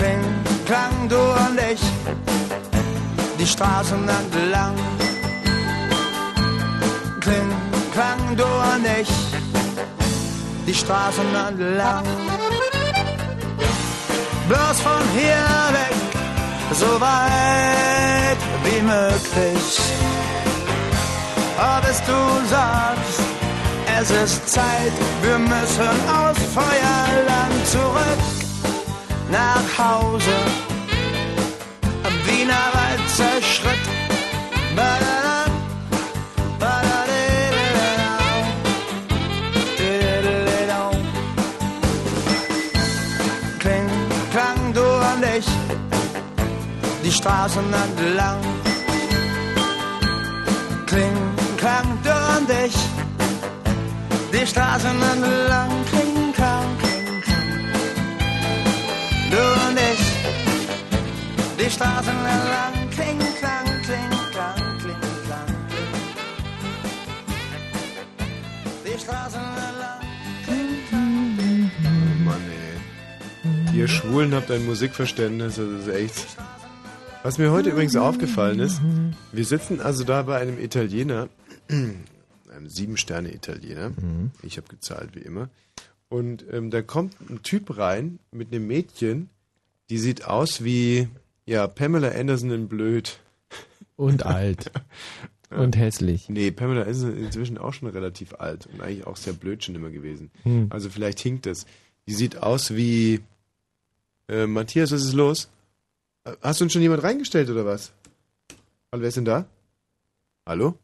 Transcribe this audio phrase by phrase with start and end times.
[0.00, 0.24] Kling,
[0.64, 1.82] klang du und ich,
[3.38, 4.74] die Straßen entlang.
[7.20, 7.52] Kling,
[7.92, 9.10] klang du und ich,
[10.66, 12.06] die Straßen entlang.
[14.48, 15.46] Bloß von hier
[15.80, 15.98] weg,
[16.72, 19.80] so weit wie möglich.
[21.58, 23.20] Aber bis du sagst,
[24.00, 28.19] es ist Zeit, wir müssen aus Feuerland zurück
[29.30, 30.36] nach Hause.
[32.26, 34.00] Wiener Walzer Schritt.
[43.60, 43.90] Kling,
[44.32, 45.46] klang du und ich,
[47.04, 48.40] die Straßen entlang.
[50.86, 51.16] Kling,
[51.58, 52.76] klang du und ich,
[54.32, 55.70] die Straßen entlang.
[55.90, 56.09] Kling,
[59.30, 60.02] Du und ich,
[61.56, 62.90] die Straßen entlang.
[62.90, 65.92] Kling, klang, kling, klang, kling, klang, kling.
[68.84, 70.00] Die Straßen entlang.
[70.44, 71.70] Kling, klang.
[71.84, 72.40] Oh Mann,
[73.70, 73.78] ey.
[73.78, 76.26] Ihr Schwulen habt ein Musikverständnis, das ist echt.
[77.22, 78.80] Was mir heute übrigens aufgefallen ist,
[79.30, 81.28] wir sitzen also da bei einem Italiener,
[81.68, 83.92] einem Sieben-Sterne-Italiener.
[84.42, 85.50] Ich habe gezahlt, wie immer.
[86.10, 89.30] Und ähm, da kommt ein Typ rein mit einem Mädchen,
[89.90, 91.08] die sieht aus wie,
[91.46, 93.20] ja, Pamela Anderson in Blöd.
[93.96, 94.70] Und alt.
[95.50, 96.28] Und hässlich.
[96.28, 99.90] Nee, Pamela ist inzwischen auch schon relativ alt und eigentlich auch sehr blöd schon immer
[99.90, 100.30] gewesen.
[100.44, 100.68] Hm.
[100.70, 101.66] Also vielleicht hinkt das.
[102.06, 103.18] Die sieht aus wie
[104.28, 105.50] äh, Matthias, was ist los?
[106.22, 107.90] Äh, Hast du uns schon jemand reingestellt oder was?
[108.92, 109.44] Hallo, wer ist denn da?
[110.46, 110.78] Hallo?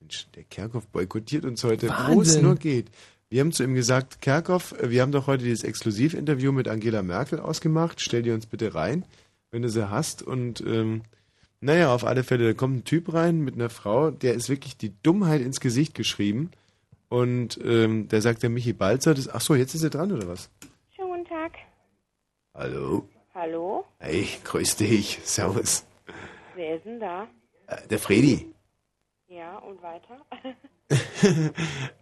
[0.00, 2.88] Mensch, der Kerkhoff boykottiert uns heute, wo es nur geht.
[3.34, 7.02] Wir haben zu ihm gesagt, Kerkhoff, äh, wir haben doch heute dieses Exklusivinterview mit Angela
[7.02, 8.00] Merkel ausgemacht.
[8.00, 9.04] Stell dir uns bitte rein,
[9.50, 10.22] wenn du sie hast.
[10.22, 11.02] Und ähm,
[11.60, 14.76] naja, auf alle Fälle, da kommt ein Typ rein mit einer Frau, der ist wirklich
[14.76, 16.52] die Dummheit ins Gesicht geschrieben.
[17.08, 20.28] Und ähm, da sagt der Michi Balzer, das, ach so, jetzt ist er dran oder
[20.28, 20.48] was?
[20.94, 21.54] Schönen guten Tag.
[22.54, 23.08] Hallo.
[23.34, 23.84] Hallo?
[23.98, 25.18] Hey, grüß dich.
[25.24, 25.84] Servus.
[26.54, 27.26] Wer ist denn da?
[27.66, 28.54] Äh, der Fredi.
[29.26, 30.24] Ja, und weiter?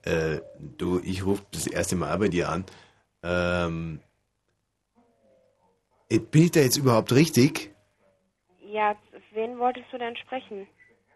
[0.05, 2.65] Äh, du, ich rufe das erste Mal bei dir an.
[3.23, 4.01] Ähm,
[6.11, 7.73] äh, bin ich da jetzt überhaupt richtig?
[8.73, 8.97] ja,
[9.33, 10.67] wen wolltest du denn sprechen?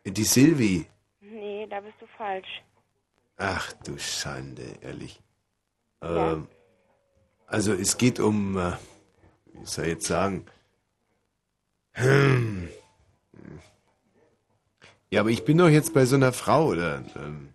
[0.04, 0.86] Die Silvi.
[1.20, 2.62] Nee, da bist du falsch.
[3.38, 5.20] Ach du Schande, ehrlich.
[6.02, 6.32] Ja.
[6.32, 6.48] Ähm,
[7.46, 8.72] also es geht um, äh,
[9.54, 10.46] wie soll ich jetzt sagen?
[11.92, 12.68] Hm.
[15.10, 17.04] Ja, aber ich bin doch jetzt bei so einer Frau, oder?
[17.16, 17.52] Ähm,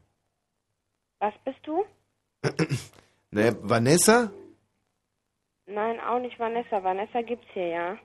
[1.22, 1.86] Was bist du?
[3.32, 4.32] naja, Vanessa?
[5.68, 6.84] Nein, auch nicht Vanessa.
[6.84, 7.98] Vanessa gibt's hier, ja.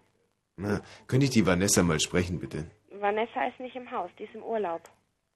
[0.56, 2.71] Na, könnte ich die Vanessa mal sprechen, bitte?
[2.91, 4.82] Vanessa ist nicht im Haus, die ist im Urlaub.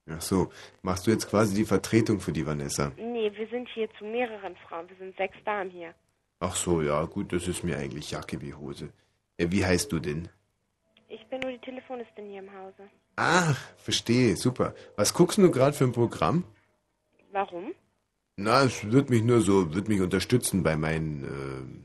[0.07, 0.51] Ach so,
[0.83, 2.91] machst du jetzt quasi die Vertretung für die Vanessa?
[2.97, 4.87] Nee, wir sind hier zu mehreren Frauen.
[4.87, 5.95] Wir sind sechs Damen hier.
[6.39, 8.93] Ach so, ja, gut, das ist mir eigentlich Jacke wie Hose.
[9.37, 10.29] Äh, wie heißt du denn?
[11.07, 12.89] Ich bin nur die Telefonistin hier im Hause.
[13.15, 14.75] Ach, verstehe, super.
[14.95, 16.45] Was guckst du gerade für ein Programm?
[17.31, 17.71] Warum?
[18.37, 21.83] Na, es wird mich nur so, wird mich unterstützen bei meinen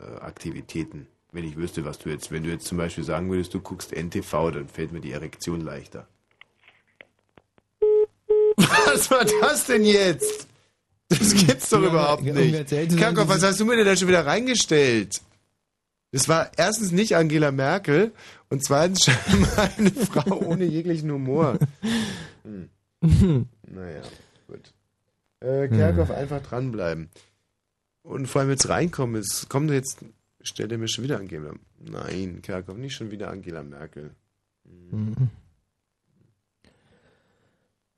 [0.00, 1.06] äh, äh, Aktivitäten.
[1.32, 3.92] Wenn ich wüsste, was du jetzt, wenn du jetzt zum Beispiel sagen würdest, du guckst
[3.92, 6.06] NTV, dann fällt mir die Erektion leichter.
[8.56, 10.46] Was war das denn jetzt?
[11.08, 12.68] Das gibt's doch Ja, überhaupt nicht.
[12.96, 15.20] Kerkhoff, was hast du mir denn da schon wieder reingestellt?
[16.12, 18.12] Das war erstens nicht Angela Merkel
[18.48, 21.58] und zweitens scheinbar eine Frau ohne jeglichen Humor.
[22.44, 22.70] Hm.
[23.66, 24.02] Naja.
[25.44, 27.10] Äh, Kerkhoff einfach dranbleiben.
[28.02, 29.20] Und vor allem jetzt reinkommen.
[29.20, 30.04] Es kommt jetzt,
[30.42, 31.54] stellt er mir schon wieder Angela.
[31.78, 34.14] Nein, Kerkhoff, nicht schon wieder Angela Merkel.
[34.64, 35.30] Mhm.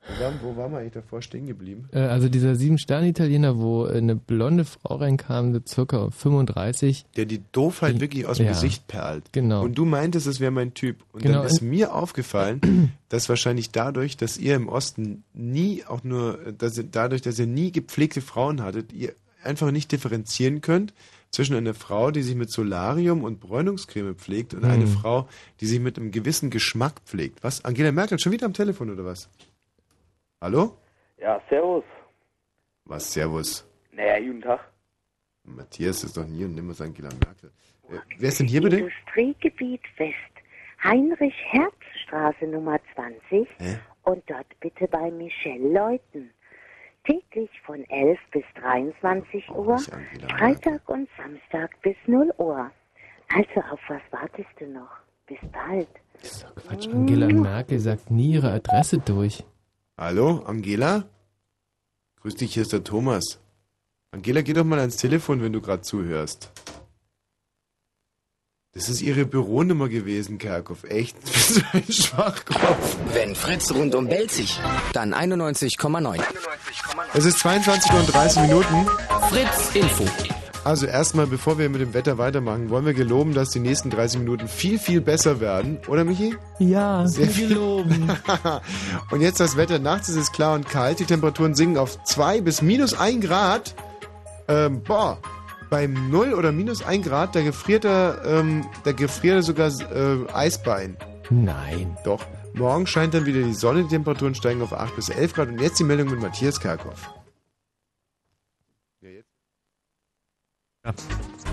[0.09, 1.89] Wo waren, wo waren wir eigentlich davor stehen geblieben?
[1.91, 7.05] Äh, also dieser Sieben-Sterne-Italiener, wo äh, eine blonde Frau reinkam, so circa 35.
[7.15, 9.31] Der die Doofheit wirklich aus dem Ja, Gesicht perlt.
[9.33, 9.63] Genau.
[9.63, 11.03] Und du meintest, es wäre mein Typ.
[11.11, 11.39] Und Genau.
[11.39, 16.77] dann ist mir aufgefallen, dass wahrscheinlich dadurch, dass ihr im Osten nie auch nur, dass
[16.77, 19.13] ihr, dadurch, dass ihr nie gepflegte Frauen hattet, ihr
[19.43, 20.93] einfach nicht differenzieren könnt
[21.29, 24.87] zwischen einer Frau, die sich mit Solarium und Bräunungscreme pflegt und eine Hm.
[24.93, 25.27] Frau,
[25.59, 27.43] die sich mit einem gewissen Geschmack pflegt.
[27.43, 27.65] Was?
[27.65, 29.27] Angela Merkel schon wieder am Telefon oder was?
[30.47, 30.77] Hallo?
[31.17, 31.83] Ja, servus.
[32.85, 33.11] Was?
[33.11, 33.65] Servus.
[33.91, 34.61] Naja, guten Tag.
[35.43, 37.51] Matthias ist doch nie und nimmer Angela Merkel.
[37.89, 38.77] Äh, wer ist denn hier bitte?
[38.77, 40.35] Industriegebiet West,
[40.81, 43.77] Heinrich-Herz-Straße Nummer 20 Hä?
[44.03, 46.31] und dort bitte bei Michelle läuten.
[47.03, 49.77] Täglich von 11 bis 23 Uhr,
[50.29, 52.71] Freitag und Samstag bis 0 Uhr.
[53.35, 54.95] Also auf was wartest du noch?
[55.25, 55.89] Bis bald.
[56.55, 59.43] Quatsch, Angela Merkel sagt nie ihre Adresse durch.
[59.99, 61.05] Hallo, Angela?
[62.21, 63.39] Grüß dich, hier ist der Thomas.
[64.11, 66.51] Angela, geh doch mal ans Telefon, wenn du gerade zuhörst.
[68.73, 70.83] Das ist ihre Büronummer gewesen, Kerkhoff.
[70.83, 71.19] Echt?
[71.23, 72.97] Bist du ein Schwachkopf?
[73.11, 74.59] Wenn Fritz rundum belzig,
[74.93, 76.23] dann 91,9.
[77.15, 78.85] Es ist 22 Uhr und 30 Minuten.
[79.29, 80.36] Fritz Info.
[80.67, 84.19] Also erstmal, bevor wir mit dem Wetter weitermachen, wollen wir geloben, dass die nächsten 30
[84.19, 85.77] Minuten viel, viel besser werden.
[85.87, 86.35] Oder, Michi?
[86.59, 87.47] Ja, Sehr viel.
[87.47, 88.11] geloben.
[89.11, 89.79] und jetzt das Wetter.
[89.79, 90.99] Nachts ist es klar und kalt.
[90.99, 93.75] Die Temperaturen sinken auf 2 bis minus 1 Grad.
[94.49, 95.19] Ähm, boah,
[95.69, 100.29] beim 0 oder minus 1 Grad, da gefriert er, ähm, da gefriert er sogar äh,
[100.33, 100.97] Eisbein.
[101.29, 101.95] Nein.
[102.03, 102.25] Doch.
[102.55, 105.47] Morgen scheint dann wieder die Sonne, die Temperaturen steigen auf 8 bis 11 Grad.
[105.47, 107.09] Und jetzt die Meldung mit Matthias Kerkhoff.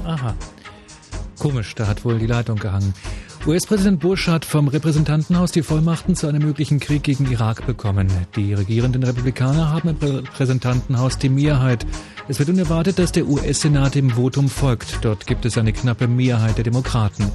[0.04, 0.34] Aha.
[1.38, 2.94] Komisch, da hat wohl die Leitung gehangen.
[3.46, 8.10] US-Präsident Bush hat vom Repräsentantenhaus die Vollmachten zu einem möglichen Krieg gegen Irak bekommen.
[8.36, 11.84] Die regierenden Republikaner haben im Repräsentantenhaus die Mehrheit.
[12.26, 15.00] Es wird unerwartet, dass der US-Senat dem Votum folgt.
[15.02, 17.30] Dort gibt es eine knappe Mehrheit der Demokraten.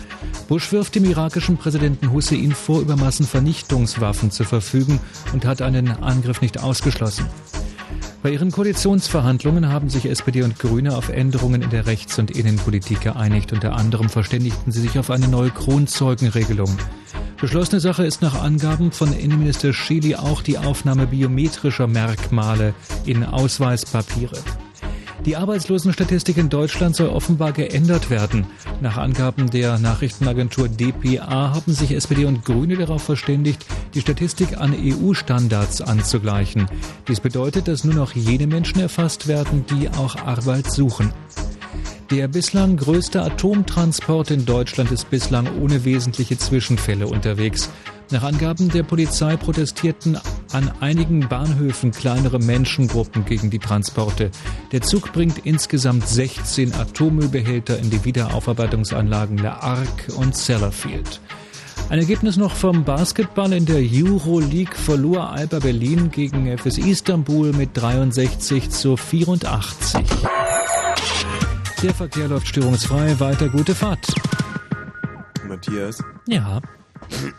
[0.48, 5.00] Bush wirft dem irakischen Präsidenten Hussein vor, über Massenvernichtungswaffen zu verfügen
[5.32, 7.28] und hat einen Angriff nicht ausgeschlossen.
[8.22, 13.02] Bei ihren Koalitionsverhandlungen haben sich SPD und Grüne auf Änderungen in der Rechts- und Innenpolitik
[13.02, 13.54] geeinigt.
[13.54, 16.78] Unter anderem verständigten sie sich auf eine neue Kronzeugenregelung.
[17.40, 22.74] Beschlossene Sache ist nach Angaben von Innenminister Schily auch die Aufnahme biometrischer Merkmale
[23.06, 24.38] in Ausweispapiere.
[25.26, 28.48] Die Arbeitslosenstatistik in Deutschland soll offenbar geändert werden.
[28.82, 34.74] Nach Angaben der Nachrichtenagentur dpa haben sich SPD und Grüne darauf verständigt, die Statistik an
[34.74, 36.68] EU-Standards anzugleichen.
[37.08, 41.12] Dies bedeutet, dass nur noch jene Menschen erfasst werden, die auch Arbeit suchen.
[42.12, 47.70] Der bislang größte Atomtransport in Deutschland ist bislang ohne wesentliche Zwischenfälle unterwegs.
[48.12, 50.18] Nach Angaben der Polizei protestierten
[50.52, 54.32] an einigen Bahnhöfen kleinere Menschengruppen gegen die Transporte.
[54.72, 61.22] Der Zug bringt insgesamt 16 Atommüllbehälter in die Wiederaufarbeitungsanlagen La Arc und Sellafield.
[61.90, 67.70] Ein Ergebnis noch vom Basketball in der Euroleague verlor Alba Berlin gegen FS Istanbul mit
[67.76, 70.04] 63 zu 84.
[71.84, 74.08] Der Verkehr läuft störungsfrei, weiter gute Fahrt.
[75.48, 76.04] Matthias?
[76.28, 76.60] Ja.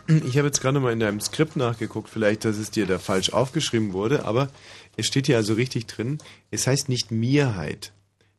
[0.07, 3.31] Ich habe jetzt gerade mal in deinem Skript nachgeguckt, vielleicht, dass es dir da falsch
[3.31, 4.49] aufgeschrieben wurde, aber
[4.97, 6.17] es steht hier also richtig drin.
[6.51, 7.91] Es heißt nicht Mehrheit.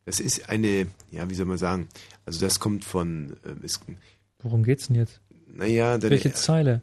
[0.05, 1.89] Das ist eine, ja, wie soll man sagen,
[2.27, 3.81] also das kommt von, äh, ist,
[4.41, 5.21] Worum geht's denn jetzt?
[5.47, 6.81] naja, deine, Welche Zeile?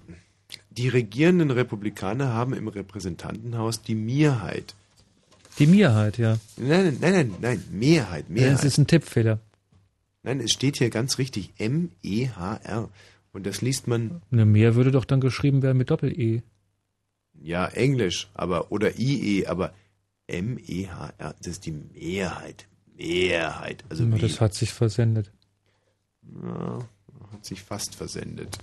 [0.69, 4.75] die regierenden Republikaner haben im Repräsentantenhaus die Mehrheit.
[5.59, 6.37] Die Mehrheit, ja.
[6.57, 8.53] Nein, nein, nein, nein, Mehrheit, Mehrheit.
[8.53, 9.39] Das ist ein Tippfehler.
[10.23, 12.89] Nein, es steht hier ganz richtig M-E-H-R.
[13.31, 16.41] Und das liest man, Eine Mehr würde doch dann geschrieben werden mit Doppel-E.
[17.41, 19.73] ja, Englisch, aber, oder I-E, aber
[20.27, 22.67] M-E-H-R, das ist die Mehrheit.
[22.95, 23.83] Mehrheit.
[23.89, 25.31] Also Na, das hat sich versendet.
[26.43, 26.79] ja,
[27.31, 28.57] hat sich fast versendet.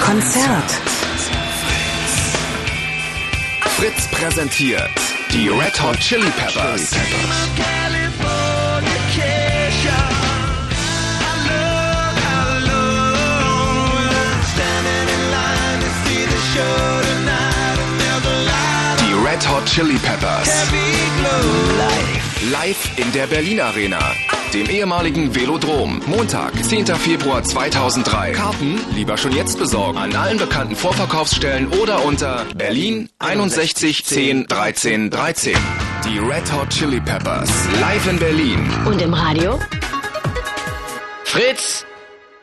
[0.00, 0.70] Konzert.
[3.76, 4.90] Fritz präsentiert
[5.32, 6.92] die Red Hot Chili Peppers.
[18.98, 20.48] Die Red Hot Chili Peppers.
[21.78, 22.50] Live.
[22.50, 23.98] Live in der Berlin Arena.
[24.54, 26.00] Dem ehemaligen Velodrom.
[26.06, 26.86] Montag, 10.
[26.86, 28.32] Februar 2003.
[28.32, 29.98] Karten lieber schon jetzt besorgen.
[29.98, 35.56] An allen bekannten Vorverkaufsstellen oder unter Berlin 61 10 13 13.
[36.04, 37.50] Die Red Hot Chili Peppers.
[37.80, 38.70] Live in Berlin.
[38.86, 39.58] Und im Radio?
[41.24, 41.84] Fritz!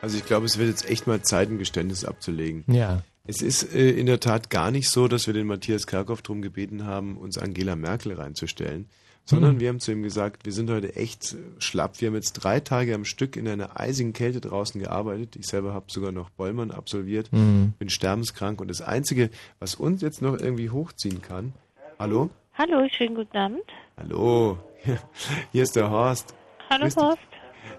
[0.03, 2.63] Also ich glaube, es wird jetzt echt mal Zeit, ein Geständnis abzulegen.
[2.67, 3.01] Ja.
[3.25, 6.42] Es ist äh, in der Tat gar nicht so, dass wir den Matthias Kerkhoff darum
[6.42, 8.89] gebeten haben, uns Angela Merkel reinzustellen,
[9.24, 9.60] sondern Hm.
[9.62, 12.01] wir haben zu ihm gesagt, wir sind heute echt äh, schlapp.
[12.01, 15.38] Wir haben jetzt drei Tage am Stück in einer eisigen Kälte draußen gearbeitet.
[15.38, 17.74] Ich selber habe sogar noch Bollmann absolviert, Mhm.
[17.80, 21.53] bin sterbenskrank und das Einzige, was uns jetzt noch irgendwie hochziehen kann,
[22.00, 22.30] hallo?
[22.56, 23.63] Hallo, schönen guten Abend.
[23.96, 24.58] Hallo,
[25.53, 26.36] hier ist der Horst.
[26.70, 27.03] Hallo, Grüß dich.
[27.03, 27.20] Horst.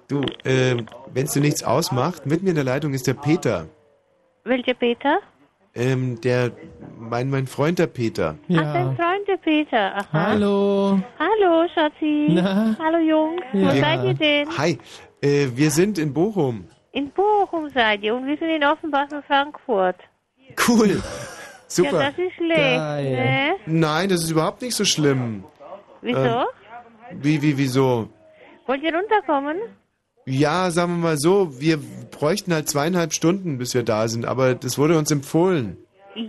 [0.08, 3.68] Du, ähm, wenn es dir nichts ausmacht, mit mir in der Leitung ist der Peter.
[4.44, 5.18] Welcher Peter?
[5.76, 6.52] Ähm, der,
[6.98, 8.36] mein, mein Freund der Peter.
[8.44, 9.96] Ach, dein Freund, der Peter.
[9.96, 10.06] Aha.
[10.12, 11.00] Hallo.
[11.18, 12.28] Hallo, Schatzi.
[12.30, 12.76] Na?
[12.78, 13.42] Hallo, Jungs.
[13.52, 13.74] Wo Ja.
[13.80, 14.48] seid ihr denn?
[14.58, 14.78] Hi,
[15.20, 16.68] äh, wir sind in Bochum.
[16.92, 19.96] In Bochum seid ihr und wir sind in Offenbach und Frankfurt.
[20.68, 21.02] Cool.
[21.66, 22.00] Super.
[22.02, 22.60] Ja, das ist schlecht.
[22.60, 23.54] Ne?
[23.66, 25.42] Nein, das ist überhaupt nicht so schlimm.
[26.02, 26.18] Wieso?
[26.20, 26.44] Ähm,
[27.20, 28.08] wie, wie, wieso?
[28.66, 29.56] Wollt ihr runterkommen?
[30.26, 31.78] Ja, sagen wir mal so, wir
[32.10, 35.76] bräuchten halt zweieinhalb Stunden, bis wir da sind, aber das wurde uns empfohlen.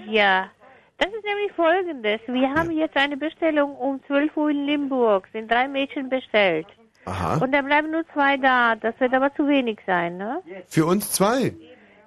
[0.09, 0.49] Ja.
[0.97, 2.21] Das ist nämlich folgendes.
[2.27, 5.27] Wir haben jetzt eine Bestellung um 12 Uhr in Limburg.
[5.33, 6.67] Sind drei Mädchen bestellt.
[7.05, 7.37] Aha.
[7.37, 8.75] Und dann bleiben nur zwei da.
[8.75, 10.41] Das wird aber zu wenig sein, ne?
[10.67, 11.53] Für uns zwei?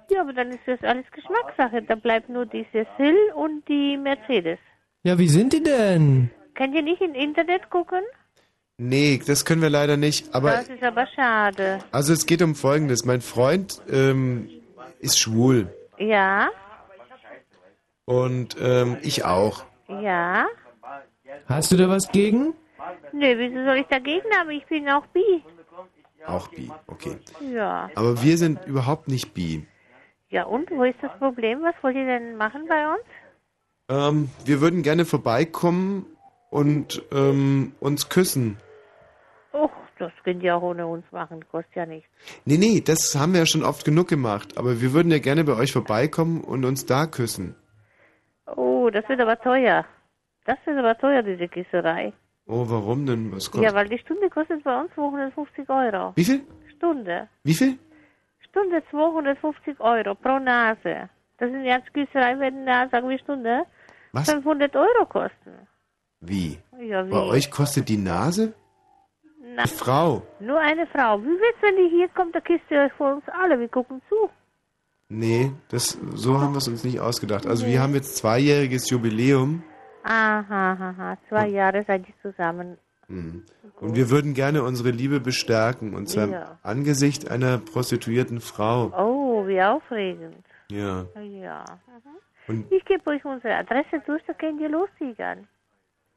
[0.09, 1.83] Ja, aber dann ist das alles Geschmackssache.
[1.83, 4.57] Da bleibt nur die Cecil und die Mercedes.
[5.03, 6.31] Ja, wie sind die denn?
[6.55, 8.01] Könnt ihr nicht im Internet gucken?
[8.81, 10.33] Nee, das können wir leider nicht.
[10.33, 11.79] Aber das ist aber schade.
[11.91, 13.03] also es geht um Folgendes.
[13.03, 14.49] Mein Freund ähm,
[14.99, 15.67] ist schwul
[15.97, 16.49] Ja,
[18.05, 19.63] und ähm, ich auch.
[19.87, 20.47] ja.
[21.47, 22.53] Hast du da was gegen?
[23.11, 24.49] Nee, wieso soll ich dagegen haben?
[24.51, 25.43] Ich bin auch bi.
[26.25, 27.17] Auch bi, okay.
[27.53, 27.89] Ja.
[27.95, 29.65] Aber wir sind überhaupt nicht bi.
[30.29, 31.61] Ja, und wo ist das Problem?
[31.63, 33.03] Was wollt ihr denn machen bei uns?
[33.89, 36.05] Ähm, wir würden gerne vorbeikommen
[36.49, 38.57] und ähm, uns küssen.
[39.51, 41.43] Och, das könnt ihr auch ohne uns machen.
[41.51, 42.09] Kostet ja nichts.
[42.45, 44.57] Nee, nee, das haben wir ja schon oft genug gemacht.
[44.57, 47.55] Aber wir würden ja gerne bei euch vorbeikommen und uns da küssen.
[48.55, 49.85] Oh, das wird aber teuer.
[50.45, 52.13] Das wird aber teuer, diese Kisserei.
[52.47, 53.31] Oh, warum denn?
[53.31, 53.69] Was kostet?
[53.69, 56.13] Ja, weil die Stunde kostet bei uns 250 Euro.
[56.15, 56.41] Wie viel?
[56.75, 57.27] Stunde.
[57.43, 57.77] Wie viel?
[58.49, 61.09] Stunde 250 Euro pro Nase.
[61.37, 63.65] Das sind jetzt Küsserei, wenn eine, sagen wir Stunde,
[64.11, 64.31] Was?
[64.31, 65.67] 500 Euro kosten.
[66.21, 66.59] Wie?
[66.81, 67.11] Ja, wie?
[67.11, 68.53] Bei euch kostet die Nase?
[69.61, 70.21] Na, Frau.
[70.39, 71.21] nur eine Frau.
[71.21, 73.59] Wie wird's, wenn die hier kommt, da küsst ihr euch vor uns alle.
[73.59, 74.29] Wir gucken zu.
[75.09, 77.45] Nee, das, so haben wir es uns nicht ausgedacht.
[77.47, 79.63] Also wir haben jetzt zweijähriges Jubiläum
[80.03, 81.17] Aha, aha.
[81.27, 82.77] Zwei Jahre seid ihr zusammen.
[83.09, 83.43] Mhm.
[83.81, 85.95] und wir würden gerne unsere Liebe bestärken.
[85.95, 86.57] Und zwar im Ja.
[86.61, 88.91] Angesicht einer prostituierten Frau.
[88.95, 90.45] Oh, wie aufregend.
[90.71, 91.05] Ja.
[91.19, 91.65] Ja.
[92.47, 95.47] Und Ich gebe euch unsere Adresse durch, da könnt ihr lostigern.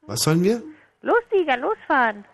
[0.02, 0.62] was sollen wir?
[1.00, 2.24] Lostigern, losfahren.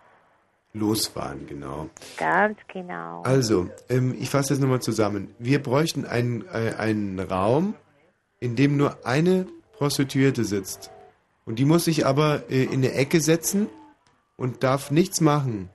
[0.75, 1.89] Losfahren, genau.
[2.17, 3.23] Ganz genau.
[3.23, 5.35] Also, ähm, ich fasse jetzt nochmal zusammen.
[5.39, 7.75] Wir bräuchten einen, äh, einen Raum,
[8.41, 10.91] in dem nur eine Prostituierte sitzt.
[11.47, 13.69] Und die muss sich aber äh, in eine Ecke setzen
[14.37, 15.71] und darf nichts machen.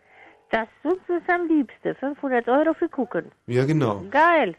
[0.51, 1.95] Das ist uns am liebsten.
[1.95, 3.31] 500 Euro für gucken.
[3.47, 4.03] Ja, genau.
[4.11, 4.55] Geil.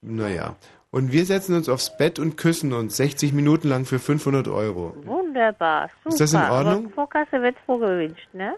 [0.00, 0.56] Naja.
[0.92, 4.94] Und wir setzen uns aufs Bett und küssen uns 60 Minuten lang für 500 Euro.
[5.04, 5.90] Wunderbar.
[6.04, 6.08] Super.
[6.10, 6.84] Ist das in Ordnung?
[6.84, 8.54] Aber Vorkasse wird vorgewünscht, ne?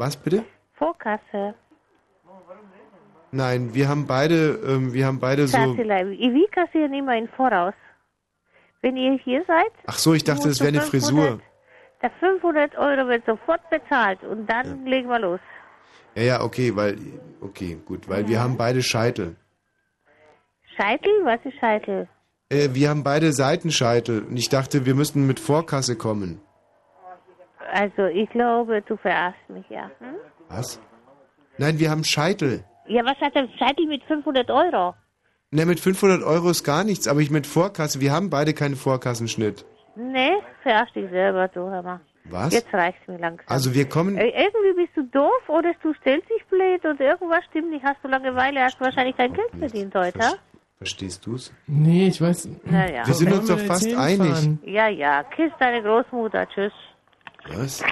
[0.00, 0.46] Was bitte?
[0.78, 1.54] Vorkasse.
[3.32, 5.58] Nein, wir haben beide, ähm, wir haben beide so.
[5.58, 7.74] Wir kassieren immer in Voraus.
[8.80, 11.40] Wenn ihr hier seid, Ach so, ich dachte, das wäre eine 500 Frisur.
[12.00, 15.40] der 500 Euro wird sofort bezahlt und dann legen wir los.
[16.14, 16.96] Ja, ja, okay, weil,
[17.42, 19.36] okay, gut, weil wir haben beide Scheitel.
[20.78, 21.12] Scheitel?
[21.24, 22.08] Was ist Scheitel?
[22.48, 26.40] Äh, wir haben beide Seitenscheitel und ich dachte, wir müssten mit Vorkasse kommen.
[27.72, 29.90] Also, ich glaube, du verarschst mich, ja.
[29.98, 30.14] Hm?
[30.48, 30.80] Was?
[31.58, 32.64] Nein, wir haben Scheitel.
[32.86, 34.94] Ja, was hat der Scheitel mit 500 Euro?
[35.52, 38.76] Ne, mit 500 Euro ist gar nichts, aber ich mit Vorkasse, wir haben beide keinen
[38.76, 39.64] Vorkassenschnitt.
[39.96, 42.00] Nee, verarsch dich selber, du, hör mal.
[42.24, 42.52] Was?
[42.52, 43.44] Jetzt reicht's mir langsam.
[43.48, 47.44] Also wir kommen, Äh, irgendwie bist du doof oder du stellst dich blöd oder irgendwas
[47.50, 47.84] stimmt nicht.
[47.84, 50.20] Hast du Langeweile, hast du wahrscheinlich kein Geld verdient heute.
[50.78, 51.52] verstehst du's?
[51.66, 52.48] Nee, ich weiß.
[52.64, 53.06] Naja.
[53.06, 54.58] Wir sind uns doch fast einig.
[54.64, 56.72] Ja, ja, kiss deine Großmutter, tschüss.
[57.54, 57.82] Was?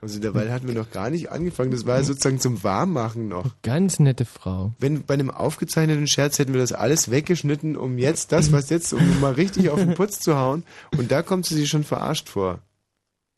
[0.00, 1.70] Also dabei hatten wir noch gar nicht angefangen.
[1.70, 3.54] Das war ja sozusagen zum Warmmachen noch.
[3.62, 4.72] Ganz nette Frau.
[4.78, 8.92] Wenn bei einem aufgezeichneten Scherz hätten wir das alles weggeschnitten, um jetzt das, was jetzt,
[8.92, 10.64] um mal richtig auf den Putz zu hauen.
[10.98, 12.60] Und da kommt sie sich schon verarscht vor.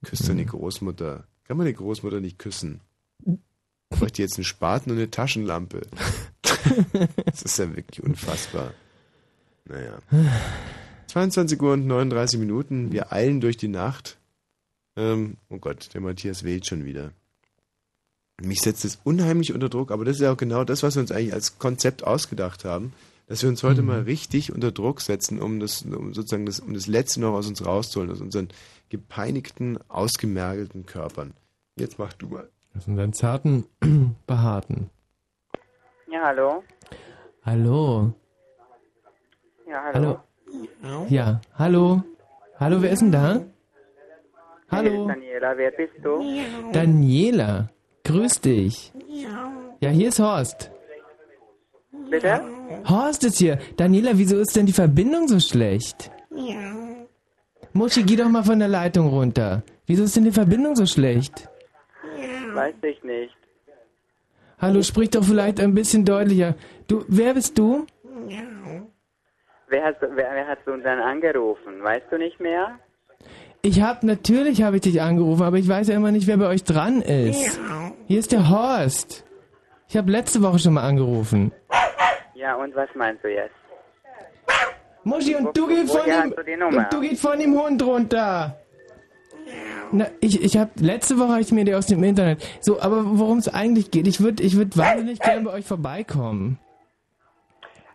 [0.04, 1.24] Küsst doch die Großmutter.
[1.44, 2.80] Kann man die Großmutter nicht küssen?
[3.88, 5.82] Bräuchte jetzt einen Spaten und eine Taschenlampe.
[7.24, 8.72] Das ist ja wirklich unfassbar.
[9.66, 9.98] Naja.
[11.16, 12.92] 22 Uhr und 39 Minuten.
[12.92, 14.18] Wir eilen durch die Nacht.
[14.96, 17.10] Ähm, oh Gott, der Matthias wählt schon wieder.
[18.42, 21.00] Mich setzt es unheimlich unter Druck, aber das ist ja auch genau das, was wir
[21.00, 22.92] uns eigentlich als Konzept ausgedacht haben,
[23.28, 26.74] dass wir uns heute mal richtig unter Druck setzen, um das, um sozusagen das, um
[26.74, 28.48] das Letzte noch aus uns rauszuholen, aus unseren
[28.90, 31.32] gepeinigten, ausgemergelten Körpern.
[31.76, 32.50] Jetzt mach du mal.
[32.76, 33.64] Aus unseren zarten,
[34.26, 34.90] behaarten.
[36.12, 36.62] Ja, hallo.
[37.42, 38.12] Hallo.
[39.66, 39.94] Ja, hallo.
[39.94, 40.25] Hallo.
[41.08, 42.02] Ja, hallo.
[42.58, 43.40] Hallo, wer ist denn da?
[44.70, 44.90] Hallo.
[44.90, 46.22] ist Daniela, wer bist du?
[46.72, 47.68] Daniela.
[48.04, 48.92] Grüß dich.
[49.80, 50.70] Ja, hier ist Horst.
[52.10, 52.40] Bitte?
[52.88, 53.58] Horst ist hier.
[53.76, 56.10] Daniela, wieso ist denn die Verbindung so schlecht?
[57.72, 59.62] Muschi, geh doch mal von der Leitung runter.
[59.86, 61.48] Wieso ist denn die Verbindung so schlecht?
[62.54, 63.36] Weiß ich nicht.
[64.58, 66.54] Hallo, sprich doch vielleicht ein bisschen deutlicher.
[66.88, 67.86] Du, wer bist du?
[69.68, 71.82] Wer hat, wer, wer hat uns dann angerufen?
[71.82, 72.78] Weißt du nicht mehr?
[73.62, 76.46] Ich hab, natürlich habe ich dich angerufen, aber ich weiß ja immer nicht, wer bei
[76.46, 77.58] euch dran ist.
[78.06, 79.24] Hier ist der Horst.
[79.88, 81.52] Ich habe letzte Woche schon mal angerufen.
[82.34, 83.54] Ja, und was meinst du jetzt?
[85.02, 88.56] Muschi, und du gehst von dem, du und du gehst von dem Hund runter.
[89.92, 92.44] Na, ich, ich habe letzte Woche habe ich mir die aus dem Internet.
[92.60, 96.58] So, aber worum es eigentlich geht, ich würde, ich würde wahnsinnig gerne bei euch vorbeikommen.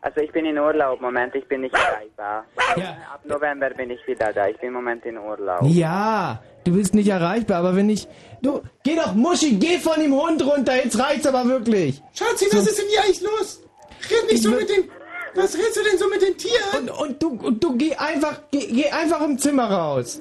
[0.04, 2.46] Also ich bin in Urlaub, Moment, ich bin nicht erreichbar.
[2.58, 5.62] Ab November bin ich wieder da, ich bin im Moment in Urlaub.
[5.64, 8.08] Ja, du bist nicht erreichbar, aber wenn ich,
[8.42, 10.76] du, geh doch, Muschi, geh von dem Hund runter.
[10.76, 12.02] Jetzt reicht's aber wirklich.
[12.14, 13.62] Schatzi, was ist denn hier eigentlich los?
[14.10, 14.90] Red nicht Ich so mit den.
[15.36, 16.90] Was redest du denn so mit den Tieren?
[16.90, 20.20] Und, und du, und du geh einfach, geh, geh einfach im Zimmer raus.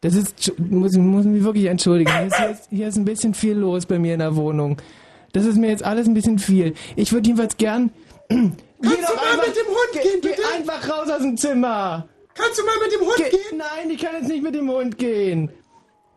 [0.00, 2.12] Das ist, muss, muss mich wirklich entschuldigen.
[2.12, 4.76] Hier ist, hier, ist, hier ist ein bisschen viel los bei mir in der Wohnung.
[5.32, 6.74] Das ist mir jetzt alles ein bisschen viel.
[6.94, 7.90] Ich würde jedenfalls gern.
[8.80, 10.42] Geh Kannst du mal mit dem Hund geh, gehen, geh bitte?
[10.54, 12.08] einfach raus aus dem Zimmer.
[12.34, 13.58] Kannst du mal mit dem Hund geh, gehen?
[13.58, 15.50] Nein, ich kann jetzt nicht mit dem Hund gehen.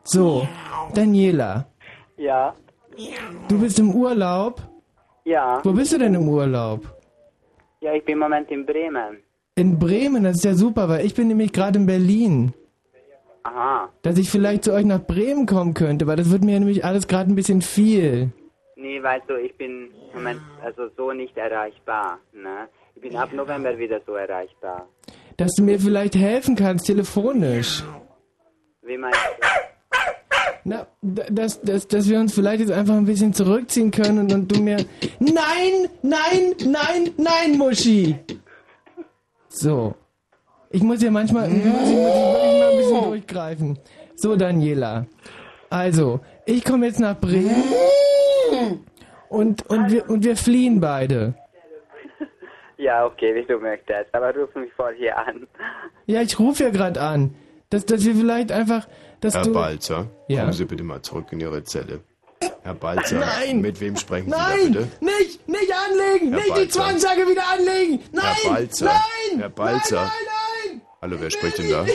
[0.04, 0.48] So,
[0.94, 1.68] Daniela,
[2.18, 2.56] Ja,
[3.48, 4.62] du bist im Urlaub.
[5.26, 5.60] ja.
[5.64, 6.82] Wo bist du denn im Urlaub?
[7.82, 9.18] Ja, ich bin im Moment in Bremen.
[9.56, 12.54] In Bremen, das ist ja super, weil ich bin nämlich gerade in Berlin.
[13.44, 13.90] Aha.
[14.04, 17.08] Dass ich vielleicht zu euch nach Bremen kommen könnte, weil das wird mir nämlich alles
[17.08, 18.32] gerade ein bisschen viel.
[18.82, 22.18] Nee, weißt du, ich bin im Moment also so nicht erreichbar.
[22.34, 22.68] Ne?
[22.96, 24.88] Ich bin ab November wieder so erreichbar.
[25.38, 27.84] Dass du mir vielleicht helfen kannst, telefonisch.
[28.82, 29.48] Wie meinst du?
[30.64, 34.52] Na, dass, dass, dass wir uns vielleicht jetzt einfach ein bisschen zurückziehen können und, und
[34.52, 34.78] du mir...
[35.20, 38.16] Nein, nein, nein, nein, Muschi!
[39.48, 39.94] So.
[40.72, 41.52] Ich muss ja manchmal...
[41.52, 43.80] Ich muss, ich muss wirklich mal ein bisschen durchgreifen.
[44.16, 45.06] So, Daniela.
[45.70, 46.20] Also,
[46.52, 47.64] ich komme jetzt nach Bremen
[49.30, 51.34] und, und, wir, und wir fliehen beide.
[52.78, 54.14] Ja, okay, wie du möchtest.
[54.14, 55.48] Aber ruf mich vorher an.
[56.08, 57.36] Ja, ich rufe ja gerade an.
[57.70, 58.88] Dass, dass wir vielleicht einfach...
[59.22, 60.42] Dass Herr du, Balzer, Ja.
[60.42, 62.02] kommen Sie bitte mal zurück in Ihre Zelle.
[62.64, 63.62] Herr Balzer, Nein!
[63.62, 64.74] mit wem sprechen Sie Nein!
[64.74, 64.92] da bitte?
[65.06, 65.48] Nicht!
[65.48, 66.30] Nicht anlegen!
[66.32, 66.70] Herr nicht die Balzer.
[66.70, 68.00] Zwangssage wieder anlegen!
[68.12, 68.24] Nein!
[68.44, 69.40] Herr Balzer, Nein!
[69.40, 69.96] Herr Balzer.
[70.02, 70.12] Nein,
[70.72, 71.86] nein, Hallo, wer spricht denn da?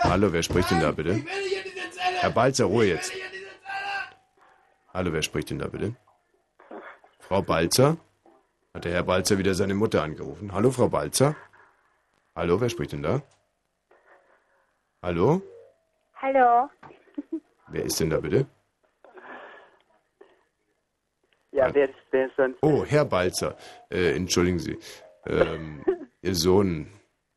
[0.00, 1.22] Hallo, wer spricht denn da bitte?
[2.20, 3.12] Herr Balzer, Ruhe jetzt.
[4.92, 5.94] Hallo, wer spricht denn da bitte?
[7.20, 7.96] Frau Balzer?
[8.74, 10.52] Hat der Herr Balzer wieder seine Mutter angerufen?
[10.52, 11.34] Hallo, Frau Balzer?
[12.34, 13.22] Hallo, wer spricht denn da?
[15.02, 15.42] Hallo?
[16.14, 16.68] Hallo.
[17.68, 18.46] Wer ist denn da bitte?
[21.52, 22.58] Ja, wer ist denn sonst?
[22.62, 23.56] Oh, Herr Balzer.
[23.90, 24.78] Äh, entschuldigen Sie.
[25.26, 25.84] Ähm,
[26.22, 26.88] Ihr Sohn,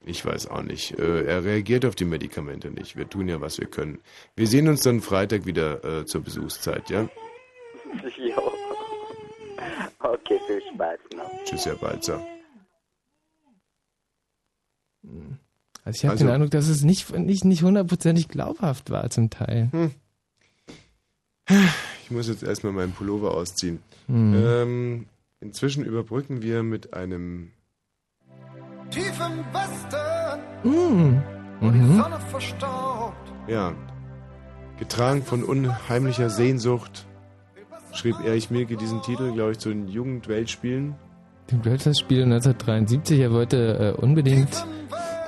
[0.05, 0.97] ich weiß auch nicht.
[0.97, 2.95] Äh, er reagiert auf die Medikamente nicht.
[2.95, 3.99] Wir tun ja, was wir können.
[4.35, 7.09] Wir sehen uns dann Freitag wieder äh, zur Besuchszeit, ja?
[8.17, 8.51] Jo.
[9.99, 11.43] Okay, viel Spaß noch.
[11.43, 12.25] Tschüss, Herr Balzer.
[15.83, 19.29] Also ich habe Also- den Eindruck, dass es nicht, nicht, nicht hundertprozentig glaubhaft war zum
[19.29, 19.69] Teil.
[19.71, 19.91] Hm.
[22.03, 23.81] Ich muss jetzt erstmal meinen Pullover ausziehen.
[24.07, 24.33] Hm.
[24.35, 25.05] Ähm,
[25.41, 27.51] inzwischen überbrücken wir mit einem.
[28.91, 31.21] Tief im Westen, Mm.
[31.61, 31.97] wo die Mhm.
[32.01, 33.31] Sonne verstaubt.
[33.47, 33.73] Ja.
[34.77, 37.05] Getragen von unheimlicher Sehnsucht
[37.93, 40.95] schrieb Erich Milke diesen Titel, glaube ich, zu den Jugendweltspielen.
[41.51, 44.65] Dem Weltfestspiel 1973, er wollte äh, unbedingt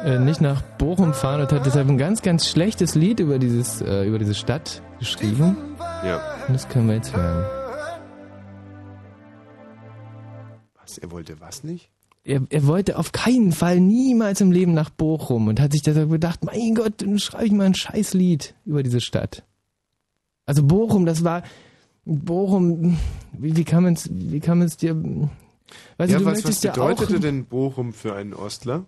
[0.04, 3.82] äh, nicht nach Bochum fahren und hat deshalb ein ganz, ganz schlechtes Lied über, dieses,
[3.82, 5.56] äh, über diese Stadt geschrieben.
[6.06, 6.22] Ja.
[6.48, 7.46] Und das können wir jetzt hören.
[10.82, 10.98] Was?
[10.98, 11.90] Er wollte was nicht?
[12.24, 16.12] Er, er wollte auf keinen Fall niemals im Leben nach Bochum und hat sich deshalb
[16.12, 19.44] gedacht, mein Gott, dann schreibe ich mal ein Scheißlied über diese Stadt.
[20.46, 21.44] Also Bochum, das war
[22.06, 22.98] Bochum,
[23.32, 24.96] wie, wie kann man es, wie kann man es dir,
[25.98, 28.86] weißt ja, was, was ja bedeutete auch, denn Bochum für einen Ostler?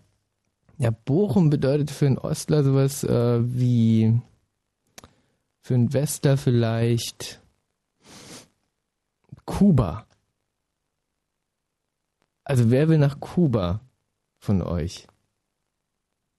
[0.77, 4.19] Ja, Bochum bedeutet für einen Ostler sowas äh, wie
[5.61, 7.41] für einen Wester vielleicht
[9.45, 10.05] Kuba.
[12.45, 13.81] Also wer will nach Kuba
[14.39, 15.07] von euch?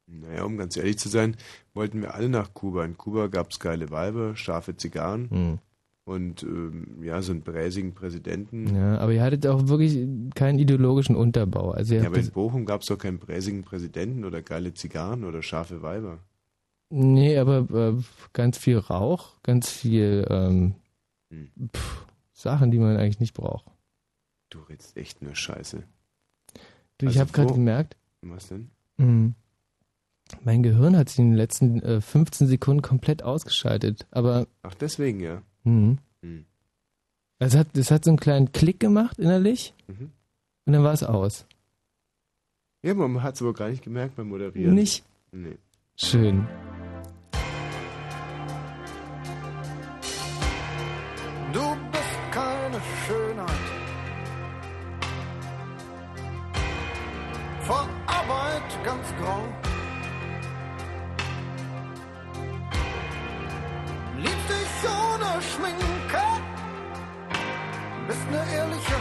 [0.06, 1.36] Naja, um ganz ehrlich zu sein,
[1.72, 2.84] wollten wir alle nach Kuba.
[2.84, 5.58] In Kuba gab es geile Weiber, scharfe Zigarren Hm.
[6.04, 8.74] und ähm, ja, so einen bräsigen Präsidenten.
[8.76, 11.70] Ja, aber ihr hattet auch wirklich keinen ideologischen Unterbau.
[11.70, 15.42] Also Ja, aber in Bochum gab es doch keinen präsigen Präsidenten oder geile Zigarren oder
[15.42, 16.18] scharfe Weiber.
[16.90, 17.96] nee, aber äh,
[18.34, 20.74] ganz viel Rauch, ganz viel ähm,
[21.30, 21.50] Hm.
[21.74, 23.64] pff, Sachen, die man eigentlich nicht braucht.
[24.50, 25.82] Du redest echt nur Scheiße.
[26.98, 28.70] Du, ich Also habe gerade gemerkt, Was denn?
[28.96, 29.35] Mhm.
[30.42, 34.07] Mein Gehirn hat sich in den letzten äh, 15 Sekunden komplett ausgeschaltet.
[34.11, 35.42] Aber Ach, deswegen ja.
[35.64, 35.98] mhm.
[36.22, 36.46] Hm.
[37.38, 40.11] es, hat, es hat so einen kleinen Klick gemacht innerlich Mhm.
[40.66, 41.46] und dann war es aus.
[42.83, 44.74] Ja, man hat es aber gar nicht gemerkt beim Moderieren.
[44.74, 45.04] Nicht?
[45.33, 45.57] Nee.
[45.96, 46.46] Schön.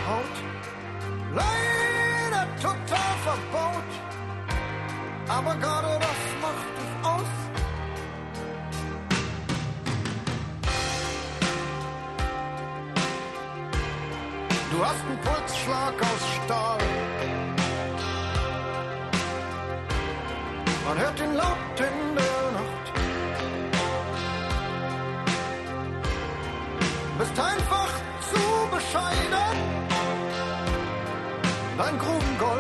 [0.08, 0.36] Haut.
[1.34, 3.92] Leider total verbaut.
[5.30, 7.34] Aber gerade das macht dich aus.
[14.72, 16.78] Du hast einen Pulsschlag aus Stahl.
[20.86, 22.86] Man hört ihn laut in der Nacht.
[27.18, 27.92] Bist einfach
[28.32, 29.73] zu bescheiden.
[31.84, 32.53] Dein Grubengold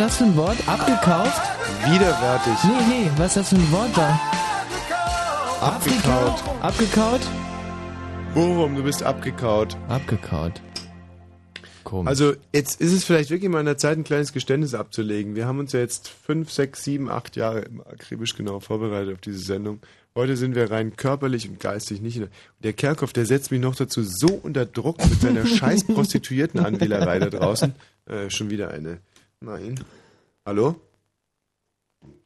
[0.00, 0.56] das für ein Wort?
[0.66, 1.40] Abgekauft?
[1.86, 2.54] Widerwärtig.
[2.64, 4.20] Nee, nee, was ist das für ein Wort da?
[5.60, 6.42] Abgekaut.
[6.62, 7.20] Abgekaut?
[8.34, 9.76] Bochum, du bist abgekaut.
[9.88, 10.60] Abgekaut.
[11.84, 12.08] Komisch.
[12.08, 15.34] Also jetzt ist es vielleicht wirklich mal an der Zeit, ein kleines Geständnis abzulegen.
[15.34, 19.38] Wir haben uns ja jetzt fünf, sechs, sieben, acht Jahre akribisch genau vorbereitet auf diese
[19.38, 19.80] Sendung.
[20.14, 22.16] Heute sind wir rein körperlich und geistig nicht.
[22.16, 22.30] in der-
[22.62, 27.30] Der Kerkhoff, der setzt mich noch dazu so unter Druck mit seiner scheiß Prostituiertenanwählerei da
[27.30, 27.74] draußen.
[28.06, 28.98] Äh, schon wieder eine.
[29.42, 29.74] Nein.
[30.44, 30.74] Hallo?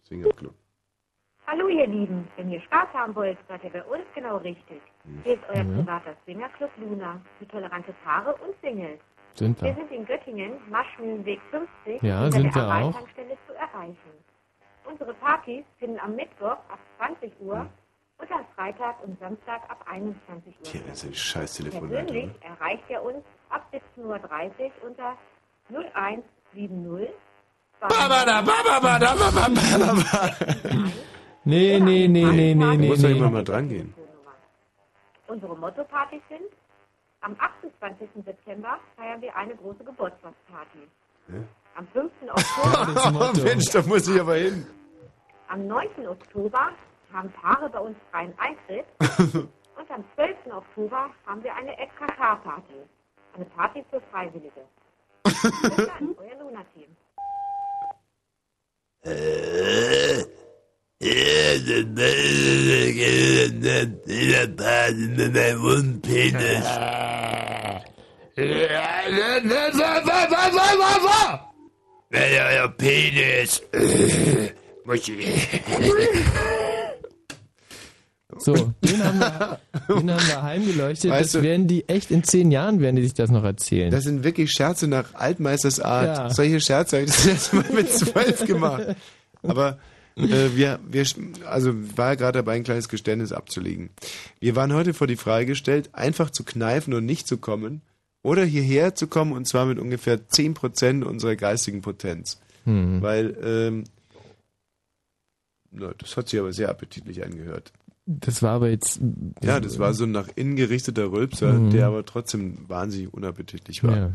[0.06, 0.52] Swingerclub.
[1.46, 4.80] Hallo ihr Lieben, wenn ihr Spaß haben wollt, seid ihr bei uns genau richtig.
[5.22, 5.62] Hier ist euer Ja.
[5.62, 8.98] privater Swingerclub Luna für tolerante Paare und Singles.
[9.34, 9.68] Sind wir.
[9.68, 12.98] Wir sind in Göttingen, Maschmühlenweg 50, Ja, sind der wir auch.
[13.46, 14.10] Zu erreichen.
[14.84, 17.68] Unsere Partys finden am Mittwoch ab 20 Uhr Hm.
[18.18, 20.66] und am Freitag und Samstag ab 21 Uhr.
[20.66, 22.06] Hier, das ist eine scheiß Telefonleitung.
[22.06, 24.02] Persönlich erreicht ihr uns ab 17.30
[24.82, 25.16] Uhr unter
[26.54, 27.10] 0170
[31.46, 33.32] Nee, nee, nee, nee, nee, Du nee, musst doch immer nee.
[33.32, 33.94] mal dran gehen.
[35.26, 36.48] Unsere Motto-Partys sind,
[37.20, 38.08] am 28.
[38.24, 40.78] September feiern wir eine große Geburtstagsparty.
[41.76, 42.10] Am 5.
[42.30, 44.66] Oktober, Mensch, da muss ich aber hin.
[45.48, 46.06] am 9.
[46.08, 46.70] Oktober
[47.12, 48.86] haben Paare bei uns freien Eintritt
[49.78, 50.36] und am 12.
[50.52, 52.74] Oktober haben wir eine FKK-Party.
[53.34, 54.62] Eine Party für Freiwillige.
[55.24, 56.90] Bis dann, euer Luna-Team.
[72.10, 73.62] Ja, ja, Penis.
[74.84, 75.26] Muschi.
[78.38, 81.10] So, den haben wir, den haben wir heimgeleuchtet.
[81.10, 83.90] Weißt das du- werden die echt in zehn Jahren, werden die sich das noch erzählen.
[83.90, 86.16] Das sind wirklich Scherze nach Altmeisters Art.
[86.18, 86.30] Ja.
[86.30, 88.96] Solche Scherze habe ich das letzte Mal mit zwölf gemacht.
[89.42, 89.78] Aber
[90.16, 91.04] äh, wir, wir,
[91.46, 93.90] also war ja gerade dabei, ein kleines Geständnis abzulegen.
[94.40, 97.82] Wir waren heute vor die Frage gestellt, einfach zu kneifen und nicht zu kommen
[98.22, 102.40] oder hierher zu kommen und zwar mit ungefähr 10% unserer geistigen Potenz.
[102.64, 103.02] Hm.
[103.02, 103.84] Weil, ähm,
[105.70, 107.72] na, das hat sich aber sehr appetitlich angehört.
[108.06, 109.00] Das war aber jetzt.
[109.42, 111.70] Ja, das war so ein nach innen gerichteter Rülpser, Mhm.
[111.70, 113.96] der aber trotzdem wahnsinnig unappetitlich war.
[113.96, 114.12] Ja.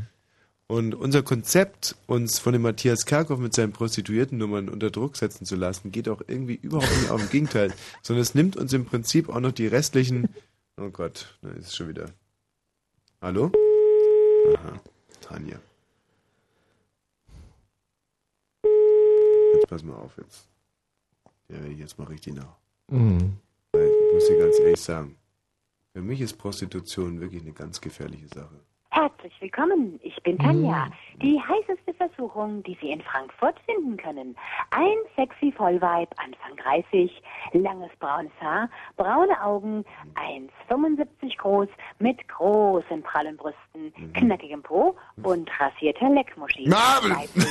[0.67, 5.55] Und unser Konzept, uns von dem Matthias Kerkhoff mit seinen Prostituiertennummern unter Druck setzen zu
[5.55, 7.19] lassen, geht auch irgendwie überhaupt nicht auf.
[7.23, 7.73] Im Gegenteil,
[8.03, 10.29] sondern es nimmt uns im Prinzip auch noch die restlichen.
[10.79, 12.05] Oh Gott, da ist es schon wieder.
[13.21, 13.51] Hallo?
[14.55, 14.79] Aha,
[15.21, 15.57] Tanja.
[19.55, 20.47] Jetzt pass mal auf jetzt.
[21.49, 22.55] Ja, jetzt mache ich die nach.
[22.89, 23.37] Mhm.
[24.09, 25.15] Ich muss dir ganz ehrlich sagen,
[25.93, 28.59] für mich ist Prostitution wirklich eine ganz gefährliche Sache.
[28.89, 30.89] Herzlich willkommen, ich bin Tanja.
[31.21, 34.35] Die heißeste Versuchung, die Sie in Frankfurt finden können.
[34.71, 37.21] Ein sexy Vollweib, Anfang 30,
[37.53, 38.67] langes braunes Haar,
[38.97, 39.85] braune Augen,
[40.69, 41.67] 1,75 groß,
[41.99, 46.65] mit großen prallen Brüsten, knackigem Po und rasierter Leckmuschi.
[46.65, 47.47] Weiblich,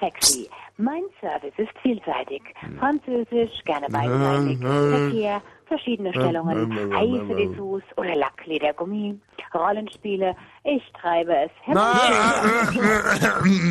[0.00, 0.50] Sexy.
[0.78, 2.42] Mein Service ist vielseitig.
[2.80, 9.18] Französisch, gerne beidseitig, Verkehr, verschiedene Stellungen, heiße Dessous oder Lackledergummi,
[9.54, 10.36] Rollenspiele.
[10.64, 13.14] Ich treibe es hervorragend.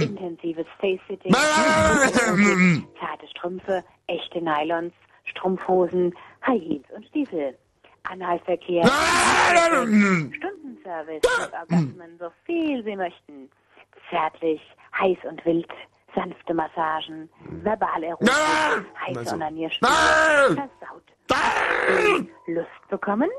[0.01, 4.93] Intensives Face-Sitting, zarte Strümpfe, echte Nylons,
[5.25, 6.11] Strumpfhosen,
[6.45, 7.55] High Heels und Stiefel.
[8.09, 8.83] Analverkehr,
[10.33, 11.21] Stundenservice.
[11.53, 13.47] Orgasmen, so viel Sie möchten.
[14.09, 14.59] Zärtlich,
[14.99, 15.69] heiß und wild,
[16.15, 17.29] sanfte Massagen,
[17.63, 18.31] verbale Erotik,
[19.05, 19.35] heiße Also.
[19.35, 19.91] Onanierspiele,
[20.47, 21.03] versaut.
[22.47, 23.29] Lust bekommen?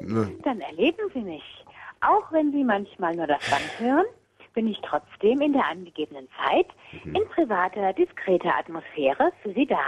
[0.43, 1.65] Dann erleben Sie mich.
[2.01, 4.07] Auch wenn Sie manchmal nur das Band hören,
[4.55, 6.67] bin ich trotzdem in der angegebenen Zeit
[7.05, 9.81] in privater, diskreter Atmosphäre für Sie da.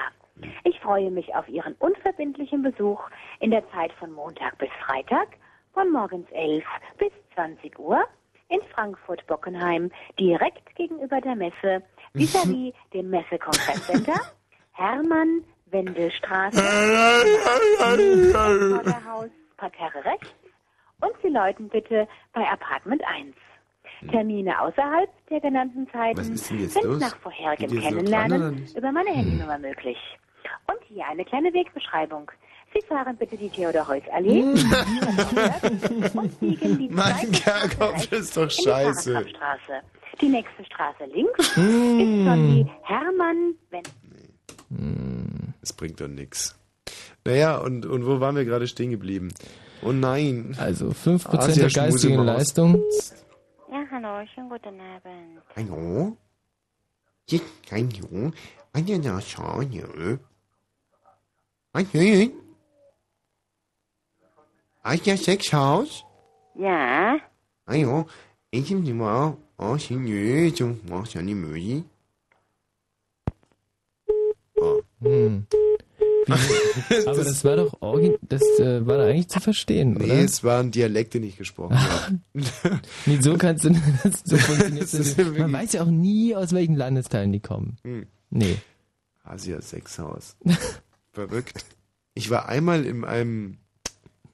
[0.64, 3.00] Ich freue mich auf Ihren unverbindlichen Besuch
[3.40, 5.28] in der Zeit von Montag bis Freitag
[5.72, 6.64] von morgens 11
[6.98, 8.04] bis 20 Uhr
[8.48, 11.82] in Frankfurt-Bockenheim, direkt gegenüber der Messe,
[12.14, 14.20] vis-à-vis dem Messe-Kongresscenter,
[14.72, 16.60] Hermann-Wendelstraße,
[18.32, 20.28] Vorderhaus, Parterre rechts
[21.00, 23.34] und Sie läuten bitte bei Apartment 1.
[24.10, 27.00] Termine außerhalb der genannten Zeiten sind los?
[27.00, 29.98] nach vorherigem Kennenlernen über meine Handynummer möglich.
[30.70, 32.30] Und hier eine kleine Wegbeschreibung.
[32.74, 39.24] Sie fahren bitte die Theodor-Heuss-Allee und biegen die Mein Kerkhoff ist doch scheiße.
[40.20, 42.24] Die nächste Straße links ist Mm.
[42.26, 43.82] schon die hermann wenn
[45.60, 46.56] Das bringt doch nichts.
[47.24, 49.32] Naja, und, und wo waren wir gerade stehen geblieben?
[49.82, 50.54] Oh nein.
[50.58, 52.24] Also 5% der Asiaschmuse geistigen.
[52.24, 52.82] Leistung.
[53.70, 55.42] Ja, hallo, schönen guten Abend.
[55.56, 56.16] Hallo?
[57.28, 57.40] Hier,
[57.72, 58.32] hallo?
[58.74, 60.18] Lasagne.
[61.74, 62.30] Hallo?
[64.82, 66.04] Aja Sexhaus?
[66.54, 67.16] Ja,
[67.66, 68.06] Hallo?
[68.50, 69.36] Ich bin die Mal.
[69.58, 71.84] Oh, sie nö, so, mach ja nicht.
[75.00, 75.46] Hm.
[76.26, 77.74] Wie- Aber das war doch
[78.22, 80.14] das äh, war da eigentlich zu verstehen, Nee, oder?
[80.20, 82.18] es war ein Dialekt, den ich gesprochen habe.
[83.06, 83.70] Nee, so kannst du
[84.02, 87.76] das, so funktioniert Das Man weiß ja auch nie, aus welchen Landesteilen die kommen.
[87.84, 88.06] Hm.
[88.30, 88.56] Nee.
[89.22, 90.36] Asia Sexhaus.
[91.12, 91.64] Verrückt.
[92.14, 93.58] Ich war einmal in einem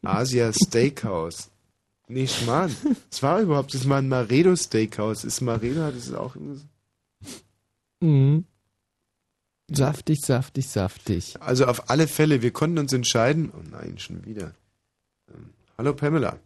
[0.02, 1.49] Asia Steakhouse.
[2.10, 2.74] Nee, Schmarrn.
[3.10, 5.22] Es war überhaupt, das war ein Maredo Steakhouse.
[5.24, 6.66] Ist Maredo, das ist auch immer so.
[8.00, 8.44] Mhm.
[9.70, 11.40] Saftig, saftig, saftig.
[11.40, 13.52] Also auf alle Fälle, wir konnten uns entscheiden.
[13.56, 14.52] Oh nein, schon wieder.
[15.28, 16.36] Ähm, hallo Pamela.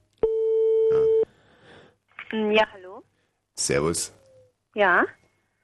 [2.29, 3.03] Hm, ja, hallo.
[3.55, 4.12] Servus.
[4.74, 5.05] Ja,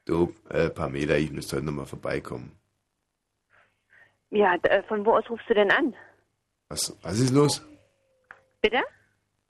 [0.06, 2.52] Du, äh, Pamela, ich müsste heute nochmal vorbeikommen.
[4.30, 5.94] ja, äh, von wo aus rufst du denn an?
[6.68, 7.62] Was, was ist los?
[8.62, 8.80] Bitte?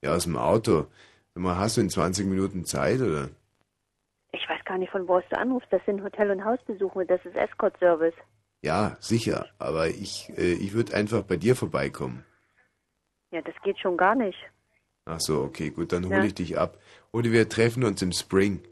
[0.02, 0.86] Ja, aus dem Auto.
[1.34, 3.28] Sag mal, hast du in 20 Minuten Zeit, oder?
[4.32, 5.68] Ich weiß gar nicht, von wo aus du anrufst.
[5.72, 8.14] Das sind Hotel- und Hausbesuche, das ist Escort-Service.
[8.62, 9.46] Ja, sicher.
[9.58, 12.24] Aber ich, äh, ich würde einfach bei dir vorbeikommen.
[13.30, 14.38] Ja, das geht schon gar nicht.
[15.04, 16.24] Ach so, okay, gut, dann hole Ja.
[16.24, 16.78] ich dich ab.
[17.12, 18.62] Oder wir treffen uns im Spring.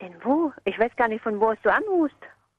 [0.00, 0.52] Denn wo?
[0.64, 2.16] Ich weiß gar nicht, von wo aus du anrufst.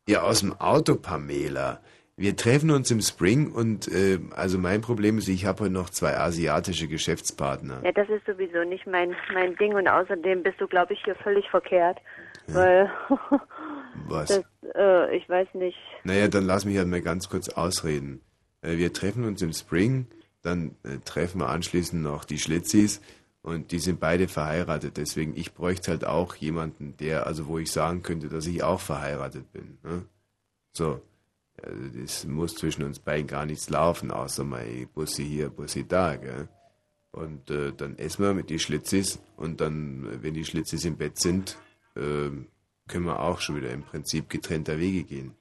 [0.07, 1.81] Ja, aus dem Auto, Pamela.
[2.15, 5.89] Wir treffen uns im Spring und äh, also mein Problem ist, ich habe heute noch
[5.89, 7.81] zwei asiatische Geschäftspartner.
[7.83, 11.15] Ja, das ist sowieso nicht mein, mein Ding und außerdem bist du, glaube ich, hier
[11.15, 11.99] völlig verkehrt.
[12.47, 12.91] Weil,
[14.07, 14.27] Was?
[14.27, 14.43] das,
[14.75, 15.77] äh, ich weiß nicht.
[16.03, 18.21] Naja, dann lass mich halt mal ganz kurz ausreden.
[18.61, 20.07] Äh, wir treffen uns im Spring
[20.43, 23.01] dann äh, treffen wir anschließend noch die Schlitzis
[23.41, 24.97] und die sind beide verheiratet.
[24.97, 28.79] Deswegen, ich bräuchte halt auch jemanden, der, also wo ich sagen könnte, dass ich auch
[28.79, 29.79] verheiratet bin.
[29.83, 30.05] Ne?
[30.73, 31.01] So.
[31.61, 36.15] Also das muss zwischen uns beiden gar nichts laufen, außer mal Bussi hier, Bussi da,
[36.15, 36.47] gell?
[37.11, 41.19] Und äh, dann essen wir mit die Schlitzis und dann, wenn die Schlitzis im Bett
[41.19, 41.57] sind,
[41.95, 42.31] äh,
[42.87, 45.35] können wir auch schon wieder im Prinzip getrennter Wege gehen.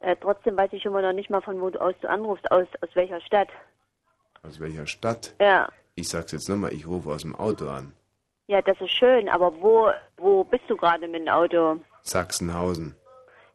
[0.00, 2.68] Äh, trotzdem weiß ich immer noch nicht mal, von wo du aus du anrufst, aus,
[2.80, 3.48] aus welcher Stadt.
[4.44, 5.34] Aus welcher Stadt?
[5.40, 5.68] Ja.
[5.96, 7.92] Ich sag's jetzt nochmal, ich rufe aus dem Auto an.
[8.46, 11.80] Ja, das ist schön, aber wo, wo bist du gerade mit dem Auto?
[12.02, 12.94] Sachsenhausen.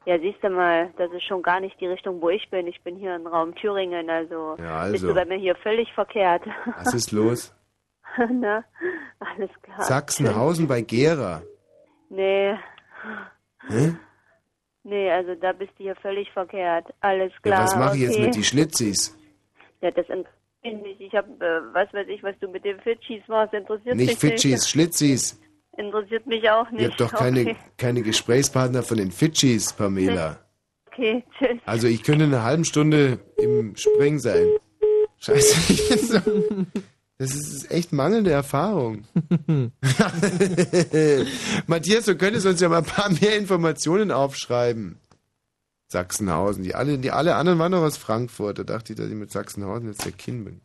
[0.05, 2.67] Ja, siehst du mal, das ist schon gar nicht die Richtung, wo ich bin.
[2.67, 4.91] Ich bin hier im Raum Thüringen, also, Ja, also.
[4.91, 6.43] bist du bei mir hier völlig verkehrt.
[6.83, 7.55] Was ist los?
[8.31, 8.63] Na,
[9.19, 9.81] alles klar.
[9.81, 11.41] Sachsenhausen bei Gera.
[12.09, 12.53] Nee,
[13.69, 13.95] Hä?
[14.83, 16.93] nee, also da bist du hier völlig verkehrt.
[16.99, 17.63] Alles Ja, klar.
[17.63, 18.25] was mache ich jetzt okay.
[18.25, 19.17] mit die Schlitzis?
[19.81, 20.27] Ja, das interessiert
[20.63, 21.01] mich nicht.
[21.01, 24.19] Ich habe, äh, was weiß ich, was du mit dem Fitchis machst, interessiert Nicht mich
[24.19, 24.69] Fitchis, nicht.
[24.69, 25.41] Schlitzis.
[25.77, 26.81] Interessiert mich auch nicht.
[26.81, 30.39] Ihr habt doch keine, Okay, keine Gesprächspartner von den Fitchis, Pamela.
[30.88, 31.59] okay tschüss.
[31.65, 34.47] Also ich könnte eine halbe Stunde im Spring sein.
[35.17, 36.19] Scheiße, ich bin so,
[37.17, 39.05] das ist echt mangelnde Erfahrung.
[41.67, 44.99] Matthias, du könntest uns ja mal ein paar mehr Informationen aufschreiben.
[45.88, 46.63] Sachsenhausen.
[46.63, 48.59] Die alle, die alle anderen waren noch aus Frankfurt.
[48.59, 50.62] Da dachte ich, dass ich mit Sachsenhausen jetzt der Kind bin.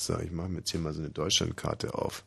[0.00, 2.24] So, ich mache mir jetzt hier mal so eine Deutschlandkarte auf.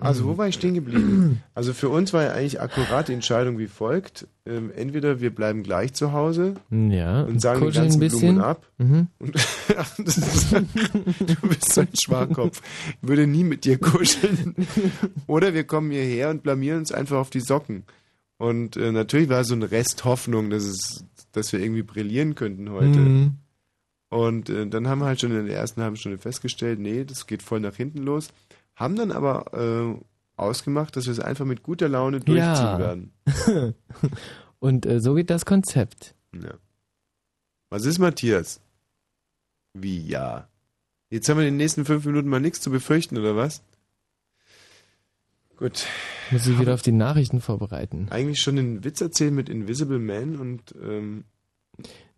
[0.00, 1.42] Also, wo war ich stehen geblieben?
[1.54, 4.28] Also, für uns war ja eigentlich akkurat die Entscheidung wie folgt.
[4.46, 7.98] Ähm, entweder wir bleiben gleich zu Hause Ja, und sagen die ganzen.
[7.98, 8.64] Blumen ab.
[8.78, 9.08] Mhm.
[9.18, 12.62] Und, ist, du bist so ein Schwachkopf.
[13.02, 14.54] Ich würde nie mit dir kuscheln.
[15.26, 17.84] Oder wir kommen hierher und blamieren uns einfach auf die Socken.
[18.36, 22.70] Und äh, natürlich war so ein Rest Hoffnung, dass, es, dass wir irgendwie brillieren könnten
[22.70, 22.98] heute.
[22.98, 23.32] Mhm.
[24.10, 27.26] Und äh, dann haben wir halt schon in der ersten halben Stunde festgestellt, nee, das
[27.26, 28.28] geht voll nach hinten los.
[28.74, 30.00] Haben dann aber äh,
[30.36, 32.78] ausgemacht, dass wir es einfach mit guter Laune durchziehen Ja.
[32.78, 33.12] werden.
[34.60, 36.14] Und äh, so geht das Konzept.
[36.34, 36.54] Ja.
[37.70, 38.60] Was ist, Matthias?
[39.74, 40.48] Wie ja?
[41.10, 43.62] Jetzt haben wir in den nächsten fünf Minuten mal nichts zu befürchten, oder was?
[45.56, 45.86] Gut.
[46.30, 48.06] Muss ich wieder auf die Nachrichten vorbereiten.
[48.10, 51.24] Eigentlich schon den Witz erzählen mit Invisible Man und ähm,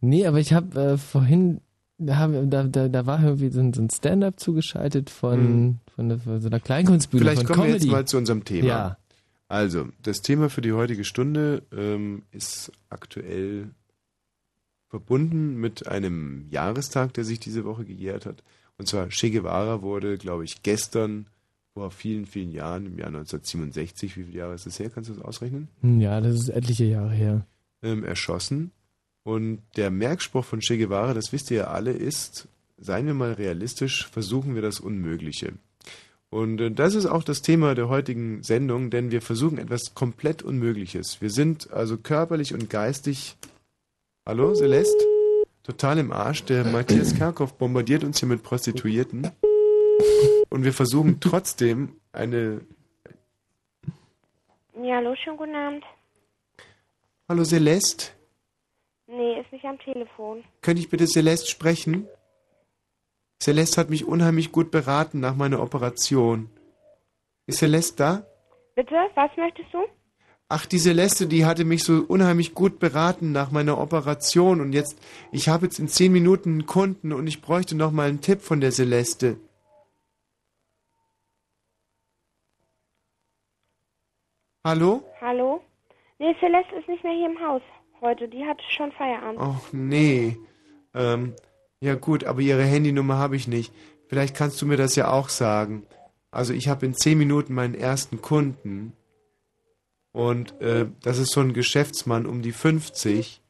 [0.00, 1.60] Nee, aber ich habe äh, vorhin,
[2.00, 5.78] da, hab, da, da, da war irgendwie so ein, so ein Stand-up zugeschaltet von, Mhm.
[5.94, 7.22] von, der, von so einer Kleinkunstbühne.
[7.22, 7.84] vielleicht kommen wir Comedy.
[7.86, 8.66] jetzt mal zu unserem Thema.
[8.68, 8.96] Ja.
[9.48, 13.68] Also, das Thema für die heutige Stunde ähm, ist aktuell
[14.88, 18.42] verbunden mit einem Jahrestag, der sich diese Woche gejährt hat.
[18.78, 21.26] Und zwar Che Guevara wurde, glaube ich, gestern
[21.74, 24.90] vor vielen, vielen Jahren, im Jahr 1967, wie viele Jahre ist das her?
[24.90, 25.68] Kannst du das ausrechnen?
[25.82, 27.46] Hm, Ja, das ist etliche Jahre her.
[27.82, 28.72] ähm, erschossen.
[29.22, 33.32] Und der Merkspruch von Che Guevara, das wisst ihr ja alle, ist, seien wir mal
[33.32, 35.52] realistisch, versuchen wir das Unmögliche.
[36.30, 40.42] Und äh, das ist auch das Thema der heutigen Sendung, denn wir versuchen etwas komplett
[40.42, 41.20] Unmögliches.
[41.20, 43.36] Wir sind also körperlich und geistig,
[44.24, 45.04] hallo Celeste,
[45.64, 46.44] total im Arsch.
[46.44, 49.30] Der Matthias Kerkhoff bombardiert uns hier mit Prostituierten.
[50.48, 52.60] Und wir versuchen trotzdem eine,
[54.82, 55.84] Ja, hallo, schönen guten Abend.
[57.28, 58.12] hallo Celeste,
[59.12, 60.44] Nee, ist nicht am Telefon.
[60.62, 62.06] Könnte ich bitte Celeste sprechen?
[63.42, 66.48] Celeste hat mich unheimlich gut beraten nach meiner Operation.
[67.46, 68.26] Ist Celeste da?
[68.76, 69.78] Bitte, was möchtest du?
[70.48, 74.96] Ach, die Celeste, die hatte mich so unheimlich gut beraten nach meiner Operation und jetzt,
[75.32, 78.42] ich habe jetzt in zehn Minuten einen Kunden und ich bräuchte noch mal einen Tipp
[78.42, 79.38] von der Celeste.
[84.64, 85.02] Hallo?
[85.20, 85.60] Hallo?
[86.20, 87.62] Nee, Celeste ist nicht mehr hier im Haus
[88.00, 88.28] heute.
[88.28, 89.38] Die hat schon Feierabend.
[89.40, 90.36] Ach nee.
[90.94, 91.34] Ähm,
[91.80, 93.72] ja gut, aber ihre Handynummer habe ich nicht.
[94.08, 95.86] Vielleicht kannst du mir das ja auch sagen.
[96.30, 98.92] Also ich habe in zehn Minuten meinen ersten Kunden.
[100.12, 103.40] Und äh, das ist so ein Geschäftsmann um die 50.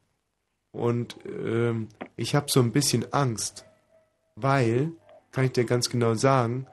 [0.73, 3.65] Und ähm, ich habe so ein bisschen Angst.
[4.37, 4.93] Weil,
[5.33, 6.67] kann ich dir ganz genau sagen,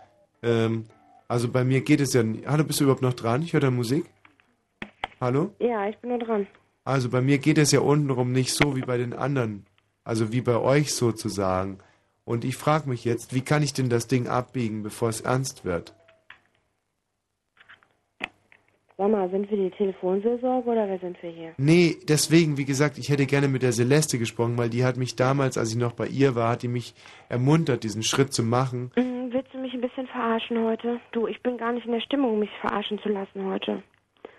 [0.44, 0.86] ähm,
[1.28, 2.24] also bei mir geht es ja...
[2.24, 3.42] nie- Hallo, bist du überhaupt noch dran?
[3.42, 4.06] Ich höre da Musik.
[5.20, 5.52] Hallo?
[5.60, 6.48] Ja, ich bin nur dran.
[6.88, 9.66] Also bei mir geht es ja untenrum nicht so wie bei den anderen.
[10.06, 11.80] Also wie bei euch sozusagen.
[12.24, 15.66] Und ich frage mich jetzt, wie kann ich denn das Ding abbiegen, bevor es ernst
[15.66, 15.94] wird?
[18.98, 21.54] Sag mal, sind wir die Telefonseelsorge oder wer sind wir hier?
[21.58, 25.18] Nee, deswegen, wie gesagt, ich hätte gerne mit der Celeste gesprochen, weil die hat mich
[25.18, 26.96] damals, als ich noch bei ihr war, hat die mich
[27.28, 28.92] ermuntert, diesen Schritt zu machen.
[28.96, 31.02] Mhm, willst du mich ein bisschen verarschen heute?
[31.12, 33.84] Du, ich bin gar nicht in der Stimmung, mich verarschen zu lassen heute.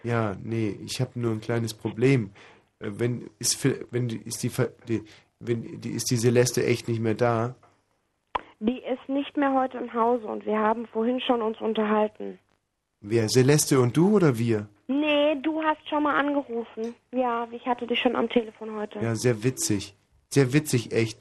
[0.03, 2.30] Ja, nee, ich habe nur ein kleines Problem.
[2.80, 3.59] Äh, wenn ist
[3.90, 4.51] wenn die, ist die,
[4.88, 5.03] die
[5.40, 7.55] wenn die ist die Celeste echt nicht mehr da?
[8.61, 12.38] Die ist nicht mehr heute im Hause und wir haben vorhin schon uns unterhalten.
[13.01, 14.68] Wer Celeste und du oder wir?
[14.88, 16.94] Nee, du hast schon mal angerufen.
[17.12, 18.99] Ja, ich hatte dich schon am Telefon heute.
[18.99, 19.94] Ja, sehr witzig.
[20.30, 21.20] Sehr witzig, echt.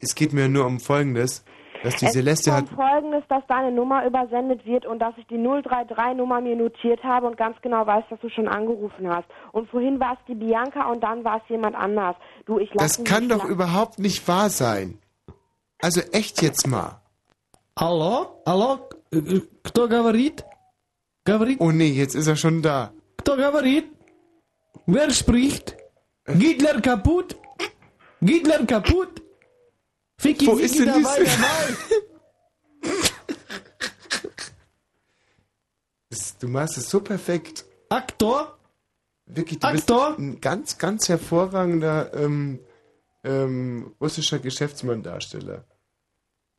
[0.00, 1.44] Es geht mir nur um Folgendes,
[1.83, 2.69] dass die es Celeste ist hat.
[2.69, 7.25] um Folgendes, dass deine Nummer übersendet wird und dass ich die 033-Nummer mir notiert habe
[7.27, 9.27] und ganz genau weiß, dass du schon angerufen hast.
[9.51, 12.15] Und vorhin war es die Bianca und dann war es jemand anders.
[12.45, 14.99] Du, ich lass Das mich kann nicht doch la- überhaupt nicht wahr sein.
[15.81, 17.01] Also echt jetzt mal.
[17.75, 18.41] Алло?
[18.45, 18.87] Алло?
[19.11, 20.45] Э, Кто говорит?
[21.25, 21.59] Говорит?
[21.59, 22.91] Oh nee, jetzt ist er schon da.
[23.17, 23.85] Кто говорит?
[24.85, 25.75] Wer spricht?
[26.27, 27.35] Hitler kaputt?
[28.19, 29.21] Hitler kaputt?
[30.18, 31.76] Ficky, Wo Ficky, ist denn dabei, dabei.
[36.08, 37.64] Das, du machst es so perfekt.
[37.88, 38.56] Aktor?
[39.26, 40.08] Wirklich, du Aktor?
[40.10, 42.60] bist ein ganz, ganz hervorragender ähm,
[43.24, 45.64] ähm, russischer Geschäftsmann-Darsteller.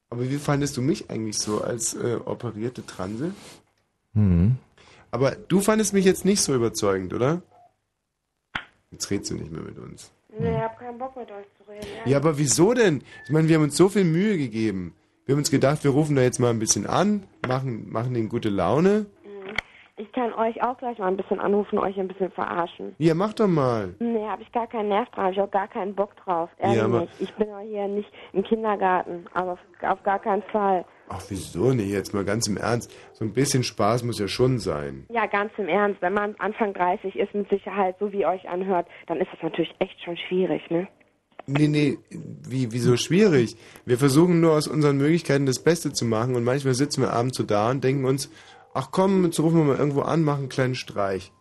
[0.09, 3.33] Aber wie fandest du mich eigentlich so als äh, operierte Transe?
[4.13, 4.57] Hm.
[5.11, 7.41] Aber du fandest mich jetzt nicht so überzeugend, oder?
[8.91, 10.11] Jetzt redest du nicht mehr mit uns.
[10.29, 11.87] Nee, ich hab keinen Bock mit euch zu reden.
[12.05, 12.11] Ja.
[12.11, 13.03] Ja, aber wieso denn?
[13.25, 14.93] Ich meine, wir haben uns so viel Mühe gegeben.
[15.25, 18.29] Wir haben uns gedacht, wir rufen da jetzt mal ein bisschen an, machen, machen denen
[18.29, 19.07] gute Laune.
[19.99, 22.95] Ich kann euch auch gleich mal ein bisschen anrufen, euch ein bisschen verarschen.
[22.99, 23.95] Ja, mach doch mal.
[23.97, 26.51] Nee, habe ich gar keinen Nerv drauf, ich auch gar keinen Bock drauf.
[26.59, 27.13] Ehrlich Ja, nicht.
[27.19, 30.85] Ich bin doch hier nicht im Kindergarten, aber auf, auf gar keinen Fall.
[31.09, 31.89] Ach, wieso nicht?
[31.89, 32.93] Jetzt mal ganz im Ernst.
[33.13, 35.05] So ein bisschen Spaß muss ja schon sein.
[35.09, 38.87] Ja, ganz im Ernst, wenn man Anfang 30 ist mit Sicherheit, so wie euch anhört,
[39.07, 40.87] dann ist das natürlich echt schon schwierig, ne?
[41.49, 43.55] Nee, nee, wie, wieso schwierig?
[43.85, 47.37] Wir versuchen nur aus unseren Möglichkeiten das Beste zu machen und manchmal sitzen wir abends
[47.37, 48.29] so da und denken uns,
[48.73, 51.31] ach komm, jetzt rufen wir mal irgendwo an, machen einen kleinen Streich.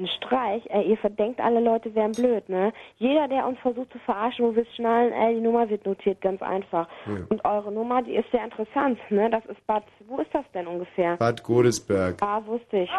[0.00, 2.72] Ein Streich, ey, ihr verdenkt alle Leute wären blöd, ne?
[2.96, 6.22] Jeder, der uns versucht zu verarschen, wo wir es schnallen, ey, die Nummer wird notiert,
[6.22, 6.88] ganz einfach.
[7.04, 7.26] Ja.
[7.28, 9.28] Und eure Nummer, die ist sehr interessant, ne?
[9.28, 11.18] Das ist Bad, wo ist das denn ungefähr?
[11.18, 12.16] Bad Godesberg.
[12.22, 12.90] Ah, wusste ich.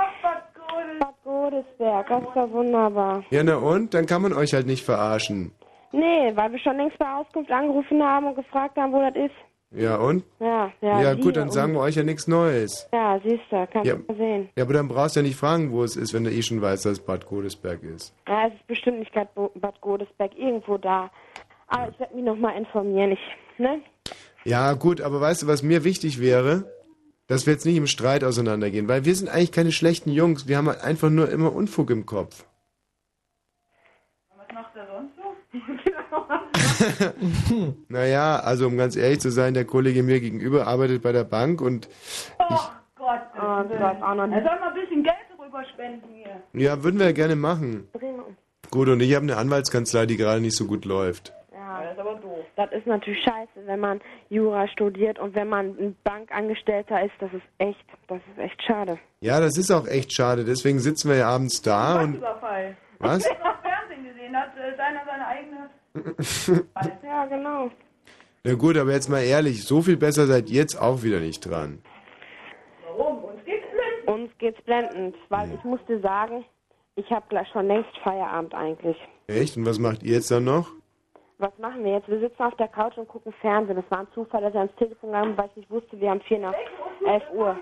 [0.99, 3.23] Bad Godesberg, das ist doch wunderbar.
[3.31, 3.95] Ja, na und?
[3.95, 5.51] Dann kann man euch halt nicht verarschen.
[5.91, 9.35] Nee, weil wir schon längst bei Auskunft angerufen haben und gefragt haben, wo das ist.
[9.73, 10.23] Ja, und?
[10.39, 11.01] Ja, ja.
[11.01, 12.87] Ja, gut, dann und- sagen wir euch ja nichts Neues.
[12.91, 13.95] Ja, siehst du, kannst Ja.
[13.95, 14.49] du mal sehen.
[14.57, 16.61] Ja, aber dann brauchst du ja nicht fragen, wo es ist, wenn du eh schon
[16.61, 18.13] weißt, dass es Bad Godesberg ist.
[18.27, 21.09] Ja, es ist bestimmt nicht Bad Godesberg, irgendwo da.
[21.67, 23.11] Aber ich werde mich nochmal informieren.
[23.13, 23.19] Ich,
[23.57, 23.81] ne?
[24.43, 26.65] Ja, gut, aber weißt du, was mir wichtig wäre?
[27.27, 30.49] Dass wir jetzt nicht im Streit auseinandergehen, weil wir sind eigentlich keine schlechten Jungs.
[30.49, 32.43] Wir haben halt einfach nur immer Unfug im Kopf.
[34.35, 35.21] Was macht er sonst so?
[37.89, 41.61] Naja, also um ganz ehrlich zu sein, der Kollege mir gegenüber arbeitet bei der Bank
[41.61, 41.87] und
[42.39, 42.45] Oh
[42.95, 46.41] Gott, oh Gott, auch noch Er soll mal ein bisschen Geld rüber spenden hier.
[46.53, 47.87] ja, würden wir ja gerne machen.
[48.69, 51.33] Gut, und ich habe eine Anwaltskanzlei, die gerade nicht so gut läuft.
[51.53, 52.45] Ja, das ist aber doof.
[52.55, 53.99] Das ist natürlich scheiße, wenn man
[54.29, 58.97] Jura studiert und wenn man ein Bankangestellter ist, das ist echt, das ist echt schade.
[59.19, 60.45] Ja, das ist auch echt schade.
[60.45, 62.77] Deswegen sitzen wir ja abends da und Überfall.
[62.99, 63.25] Was?
[63.25, 65.69] Ich hab Fernsehen gesehen, hat äh, seiner seine eigene.
[67.03, 67.69] Ja, genau.
[68.43, 71.41] Na gut, aber jetzt mal ehrlich, so viel besser seid ihr jetzt auch wieder nicht
[71.41, 71.81] dran.
[72.85, 73.23] Warum?
[73.23, 74.07] Uns geht's blendend.
[74.07, 76.43] Uns geht's blendend, weil ich muss dir sagen,
[76.95, 78.97] ich habe gleich schon längst Feierabend eigentlich.
[79.27, 79.57] Echt?
[79.57, 80.71] Und was macht ihr jetzt dann noch?
[81.37, 82.07] Was machen wir jetzt?
[82.07, 83.75] Wir sitzen auf der Couch und gucken Fernsehen.
[83.75, 86.09] Das war ein Zufall, dass er ans Telefon gegangen ist, weil ich nicht wusste, wir
[86.09, 86.53] haben vier nach
[87.07, 87.57] elf Uhr.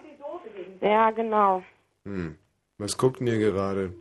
[0.81, 1.63] Ja, genau.
[2.05, 2.37] Hm.
[2.77, 3.93] Was guckt denn ihr gerade?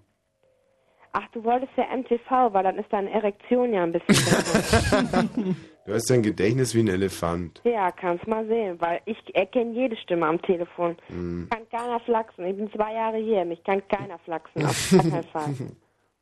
[1.12, 5.56] Ach, du wolltest ja MTV, weil dann ist deine Erektion ja ein bisschen.
[5.88, 7.62] Du hast ein Gedächtnis wie ein Elefant.
[7.64, 10.98] ja, kannst mal sehen, weil ich erkenne jede Stimme am Telefon.
[11.06, 11.48] Hm.
[11.48, 12.44] Kann keiner flachsen.
[12.44, 14.66] Ich bin zwei Jahre hier, mich kann keiner flachsen.
[14.66, 14.92] Auf.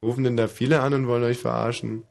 [0.05, 2.05] Rufen denn da viele an und wollen euch verarschen?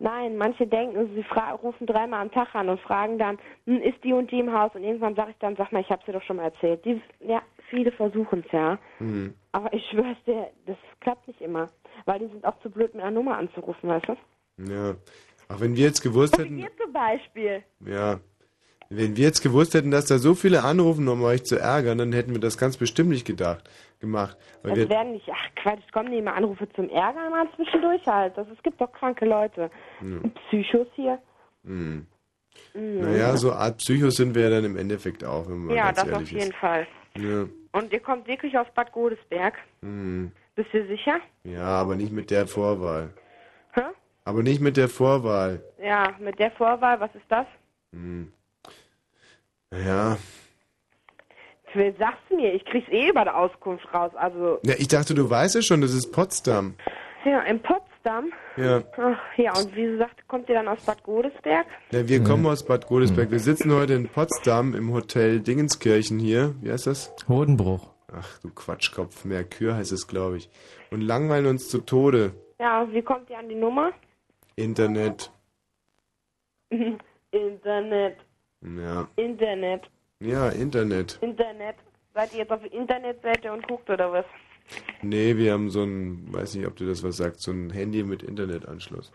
[0.00, 1.24] Nein, manche denken, sie
[1.62, 3.36] rufen dreimal am Tag an und fragen dann,
[3.66, 4.72] hm, ist die und die im Haus?
[4.74, 6.84] Und irgendwann sage ich dann, sag mal, ich habe dir doch schon mal erzählt.
[6.84, 8.78] Die, ja, viele versuchen es ja.
[8.98, 9.34] Hm.
[9.50, 11.68] Aber ich schwör's dir, das klappt nicht immer.
[12.04, 14.16] Weil die sind auch zu blöd, mit einer Nummer anzurufen, weißt du?
[14.72, 14.94] Ja.
[15.48, 17.64] Ach, wenn wir jetzt gewusst hätten, Hier zum Beispiel.
[17.80, 18.20] ja,
[18.90, 22.12] wenn wir jetzt gewusst hätten, dass da so viele anrufen, um euch zu ärgern, dann
[22.12, 23.68] hätten wir das ganz bestimmt nicht gedacht,
[24.00, 24.36] gemacht.
[24.62, 28.06] Weil Es wir, werden nicht, ach Quatsch, kommen nicht immer Anrufe zum Ärgern, mal zwischendurch
[28.06, 28.36] halt.
[28.36, 29.70] Das, es gibt doch kranke Leute.
[30.00, 30.30] Ja.
[30.48, 31.18] Psychos hier.
[31.64, 32.06] hm.
[32.74, 33.00] Mhm.
[33.00, 36.10] Naja, so Art Psychos sind wir ja dann im Endeffekt auch, wenn man Ja, das
[36.10, 36.56] auf jeden ist.
[36.56, 36.86] Fall.
[37.16, 37.44] Ja.
[37.72, 39.54] Und ihr kommt wirklich aus Bad Godesberg.
[39.82, 40.32] Hm.
[40.56, 41.20] Bist du sicher?
[41.44, 43.10] ja, aber nicht mit der Vorwahl.
[43.74, 43.82] Hä?
[44.24, 45.62] Aber nicht mit der Vorwahl.
[45.80, 47.46] Ja, mit der Vorwahl, was ist das?
[47.92, 48.32] Hm.
[51.98, 52.54] Sagst du mir?
[52.54, 54.10] Ich krieg's eh über die Auskunft raus.
[54.14, 56.74] Also, ja, ich dachte, du weißt ja schon, das ist Potsdam.
[57.24, 58.32] ja, in Potsdam.
[58.56, 58.82] Ja.
[58.96, 61.66] Ach, ja, und wie gesagt, kommt ihr dann aus Bad Godesberg?
[61.92, 63.30] Ja, wir kommen aus Bad Godesberg.
[63.30, 66.54] Wir sitzen heute in Potsdam im Hotel Dingenskirchen hier.
[66.62, 67.14] Wie heißt das?
[67.28, 67.92] Hodenbruch.
[68.12, 70.48] Ach du Quatschkopf, Merkur heißt es, glaube ich.
[70.90, 72.32] Und langweilen uns zu Tode.
[72.58, 73.92] Ja, wie kommt ihr an die Nummer?
[74.56, 75.30] Internet.
[77.30, 78.16] Internet.
[78.60, 79.08] Ja.
[79.16, 79.90] Internet.
[80.20, 81.18] Ja, Internet.
[81.20, 81.76] Internet.
[82.14, 84.24] Seid ihr jetzt auf Internetseite und guckt oder was?
[85.02, 88.02] Nee, wir haben so ein, weiß nicht, ob du das was sagst, so ein Handy
[88.02, 89.12] mit Internetanschluss.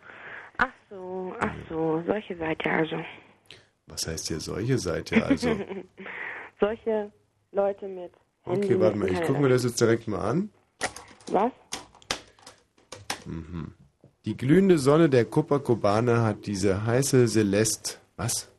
[0.58, 2.98] Ach so, ach so, solche Seite also.
[3.88, 5.50] Was heißt hier solche Seite also?
[6.60, 7.12] solche
[7.52, 8.12] Leute mit
[8.44, 10.50] Handy Okay, warte mal, ich gucke mir das jetzt direkt mal an.
[11.32, 11.52] Was?
[13.26, 13.74] Mhm.
[14.26, 17.98] Die glühende Sonne der Copacabana hat diese heiße Celeste.
[18.16, 18.53] Was?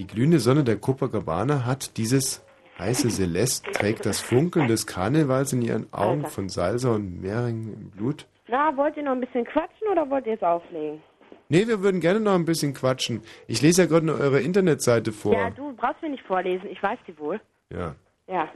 [0.00, 2.42] Die glühende Sonne der Copacabana hat dieses
[2.78, 7.90] heiße Celeste, trägt das Funkeln des Karnevals in ihren Augen von Salsa und Mehring im
[7.90, 8.26] Blut.
[8.48, 11.02] Na, wollt ihr noch ein bisschen quatschen oder wollt ihr jetzt auflegen?
[11.50, 13.20] Nee, wir würden gerne noch ein bisschen quatschen.
[13.46, 15.34] Ich lese ja gerade nur eure Internetseite vor.
[15.34, 17.38] Ja, du brauchst mir nicht vorlesen, ich weiß die wohl.
[17.70, 17.94] Ja.
[18.26, 18.48] Ja,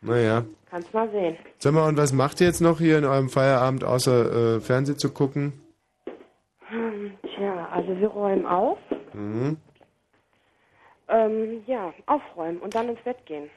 [0.00, 0.46] Naja.
[0.70, 1.36] kannst mal sehen.
[1.58, 4.96] Sag mal, und was macht ihr jetzt noch hier in eurem Feierabend, außer äh, Fernsehen
[4.96, 5.52] zu gucken?
[6.68, 8.78] Hm, Tja, also wir räumen auf.
[9.12, 9.58] Mhm.
[11.08, 13.48] Ähm, ja, aufräumen und dann ins Bett gehen.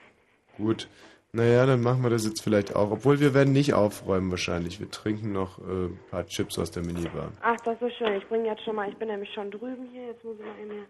[0.57, 0.87] Gut.
[1.31, 2.91] Naja, dann machen wir das jetzt vielleicht auch.
[2.91, 4.79] Obwohl wir werden nicht aufräumen wahrscheinlich.
[4.79, 7.31] Wir trinken noch äh, ein paar Chips aus der Minibar.
[7.41, 8.13] Ach, das ist so schön.
[8.17, 10.07] Ich bringe jetzt schon mal, ich bin nämlich schon drüben hier.
[10.07, 10.85] Jetzt muss ich mal eben hier.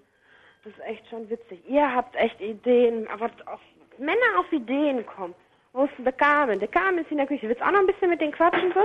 [0.64, 1.60] Das ist echt schon witzig.
[1.68, 3.60] Ihr habt echt Ideen, aber auch
[3.98, 5.34] Männer auf Ideen kommen.
[5.74, 6.60] Wo ist denn der Carmen?
[6.60, 7.48] Der Carmen ist in der Küche.
[7.48, 8.82] Willst du auch noch ein bisschen mit den quatschen, so?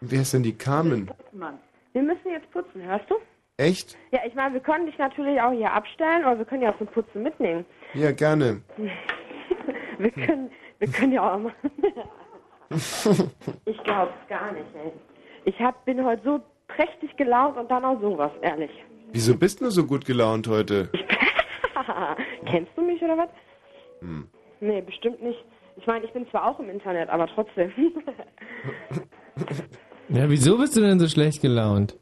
[0.00, 1.10] Wer ist denn die Carmen?
[1.92, 3.16] Wir müssen jetzt putzen, hörst du?
[3.58, 3.98] Echt?
[4.12, 6.78] Ja, ich meine, wir können dich natürlich auch hier abstellen, oder wir können ja auch
[6.78, 7.66] zum Putzen mitnehmen.
[7.92, 8.62] Ja, gerne.
[9.98, 10.48] Wir können,
[10.78, 11.52] wir können ja auch mal.
[13.64, 14.92] ich glaub's gar nicht, ey.
[15.44, 18.70] Ich hab, bin heute so prächtig gelaunt und dann auch sowas, ehrlich.
[19.10, 20.88] Wieso bist du so gut gelaunt heute?
[22.46, 23.28] Kennst du mich oder was?
[24.02, 24.28] Hm.
[24.60, 25.44] Nee, bestimmt nicht.
[25.74, 27.72] Ich meine, ich bin zwar auch im Internet, aber trotzdem.
[30.10, 31.96] Ja, wieso bist du denn so schlecht gelaunt?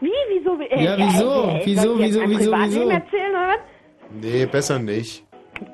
[0.00, 0.60] Wie, wieso?
[0.60, 1.42] Äh, Ja, wieso?
[1.50, 2.88] Äh, äh, Wieso, wieso, wieso, wieso?
[2.88, 3.58] erzählen oder was?
[4.20, 5.24] Nee, besser nicht.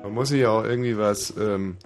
[0.03, 1.35] Man muss sich ja auch irgendwie was.
[1.37, 1.77] Ähm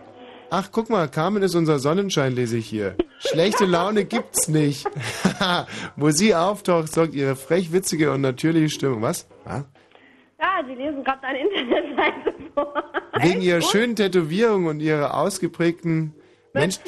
[0.52, 2.96] Ach, guck mal, Carmen ist unser Sonnenschein, lese ich hier.
[3.20, 4.88] Schlechte Laune gibt's nicht.
[5.96, 9.02] Wo sie auftaucht, sorgt ihre frech, witzige und natürliche Stimmung.
[9.04, 9.28] Was?
[9.46, 9.62] Ah?
[10.40, 12.74] Ja, die lesen gerade deine Internetseite vor.
[13.22, 16.16] Wegen ihrer schönen Tätowierung und ihrer ausgeprägten.
[16.54, 16.80] Mensch,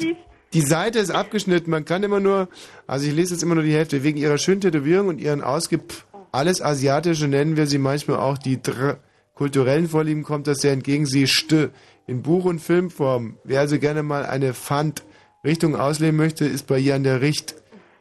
[0.54, 1.70] die Seite ist abgeschnitten.
[1.70, 2.48] Man kann immer nur.
[2.86, 4.02] Also ich lese jetzt immer nur die Hälfte.
[4.04, 5.92] Wegen ihrer schönen Tätowierung und ihren ausgep.
[6.30, 8.98] Alles Asiatische nennen wir sie manchmal auch die Dr.
[9.34, 11.06] Kulturellen Vorlieben kommt das sehr entgegen.
[11.06, 11.70] Sie st.
[12.06, 13.38] In Buch- und Filmform.
[13.44, 17.54] Wer also gerne mal eine Pfand-Richtung ausleben möchte, ist bei ihr an der Richt.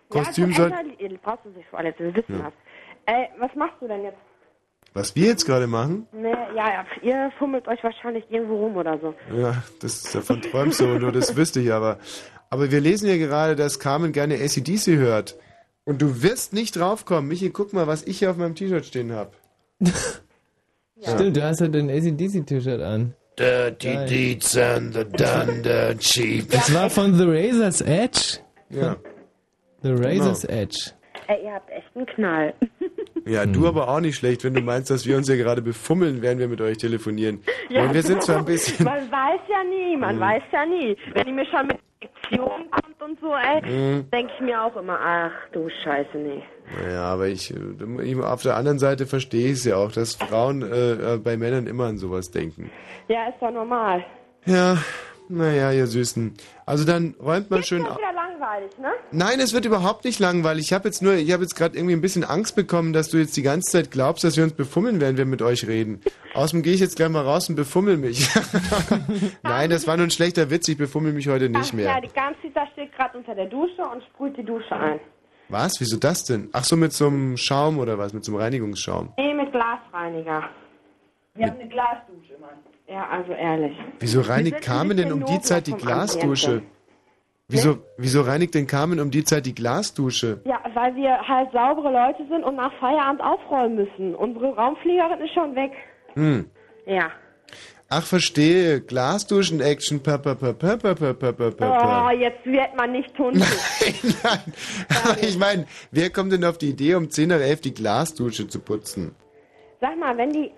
[0.10, 0.74] Kostüm ja, soll.
[0.74, 2.43] also, ihr brauchst du sich vorlesen, wir wissen Ja.
[2.43, 2.54] das.
[3.06, 4.18] Ey, was machst du denn jetzt?
[4.93, 6.06] Was wir jetzt gerade machen?
[6.12, 9.14] Nee, ja, ja, ihr fummelt euch wahrscheinlich irgendwo rum oder so.
[9.34, 11.97] Ja, das davon träumst du, nur das wüsste ich aber.
[12.52, 15.38] Aber wir lesen ja gerade, dass Carmen gerne ACDC hört.
[15.86, 17.28] Und du wirst nicht draufkommen.
[17.28, 19.32] Michi, guck mal, was ich hier auf meinem T-Shirt stehen habe.
[21.02, 23.14] Stimmt, du hast ja dein ACDC-T-Shirt an.
[23.39, 24.08] Dirty Geil.
[24.08, 26.52] Deeds and the Dunder Cheap.
[26.52, 28.39] Das war von The Razor's Edge?
[28.70, 28.97] Ja.
[29.82, 30.54] The Razor's Genau.
[30.62, 30.91] Edge.
[31.28, 32.54] Ey, ihr habt echt einen Knall.
[33.24, 36.24] Ja, du aber auch nicht schlecht, wenn du meinst, dass wir uns ja gerade befummeln,
[36.24, 37.43] während wir mit euch telefonieren.
[37.70, 38.84] Ja, Und wir sind zwar ein bisschen.
[38.84, 40.20] Man weiß ja nie, man Mhm.
[40.22, 40.97] weiß ja nie.
[41.14, 44.10] Wenn die mir schon mit Fiktion kommt und so, ey, Mhm.
[44.12, 46.41] denke ich mir auch immer, ach du Scheiße, nee.
[46.84, 47.54] Naja, aber ich,
[48.04, 51.68] ich- auf der anderen Seite verstehe ich es ja auch, dass Frauen äh, bei Männern
[51.68, 52.72] immer an sowas denken.
[53.08, 54.04] Ja, ist doch normal.
[54.45, 54.78] Ja,
[55.32, 56.34] naja, ihr Süßen.
[56.66, 57.94] Also dann räumt mal schön Ist auf.
[57.96, 58.92] doch wieder langweilig, ne?
[59.12, 60.66] Nein, es wird überhaupt nicht langweilig.
[60.66, 63.18] Ich habe jetzt nur, ich habe jetzt gerade irgendwie ein bisschen Angst bekommen, dass du
[63.18, 66.02] jetzt die ganze Zeit glaubst, dass wir uns befummeln, während wir mit euch reden.
[66.34, 68.30] Außerdem gehe ich jetzt gleich mal raus und befummel mich.
[69.44, 70.68] Nein, das war nur ein schlechter Witz.
[70.68, 72.02] Ich befummel mich heute nicht Ach, Ja, mehr.
[72.02, 75.00] die ganze Zeit steht gerade unter der Dusche und sprüht die Dusche ein.
[75.50, 75.74] Was?
[75.80, 76.50] Wieso das denn?
[76.54, 78.14] Ach so, mit so einem Schaum oder was?
[78.14, 79.12] Mit so einem Reinigungsschaum.
[79.18, 80.44] Nee, mit Glasreiniger.
[81.36, 82.50] Wir haben eine Glasdusche, Mann.
[82.92, 83.78] Ja, also ehrlich.
[84.00, 86.62] Wieso reinigt Carmen denn um die Zeit die Glasdusche?
[87.48, 90.42] Wieso, wieso reinigt denn Carmen um die Zeit die Glasdusche?
[90.46, 94.16] Ja, weil wir halt saubere Leute sind und nach Feierabend aufräumen müssen.
[94.16, 95.72] Unsere Raumfliegerin ist schon weg.
[96.16, 96.50] Hm.
[96.86, 97.12] Ja.
[97.89, 98.80] Ach, verstehe.
[98.80, 100.02] Glasduschen-Action.
[100.02, 102.12] Pa, pa, pa, pa, pa, pa, pa, pa, Oh, pa.
[102.14, 103.44] jetzt wird man nicht tuntig.
[105.04, 108.48] Aber ich meine, wer kommt denn auf die Idee, um 10 nach 11 die Glasdusche
[108.48, 109.14] zu putzen?
[109.82, 110.52] Sag mal, wenn die,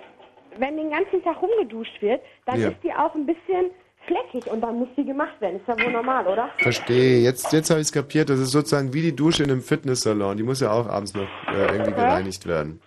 [0.60, 2.70] wenn den ganzen Tag rumgeduscht wird, dann Ja.
[2.70, 3.72] ist die auch ein bisschen
[4.06, 5.58] fleckig und dann muss die gemacht werden.
[5.62, 6.49] Ist ja wohl normal, oder?
[6.58, 7.20] Verstehe.
[7.22, 8.30] Jetzt, jetzt habe ich es kapiert.
[8.30, 10.36] Das ist sozusagen wie die Dusche in einem Fitnesssalon.
[10.38, 12.82] Die muss ja auch abends noch äh, irgendwie gereinigt werden.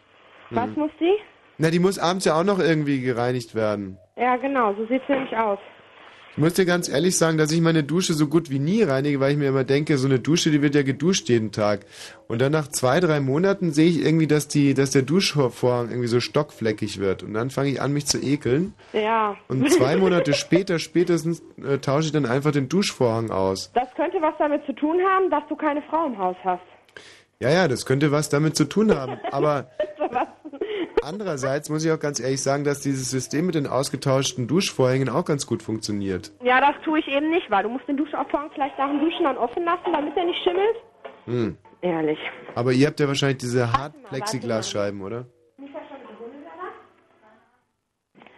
[0.50, 0.74] Was Hm.
[0.76, 1.14] muss die?
[1.58, 3.96] Na, die muss abends ja auch noch irgendwie gereinigt werden.
[4.16, 5.58] Ja, genau, so sieht's nämlich aus.
[6.36, 9.20] Ich muss dir ganz ehrlich sagen, dass ich meine Dusche so gut wie nie reinige,
[9.20, 11.86] weil ich mir immer denke, so eine Dusche, die wird ja geduscht jeden Tag.
[12.28, 16.08] Und dann nach zwei, drei Monaten sehe ich irgendwie, dass die, dass der Duschvorhang irgendwie
[16.08, 17.22] so stockfleckig wird.
[17.22, 18.74] Und dann fange ich an, mich zu ekeln.
[18.92, 19.34] Ja.
[19.48, 23.70] Und zwei Monate später, spätestens, äh, tausche ich dann einfach den Duschvorhang aus.
[23.72, 26.60] Das könnte was damit zu tun haben, dass du keine Frau im Haus hast.
[27.40, 29.18] Ja, ja, das könnte was damit zu tun haben.
[29.30, 29.70] Aber
[31.02, 35.24] andererseits muss ich auch ganz ehrlich sagen, dass dieses System mit den ausgetauschten Duschvorhängen auch
[35.24, 36.32] ganz gut funktioniert.
[36.42, 39.24] Ja, das tue ich eben nicht, weil du musst den Duschaufhang vielleicht nach dem Duschen
[39.24, 40.76] dann offen lassen, damit er nicht schimmelt.
[41.26, 41.58] Hm.
[41.82, 42.18] Ehrlich.
[42.54, 45.26] Aber ihr habt ja wahrscheinlich diese Hartplexiglasscheiben, oder?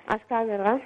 [0.07, 0.81] Alles klar, dran.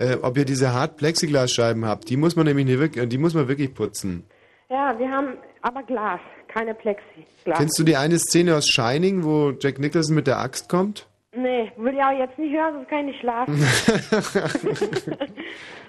[0.00, 3.48] Äh, ob ihr diese Hartplexiglasscheiben habt, die muss man nämlich nicht wirklich, die muss man
[3.48, 4.28] wirklich putzen.
[4.68, 7.58] Ja, wir haben aber Glas, keine Plexiglas.
[7.58, 11.06] Kennst du die eine Szene aus Shining, wo Jack Nicholson mit der Axt kommt?
[11.36, 13.54] Nee, will ich auch jetzt nicht hören, sonst kann ich nicht schlafen.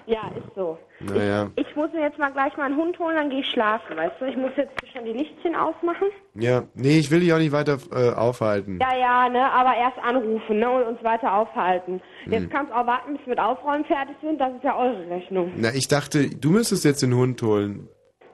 [0.06, 0.78] ja, ist so.
[1.00, 1.50] Naja.
[1.56, 4.20] Ich muss mir jetzt mal gleich mal einen Hund holen, dann gehe ich schlafen, weißt
[4.20, 4.26] du?
[4.26, 6.08] Ich muss jetzt schon die Lichtchen ausmachen.
[6.34, 8.78] Ja, nee, ich will dich auch nicht weiter äh, aufhalten.
[8.80, 12.00] Ja, ja, ne, aber erst anrufen, ne, und uns weiter aufhalten.
[12.26, 12.50] Jetzt Hm.
[12.50, 15.52] kannst du auch warten, bis wir mit Aufräumen fertig sind, das ist ja eure Rechnung.
[15.56, 17.88] Na, ich dachte, du müsstest jetzt den Hund holen.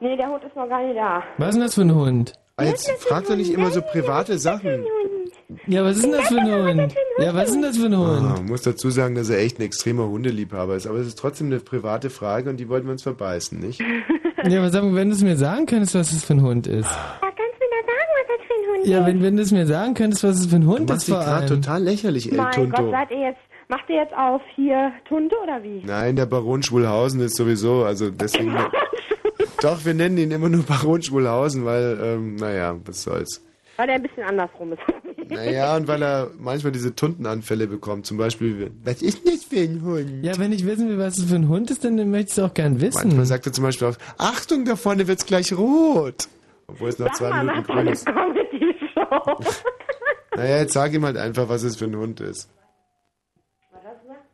[0.07, 1.23] Nee, der Hund ist noch gar nicht da.
[1.39, 2.33] Was ist denn das für ein Hund?
[2.57, 4.85] Ah, jetzt frag doch nicht immer so private Sachen.
[5.67, 6.95] Ja, was ist denn das für ein Hund?
[7.19, 8.23] Ja, was ist denn das für ein Ah, Hund?
[8.37, 10.87] man muss dazu sagen, dass er echt ein extremer Hundeliebhaber ist.
[10.87, 13.83] Aber es ist trotzdem eine private Frage und die wollten wir uns verbeißen, nicht?
[14.49, 16.69] Ja, aber sag mal, wenn du es mir sagen könntest, was es für ein Hund
[16.69, 16.85] ist.
[16.89, 19.51] Ja, kannst du mir sagen, was das für ein Hund Ja, wenn, wenn du es
[19.51, 21.47] mir sagen könntest, was es für ein Hund Du ist vor allem.
[21.49, 22.83] total lächerlich, El Mein Tunto.
[22.83, 25.83] Gott, seid ihr jetzt, macht ihr jetzt auf hier Tunte oder wie?
[25.85, 28.55] Nein, der Baron Schwulhausen ist sowieso, also deswegen.
[29.67, 33.43] Doch, wir nennen ihn immer nur Baron Schwulhausen, weil, ähm, naja, was soll's.
[33.77, 34.83] Weil der ein bisschen andersrum ist.
[35.29, 38.07] Naja, und weil er manchmal diese Tuntenanfälle bekommt.
[38.07, 40.25] Zum Beispiel, was ist denn das für ein Hund?
[40.25, 42.45] Ja, wenn ich wissen will, was es für ein Hund ist, dann möchte ich es
[42.45, 43.09] auch gern wissen.
[43.09, 46.29] Manchmal sagt er zum Beispiel auch, Achtung, da vorne wird's gleich rot.
[46.69, 48.07] Obwohl es nach Sag zwei mal, Minuten grün eine ist.
[48.07, 49.41] Comedy-Show.
[50.37, 52.49] Naja, jetzt sag ihm halt einfach, was es für ein Hund ist.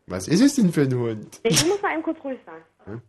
[0.08, 1.40] Was ist es denn für ein Hund?
[1.42, 2.60] Ich muss mal eben kurz ruhig sein.
[2.84, 3.00] Hm?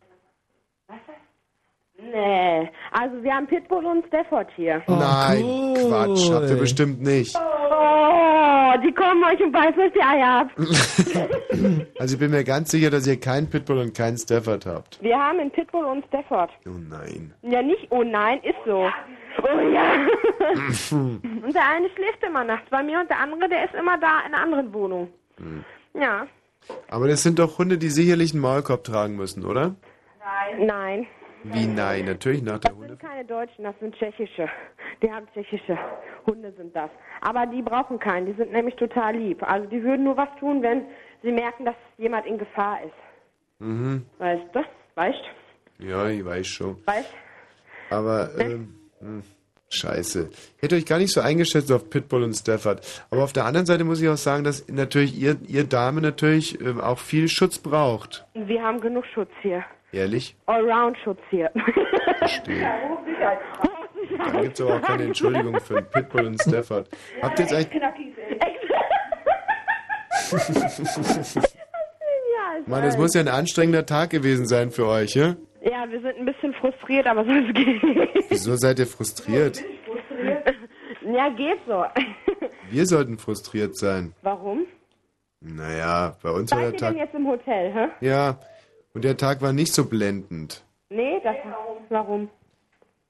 [2.11, 4.81] Nee, also wir haben Pitbull und Stafford hier.
[4.87, 5.87] Nein, cool.
[5.87, 7.35] Quatsch, habt ihr bestimmt nicht.
[7.35, 10.49] Oh, die kommen euch und beißen euch die Eier ab.
[11.99, 15.01] Also ich bin mir ganz sicher, dass ihr keinen Pitbull und keinen Stafford habt.
[15.01, 16.49] Wir haben einen Pitbull und Stafford.
[16.65, 17.33] Oh nein.
[17.43, 18.89] Ja, nicht, oh nein, ist so.
[19.41, 20.07] Oh ja.
[20.91, 24.21] und der eine schläft immer nachts bei mir und der andere, der ist immer da
[24.27, 25.07] in einer anderen Wohnung.
[25.37, 25.63] Hm.
[25.93, 26.27] Ja.
[26.89, 29.75] Aber das sind doch Hunde, die sicherlich einen Maulkorb tragen müssen, oder?
[30.19, 30.65] Nein.
[30.65, 31.07] Nein.
[31.43, 32.05] Wie nein?
[32.05, 32.87] Natürlich nach der Das Hunde.
[32.89, 34.47] sind keine Deutschen, das sind tschechische.
[35.01, 35.77] Die haben tschechische
[36.25, 36.89] Hunde sind das.
[37.21, 39.43] Aber die brauchen keinen, die sind nämlich total lieb.
[39.43, 40.83] Also die würden nur was tun, wenn
[41.21, 42.93] sie merken, dass jemand in Gefahr ist.
[43.59, 44.05] Mhm.
[44.19, 44.61] Weißt du?
[44.95, 45.21] Weißt
[45.79, 46.77] Ja, ich weiß schon.
[46.85, 47.13] Weißt
[47.89, 49.23] Aber, ähm, hm,
[49.69, 50.29] scheiße.
[50.57, 53.05] Ich hätte euch gar nicht so eingeschätzt auf Pitbull und Stafford.
[53.11, 56.59] Aber auf der anderen Seite muss ich auch sagen, dass natürlich ihr, ihr Dame natürlich
[56.61, 58.25] ähm, auch viel Schutz braucht.
[58.33, 59.63] Wir haben genug Schutz hier.
[59.93, 60.35] Ehrlich?
[60.47, 61.51] Allround-Schutz hier.
[62.17, 62.67] Verstehe.
[64.17, 66.89] Dann gibt es aber auch keine Entschuldigung für einen Pitbull und Stafford.
[67.21, 67.81] Habt ihr jetzt eigentlich...
[72.65, 72.97] Mann, es weiß.
[72.97, 75.35] muss ja ein anstrengender Tag gewesen sein für euch, ja?
[75.61, 77.81] ja, wir sind ein bisschen frustriert, aber sonst geht
[78.29, 79.63] Wieso seid ihr frustriert?
[81.01, 81.85] Ja, geht so.
[82.69, 84.13] Wir sollten frustriert sein.
[84.23, 84.65] Warum?
[85.41, 87.05] Naja, bei uns war der Seid ihr denn Tag...
[87.05, 87.87] jetzt im Hotel, hä?
[88.01, 88.39] Ja,
[88.93, 90.63] und der Tag war nicht so blendend.
[90.89, 91.35] Nee, das
[91.89, 92.29] warum?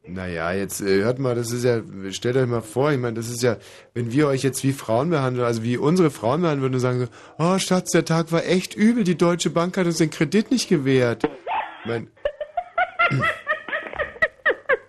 [0.06, 3.30] Naja, jetzt äh, hört mal, das ist ja, stellt euch mal vor, ich meine, das
[3.30, 3.56] ist ja,
[3.94, 7.00] wenn wir euch jetzt wie Frauen behandeln, also wie unsere Frauen behandeln würden und sagen
[7.00, 7.08] so,
[7.40, 10.68] oh Schatz, der Tag war echt übel, die Deutsche Bank hat uns den Kredit nicht
[10.68, 11.24] gewährt.
[11.24, 12.10] Ich mein,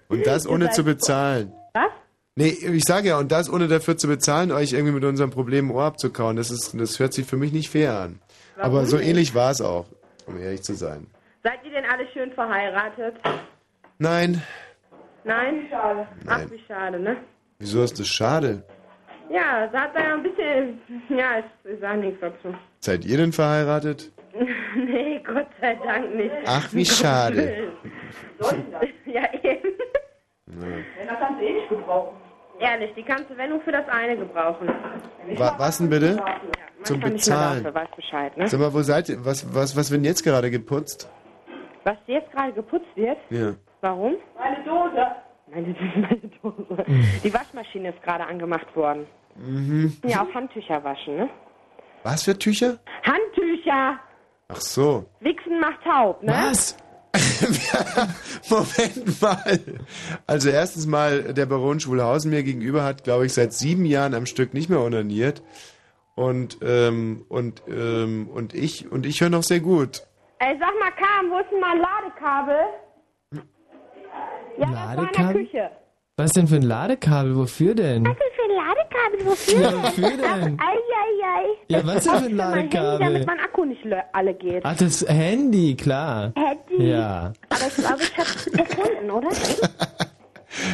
[0.09, 1.53] und das ohne zu bezahlen.
[1.75, 1.91] Was?
[2.35, 5.67] Nee, ich sage ja, und das ohne dafür zu bezahlen, euch irgendwie mit unserem Problem
[5.67, 8.19] im Ohr abzukauen, das ist, das hört sich für mich nicht fair an.
[8.57, 9.87] Warum Aber so ähnlich war es auch,
[10.27, 11.07] um ehrlich zu sein.
[11.43, 13.17] Seid ihr denn alle schön verheiratet?
[13.99, 14.43] Nein,
[15.25, 15.67] Nein?
[15.71, 16.07] Schade.
[16.27, 16.51] Ach, Nein.
[16.51, 17.17] wie schade, ne?
[17.59, 18.63] wieso ist das schade?
[19.31, 20.81] Ja, sagt er ja ein bisschen.
[21.09, 22.55] Ja, ich, ich sag nichts dazu.
[22.81, 24.13] Seid ihr denn verheiratet?
[24.77, 26.35] nee, Gott sei Dank nicht.
[26.47, 27.37] Ach, wie Um Gottes schade.
[27.37, 27.73] Willen.
[29.07, 29.71] ja, eben.
[30.47, 31.07] Ja.
[31.07, 32.17] Das kannst du eh nicht gebrauchen.
[32.61, 34.69] Ehrlich, die kannst du, wenn nur für das eine gebrauchen.
[35.37, 36.23] Wa was denn bitte?
[36.85, 37.65] Zum nicht mehr Bezahlen.
[37.65, 38.49] dafür, weißt Bescheid, ne?
[38.49, 39.25] Sag mal, wo seid ihr?
[39.25, 41.11] Was, was, was wird denn jetzt gerade geputzt?
[41.85, 43.19] Was jetzt gerade geputzt wird?
[43.31, 43.55] Ja.
[43.81, 44.15] Warum?
[44.39, 45.07] Meine Dose.
[45.51, 46.85] Meine, meine Dose.
[47.25, 49.07] Die Waschmaschine ist gerade angemacht worden.
[49.37, 49.97] Mhm.
[50.05, 51.29] Ja, auf Handtücher waschen, ne?
[52.03, 52.79] Was für Tücher?
[53.03, 53.99] Handtücher!
[54.49, 55.07] Ach so.
[55.21, 56.33] Wichsen macht taub, ne?
[56.33, 56.77] Was?
[58.51, 59.61] Moment mal.
[60.27, 64.27] Also erstens mal, der Baron Schwulhausen mir gegenüber hat, glaube ich, seit sieben Jahren am
[64.27, 65.43] Stück nicht mehr onaniert.
[66.15, 70.03] Und, ähm, und, ähm, und ich, und ich höre noch sehr gut.
[70.39, 72.57] Ey, sag mal, Kam, wo ist denn mein Ladekabel?
[74.59, 75.45] Ja, das war in der Ladekabel?
[75.45, 75.71] Küche.
[76.17, 77.37] Was denn für ein Ladekabel?
[77.37, 78.05] Wofür denn?
[78.05, 78.34] Was ist
[79.05, 79.27] Ladekabel?
[79.27, 80.59] Wofür Ja, wofür denn?
[80.61, 81.45] Ei, ei, ei.
[81.69, 82.99] Ja, was denn für ein mein Handy, Ladekabel?
[83.07, 83.81] damit mein Akku nicht
[84.13, 84.65] alle geht.
[84.65, 86.33] Ach, das Handy, klar.
[86.37, 86.87] Handy.
[86.91, 87.33] Ja.
[87.49, 89.31] Aber ich glaube, ich hab's gefunden, oder?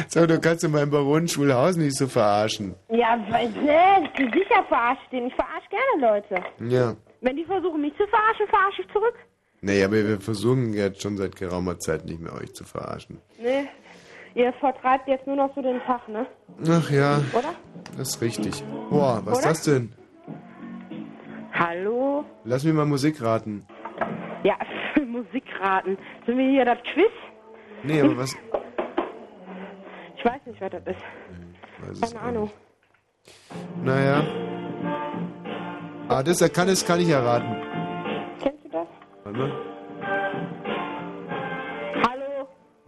[0.07, 2.75] Sag, du kannst doch meinen Baron Schwulhausen nicht so verarschen.
[2.89, 5.27] Ja, weil, ne, ich bin sicher verarscht den.
[5.27, 6.43] Ich verarsche gerne Leute.
[6.73, 6.95] Ja.
[7.21, 9.15] Wenn die versuchen, mich zu verarschen, verarsche ich zurück.
[9.61, 13.19] Nee, aber wir versuchen jetzt schon seit geraumer Zeit nicht mehr euch zu verarschen.
[13.41, 13.67] Ne,
[14.35, 16.25] ihr vertreibt jetzt nur noch so den Tag, ne?
[16.69, 17.53] Ach ja, Oder?
[17.97, 18.63] das ist richtig.
[18.89, 19.93] Boah, was ist das denn?
[21.53, 22.23] Hallo?
[22.43, 23.65] Lass mich mal Musik raten.
[24.43, 24.55] Ja,
[25.05, 25.97] Musikraten.
[26.25, 27.11] Sind wir hier das Quiz?
[27.83, 28.35] Nee, aber was?
[30.17, 32.03] Ich weiß nicht, was das ist.
[32.03, 32.43] Es Keine Ahnung.
[32.43, 33.83] nicht.
[33.83, 34.23] Naja.
[36.09, 37.55] Ah, das kann, das kann ich erraten.
[38.39, 38.87] Kennst du das?
[39.23, 39.70] Warte mal.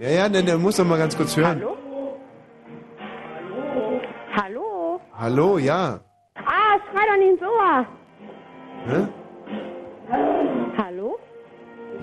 [0.04, 1.62] Ja, ja, ne, der muss doch mal ganz kurz hören.
[1.62, 1.78] Hallo?
[4.36, 5.02] Hallo?
[5.18, 6.00] Hallo, ja.
[6.36, 7.52] Ah, schrei doch nicht so.
[8.92, 9.08] Hä?
[10.78, 11.18] Hallo?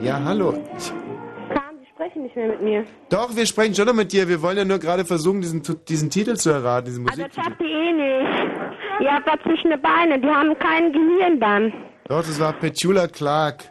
[0.01, 0.53] Ja, hallo.
[0.53, 2.85] Kam, Sie sprechen nicht mehr mit mir.
[3.11, 4.27] doch, wir sprechen schon noch mit dir.
[4.29, 7.51] Wir wollen ja nur gerade versuchen, diesen, diesen Titel zu erraten, diesen Also das Musiktitel.
[7.51, 9.03] habt ihr eh nicht.
[9.03, 10.23] Ihr habt was zwischen den Beinen.
[10.23, 11.71] Die haben kein Gehirn dann.
[12.09, 13.65] Doch, das war Petula Clark.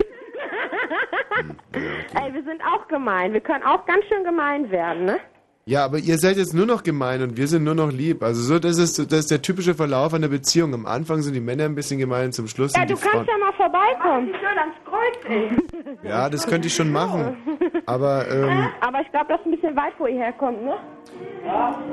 [2.22, 3.34] Ey, wir sind auch gemein.
[3.34, 5.20] Wir können auch ganz schön gemein werden, ne?
[5.66, 8.24] Ja, aber ihr seid jetzt nur noch gemein und wir sind nur noch lieb.
[8.24, 10.74] Also so, das ist, das ist der typische Verlauf einer Beziehung.
[10.74, 13.26] Am Anfang sind die Männer ein bisschen gemein, zum Schluss Ja, sind die du Frauen.
[13.28, 14.28] kannst ja mal vorbeikommen.
[14.34, 16.10] Schön ans Kreuz, ey.
[16.10, 17.38] Ja, das könnte ich schon machen.
[17.86, 20.74] Aber, ähm, Aber ich glaube, das ist ein bisschen weit, wo ihr herkommt, ne?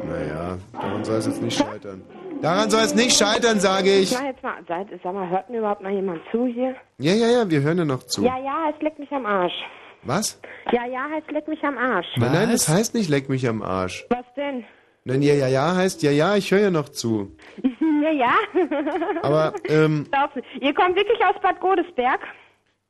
[0.09, 2.03] naja, daran soll es jetzt nicht scheitern.
[2.43, 4.12] Daran soll es nicht scheitern, sage ich.
[4.12, 6.75] Ich jetzt mal, seid, sag mal, hört mir überhaupt noch jemand zu hier?
[6.99, 8.23] Ja, ja, ja, wir hören ja noch zu.
[8.25, 9.55] Ja, ja, heißt leck mich am Arsch.
[10.07, 10.41] Was?
[10.73, 12.07] Ja, ja, heißt leck mich am Arsch.
[12.17, 14.07] Nein, nein, das heißt nicht leck mich am Arsch.
[14.11, 14.65] Was denn?
[15.05, 17.37] Nein, ja, ja, ja heißt ja, ja, ich höre ja noch zu.
[18.03, 18.35] ja, ja.
[19.23, 20.07] Aber, ähm,
[20.61, 22.21] Ihr kommt wirklich aus Bad Godesberg?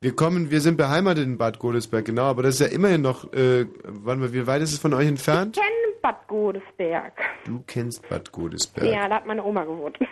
[0.01, 3.33] wir kommen, wir sind beheimatet in Bad Godesberg, genau, aber das ist ja immerhin noch,
[3.33, 3.65] äh,
[4.05, 5.57] mal, wie weit ist es von euch entfernt?
[5.57, 7.13] Ich kenne Bad Godesberg.
[7.45, 8.87] Du kennst Bad Godesberg.
[8.87, 9.99] Ja, da hat meine Oma gewohnt.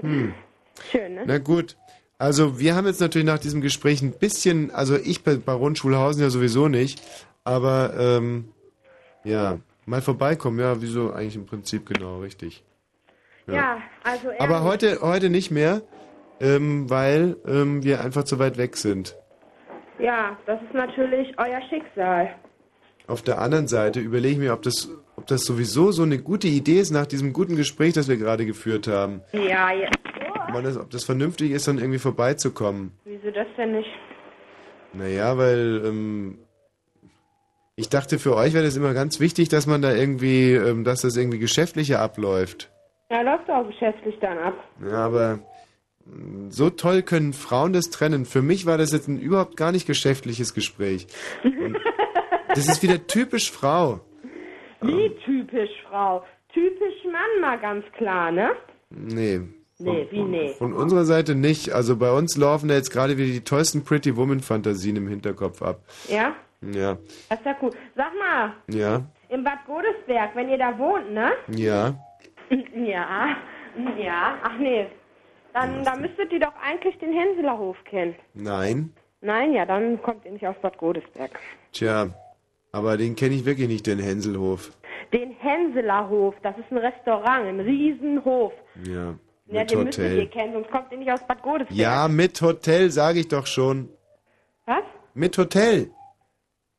[0.00, 0.34] Hm.
[0.90, 1.24] Schön, ne?
[1.26, 1.76] Na gut.
[2.18, 6.22] Also wir haben jetzt natürlich nach diesem Gespräch ein bisschen, also ich bei Baron Schulhausen
[6.22, 7.02] ja sowieso nicht,
[7.44, 8.48] aber ähm,
[9.22, 12.64] ja, mal vorbeikommen, ja, wieso eigentlich im Prinzip genau, richtig.
[13.46, 14.40] Ja, also ehrlich.
[14.40, 15.82] Aber heute, heute nicht mehr,
[16.40, 19.14] ähm, weil ähm, wir einfach zu weit weg sind.
[19.98, 22.34] Ja, das ist natürlich euer Schicksal.
[23.06, 26.48] Auf der anderen Seite überlege ich mir, ob das, ob das sowieso so eine gute
[26.48, 29.20] Idee ist nach diesem guten Gespräch, das wir gerade geführt haben.
[29.32, 29.88] Ja, ja.
[30.48, 32.92] Ob, das, ob das vernünftig ist, dann irgendwie vorbeizukommen.
[33.04, 33.88] Wieso das denn nicht?
[34.92, 36.38] Naja, weil ähm,
[37.74, 41.02] ich dachte, für euch wäre das immer ganz wichtig, dass man da irgendwie, ähm, dass
[41.02, 42.70] das irgendwie geschäftlicher abläuft.
[43.10, 44.54] Ja, läuft auch geschäftlich dann ab.
[44.82, 45.40] Ja, aber
[46.06, 48.24] mh, so toll können Frauen das trennen.
[48.24, 51.06] Für mich war das jetzt ein überhaupt gar nicht geschäftliches Gespräch.
[51.44, 51.76] Und
[52.48, 54.00] das ist wieder typisch Frau.
[54.80, 56.24] Wie typisch Frau.
[56.52, 58.50] Typisch Mann mal ganz klar, ne?
[58.90, 59.40] Nee.
[59.78, 60.48] Nee, wie nee?
[60.54, 61.72] Von unserer Seite nicht.
[61.72, 65.60] Also bei uns laufen da jetzt gerade wieder die tollsten Pretty Woman Fantasien im Hinterkopf
[65.62, 65.80] ab.
[66.08, 66.34] Ja?
[66.62, 66.96] Ja,
[67.28, 67.70] Das ist ja cool.
[67.94, 71.32] Sag mal, ja, im Bad Godesberg, wenn ihr da wohnt, ne?
[71.48, 71.94] ja.
[72.74, 73.36] Ja,
[73.98, 74.38] ja.
[74.42, 74.86] Ach nee.
[75.52, 78.14] Dann, dann müsstet ihr doch eigentlich den Hänselerhof kennen.
[78.34, 78.92] Nein.
[79.20, 81.30] Nein, ja, dann kommt ihr nicht aus Bad Godesberg.
[81.72, 82.08] Tja,
[82.72, 84.70] aber den kenne ich wirklich nicht, den Hänselhof.
[85.12, 88.52] Den Hänselerhof, das ist ein Restaurant, ein Riesenhof.
[88.84, 89.14] Ja,
[89.46, 90.28] Ja, mit den müsstet ihr Hotel.
[90.28, 91.76] kennen, sonst kommt ihr nicht aus Bad Godesberg.
[91.78, 93.88] Ja, mit Hotel, sage ich doch schon.
[94.66, 94.82] Was?
[95.14, 95.90] Mit Hotel.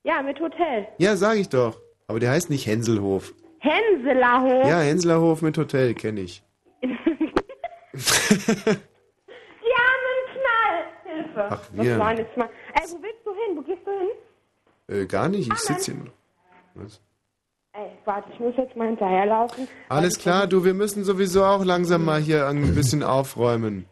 [0.04, 0.88] Ja, mit Hotel.
[0.98, 1.80] Ja, sage ich doch.
[2.08, 3.34] Aber der heißt nicht Hänselhof.
[3.60, 4.68] Hänselerhof.
[4.68, 6.44] Ja, Hänselerhof mit Hotel kenne ich.
[6.82, 6.88] Die
[9.74, 10.86] armen Knall!
[11.04, 11.48] Hilfe.
[11.50, 11.92] Ach, wir.
[11.92, 12.50] Das war jetzt mal.
[12.74, 13.58] Ey, wo willst du hin?
[13.58, 15.02] Wo gehst du hin?
[15.02, 16.04] Äh, gar nicht, ich sitze hier.
[16.04, 16.12] noch.
[16.76, 17.02] Was?
[17.78, 19.68] Ey, warte, ich muss jetzt mal hinterherlaufen.
[19.90, 23.86] Alles klar, du, wir müssen sowieso auch langsam mal hier ein bisschen aufräumen.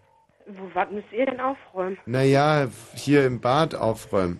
[0.47, 1.97] Wo, was müsst ihr denn aufräumen?
[2.07, 4.39] Naja, hier im Bad aufräumen.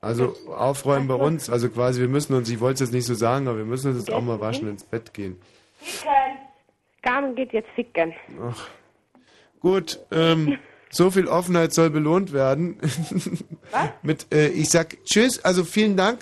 [0.00, 3.14] Also aufräumen bei uns, also quasi, wir müssen uns, ich wollte es jetzt nicht so
[3.14, 5.38] sagen, aber wir müssen uns jetzt auch mal waschen ins Bett gehen.
[5.80, 6.12] Ficken.
[7.02, 8.14] Carmen geht jetzt ficken.
[8.42, 8.68] Ach.
[9.60, 10.58] Gut, ähm,
[10.90, 12.78] so viel Offenheit soll belohnt werden.
[13.70, 13.90] Was?
[14.02, 16.20] Mit, äh, ich sag Tschüss, also vielen Dank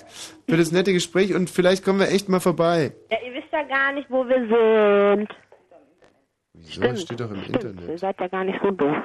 [0.48, 2.92] für das nette Gespräch und vielleicht kommen wir echt mal vorbei.
[3.10, 5.28] Ja, ihr wisst ja gar nicht, wo wir sind.
[6.54, 6.80] Wieso?
[6.80, 7.88] Das steht doch im Stimmt, Internet.
[7.90, 8.96] ihr seid ja gar nicht so doof.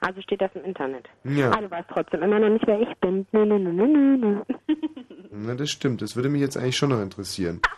[0.00, 1.08] Also steht das im Internet.
[1.24, 1.50] Ja.
[1.52, 3.26] Aber du weißt trotzdem immer noch nicht, wer ich bin.
[3.32, 3.86] Nö, nö, nö, nö,
[4.16, 4.42] nö.
[5.30, 6.02] Na, das stimmt.
[6.02, 7.60] Das würde mich jetzt eigentlich schon noch interessieren.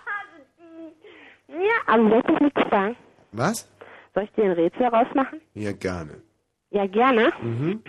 [1.50, 2.96] Ja, aber soll ich nichts sagen?
[3.32, 3.68] Was?
[4.14, 5.40] Soll ich dir ein Rätsel rausmachen?
[5.54, 6.22] Ja, gerne.
[6.70, 7.32] Ja, gerne.
[7.42, 7.82] Mhm.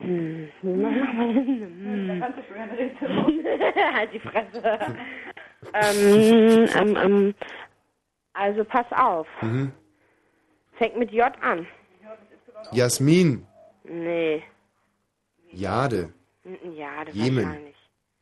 [0.00, 0.48] Hm?
[0.62, 2.22] Hm.
[2.22, 4.78] halt die Fresse.
[5.74, 7.34] ähm, ähm, ähm,
[8.32, 9.26] also pass auf.
[9.42, 9.72] Mhm.
[10.72, 11.66] Fängt mit J an.
[12.72, 13.46] Jasmin.
[13.84, 14.42] Nee.
[15.52, 16.12] Jade.
[16.44, 17.44] Mm, Ja, das Jemen.
[17.44, 17.76] wahrscheinlich.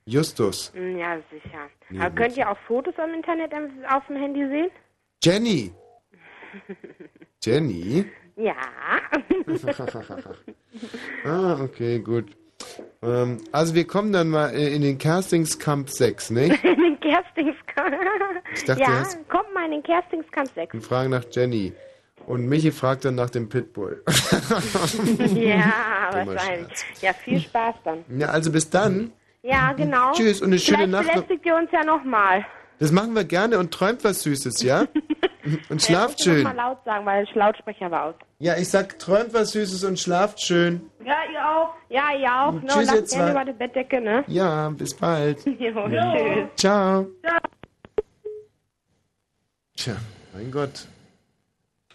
[0.06, 0.72] Justus.
[0.74, 1.68] Mm, Ja, sicher.
[1.90, 3.52] Ja, Aber könnt ihr auch Fotos am Internet
[3.90, 4.70] auf dem Handy sehen?
[5.22, 5.72] Jenny.
[7.44, 8.06] Jenny?
[8.38, 8.54] Ja.
[11.24, 12.26] ah, okay, gut.
[13.02, 16.64] Ähm, also wir kommen dann mal äh, in den Castingskampf 6, nicht?
[16.64, 17.96] in den Kerstingskampf.
[18.54, 20.74] Ich dachte, ja, hast- kommt mal in den Kerstingskampf 6.
[20.74, 21.72] Und fragen nach Jenny.
[22.26, 24.02] Und Michi fragt dann nach dem Pitbull.
[25.34, 26.68] ja, wahrscheinlich.
[27.00, 28.04] Ja, viel Spaß dann.
[28.18, 29.12] Ja, also bis dann.
[29.42, 30.12] Ja, genau.
[30.12, 31.14] Tschüss und eine schöne Vielleicht Nacht noch.
[31.14, 32.44] belästigt ihr uns ja nochmal.
[32.80, 34.86] Das machen wir gerne und träumt was Süßes, ja?
[35.68, 36.42] Und schlaft schön.
[36.42, 38.14] mal laut sagen, weil der Lautsprecher war aus.
[38.38, 40.80] Ja, ich sag, träumt was Süßes und schlaft schön.
[41.04, 41.74] Ja, ihr auch.
[41.88, 42.52] Ja, ihr auch.
[42.52, 42.66] Ne?
[42.66, 43.16] Tschüss, Und ihr lasst zwei.
[43.18, 44.24] gerne über die Bettdecke, ne?
[44.26, 45.44] Ja, bis bald.
[45.58, 46.48] Jo, tschüss.
[46.56, 47.06] Ciao.
[49.76, 49.96] Tja,
[50.34, 50.86] mein Gott.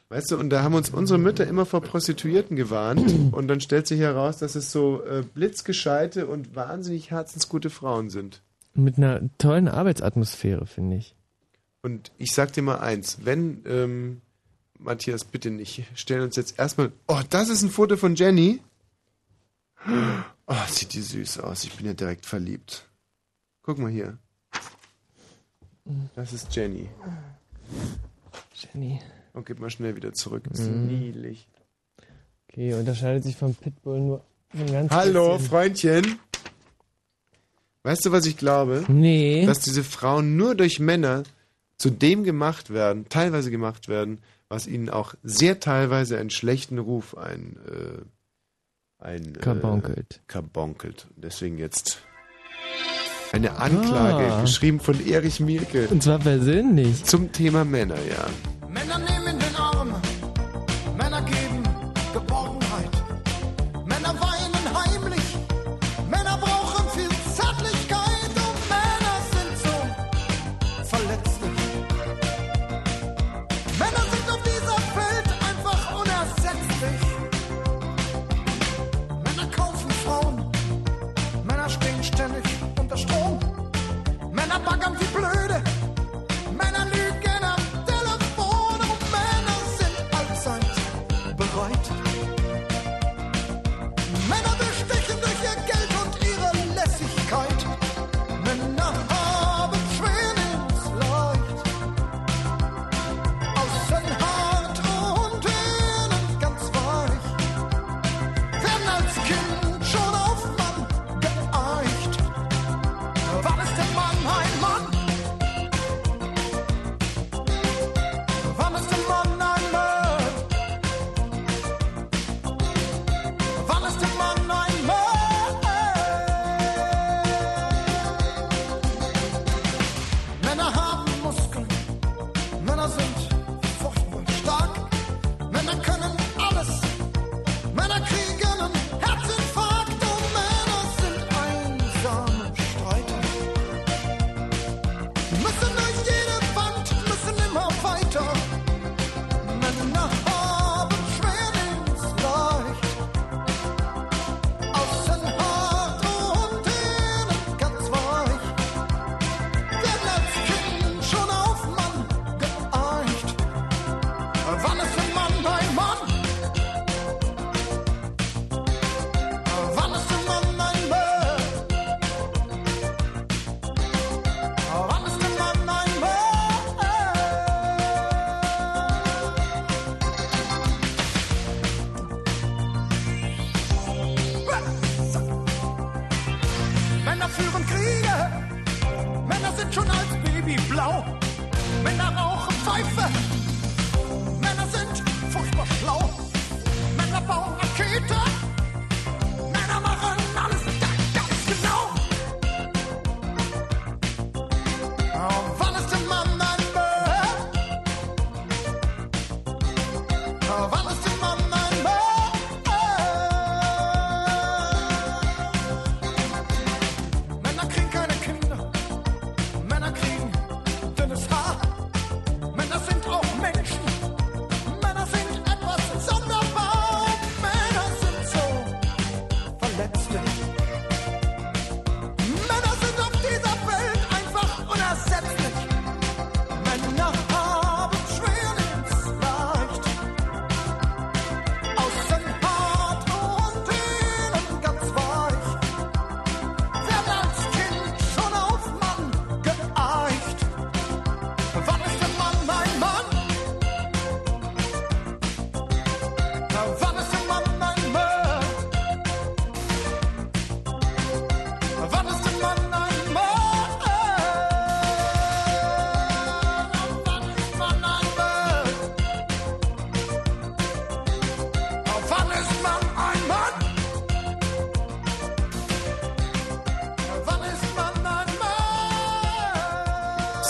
[0.09, 3.33] Weißt du, und da haben uns unsere Mütter immer vor Prostituierten gewarnt.
[3.33, 8.41] Und dann stellt sich heraus, dass es so äh, blitzgescheite und wahnsinnig herzensgute Frauen sind.
[8.75, 11.15] Mit einer tollen Arbeitsatmosphäre, finde ich.
[11.83, 14.21] Und ich sag dir mal eins, wenn, ähm,
[14.79, 18.61] Matthias, bitte nicht, stellen uns jetzt erstmal, oh, das ist ein Foto von Jenny.
[20.47, 22.87] Oh, sieht die süß aus, ich bin ja direkt verliebt.
[23.63, 24.17] Guck mal hier.
[26.15, 26.89] Das ist Jenny.
[28.55, 28.99] Jenny.
[29.33, 30.45] Und gib mal schnell wieder zurück.
[30.51, 30.87] Ist Mhm.
[30.87, 31.47] niedlich.
[32.49, 35.49] Okay, unterscheidet sich vom Pitbull nur ein ganz Hallo, bisschen.
[35.49, 36.19] Freundchen.
[37.83, 38.85] Weißt du, was ich glaube?
[38.87, 39.45] Nee.
[39.45, 41.23] Dass diese Frauen nur durch Männer
[41.83, 47.17] zu dem gemacht werden, teilweise gemacht werden, was ihnen auch sehr teilweise einen schlechten Ruf
[47.17, 50.15] ein, äh, ein Karbonkelt.
[50.15, 51.07] Äh, karbonkelt.
[51.17, 52.01] Deswegen jetzt
[53.33, 54.41] eine Anklage, Ah.
[54.43, 55.89] geschrieben von Erich Mielke.
[55.89, 57.03] Und zwar persönlich.
[57.03, 58.29] Zum Thema Männer, ja.
[58.69, 59.22] Männer nehmen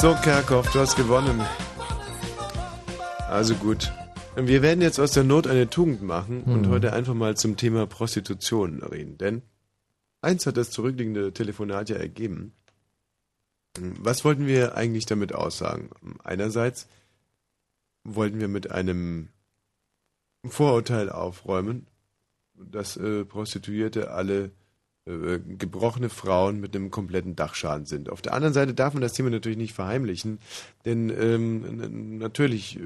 [0.04, 1.40] So, Kerkhoff, du hast gewonnen.
[3.30, 3.90] Also gut.
[4.36, 6.72] Wir werden jetzt aus der Not eine Tugend machen und Hm.
[6.74, 9.18] heute einfach mal zum Thema Prostitution reden.
[9.18, 9.44] Denn
[10.20, 12.52] eins hat das zurückliegende Telefonat ja ergeben.
[13.80, 15.90] Was wollten wir eigentlich damit aussagen?
[16.22, 16.90] Einerseits
[18.04, 19.30] wollten wir mit einem
[20.46, 21.88] Vorurteil aufräumen,
[22.56, 24.52] dass äh, Prostituierte alle
[25.06, 28.10] äh, gebrochene Frauen mit einem kompletten Dachschaden sind.
[28.10, 30.40] Auf der anderen Seite darf man das Thema natürlich nicht verheimlichen,
[30.86, 32.84] denn ähm, natürlich, äh,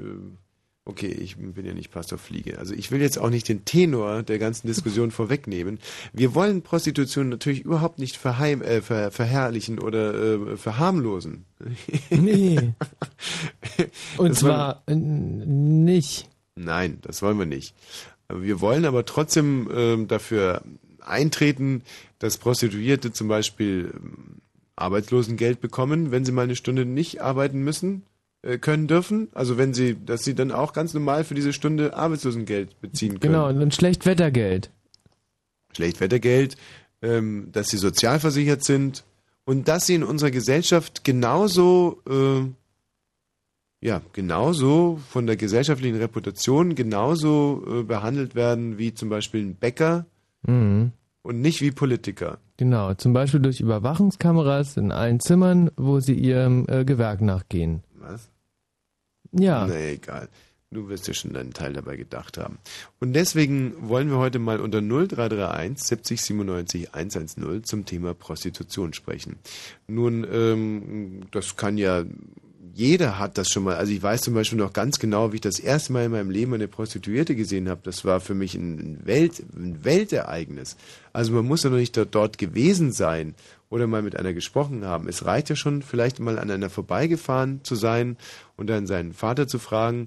[0.84, 4.24] okay, ich bin ja nicht Pastor Fliege, also ich will jetzt auch nicht den Tenor
[4.24, 5.78] der ganzen Diskussion vorwegnehmen.
[6.12, 11.44] Wir wollen Prostitution natürlich überhaupt nicht verheim, äh, ver, verherrlichen oder äh, verharmlosen.
[12.10, 12.72] Nee.
[14.16, 16.28] Und Das zwar äh, nicht.
[16.56, 17.76] Nein, das wollen wir nicht.
[18.28, 20.62] Wir wollen aber trotzdem ähm, dafür
[21.08, 21.82] eintreten,
[22.18, 24.42] dass Prostituierte zum Beispiel ähm,
[24.76, 28.02] Arbeitslosengeld bekommen, wenn sie mal eine Stunde nicht arbeiten müssen,
[28.42, 29.28] äh, können dürfen.
[29.34, 33.32] Also wenn sie, dass sie dann auch ganz normal für diese Stunde Arbeitslosengeld beziehen können.
[33.32, 34.70] Genau, und Schlechtwettergeld.
[35.74, 36.56] Schlechtwettergeld,
[37.02, 39.04] ähm, dass sie sozialversichert sind
[39.44, 47.64] und dass sie in unserer Gesellschaft genauso, äh, ja, genauso von der gesellschaftlichen Reputation genauso
[47.68, 50.06] äh, behandelt werden wie zum Beispiel ein Bäcker
[50.46, 50.92] Mhm.
[51.22, 52.38] Und nicht wie Politiker.
[52.56, 57.82] Genau, zum Beispiel durch Überwachungskameras in allen Zimmern, wo sie ihrem äh, Gewerk nachgehen.
[57.94, 58.30] Was?
[59.32, 59.66] Ja.
[59.66, 60.28] Nee, egal.
[60.70, 62.58] Du wirst ja schon deinen Teil dabei gedacht haben.
[63.00, 69.36] Und deswegen wollen wir heute mal unter 0331 70 97 110 zum Thema Prostitution sprechen.
[69.86, 72.04] Nun, ähm, das kann ja,
[72.74, 73.76] jeder hat das schon mal.
[73.76, 76.30] Also ich weiß zum Beispiel noch ganz genau, wie ich das erste Mal in meinem
[76.30, 77.80] Leben eine Prostituierte gesehen habe.
[77.84, 80.76] Das war für mich ein, Welt, ein Weltereignis.
[81.18, 83.34] Also man muss ja noch nicht dort, dort gewesen sein
[83.70, 85.08] oder mal mit einer gesprochen haben.
[85.08, 88.16] Es reicht ja schon, vielleicht mal an einer vorbeigefahren zu sein
[88.56, 90.06] und dann seinen Vater zu fragen,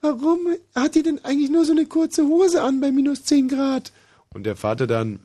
[0.00, 0.40] warum
[0.74, 3.92] hat die denn eigentlich nur so eine kurze Hose an bei minus 10 Grad?
[4.34, 5.20] Und der Vater dann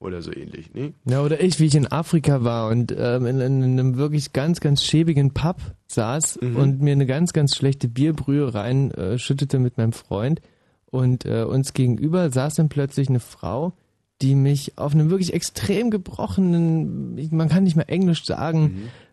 [0.00, 0.92] oder so ähnlich, ne?
[1.06, 4.60] Ja, oder ich, wie ich in Afrika war und ähm, in, in einem wirklich ganz,
[4.60, 5.56] ganz schäbigen Pub
[5.86, 6.56] saß Mhm.
[6.56, 10.42] und mir eine ganz, ganz schlechte Bierbrühe reinschüttete äh, schüttete mit meinem Freund.
[10.90, 13.72] Und äh, uns gegenüber saß dann plötzlich eine Frau,
[14.22, 18.62] die mich auf einem wirklich extrem gebrochenen, man kann nicht mehr Englisch sagen,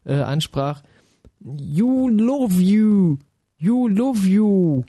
[0.05, 0.11] Mhm.
[0.11, 0.81] äh, ansprach.
[1.43, 3.17] You love you,
[3.57, 4.83] you love you.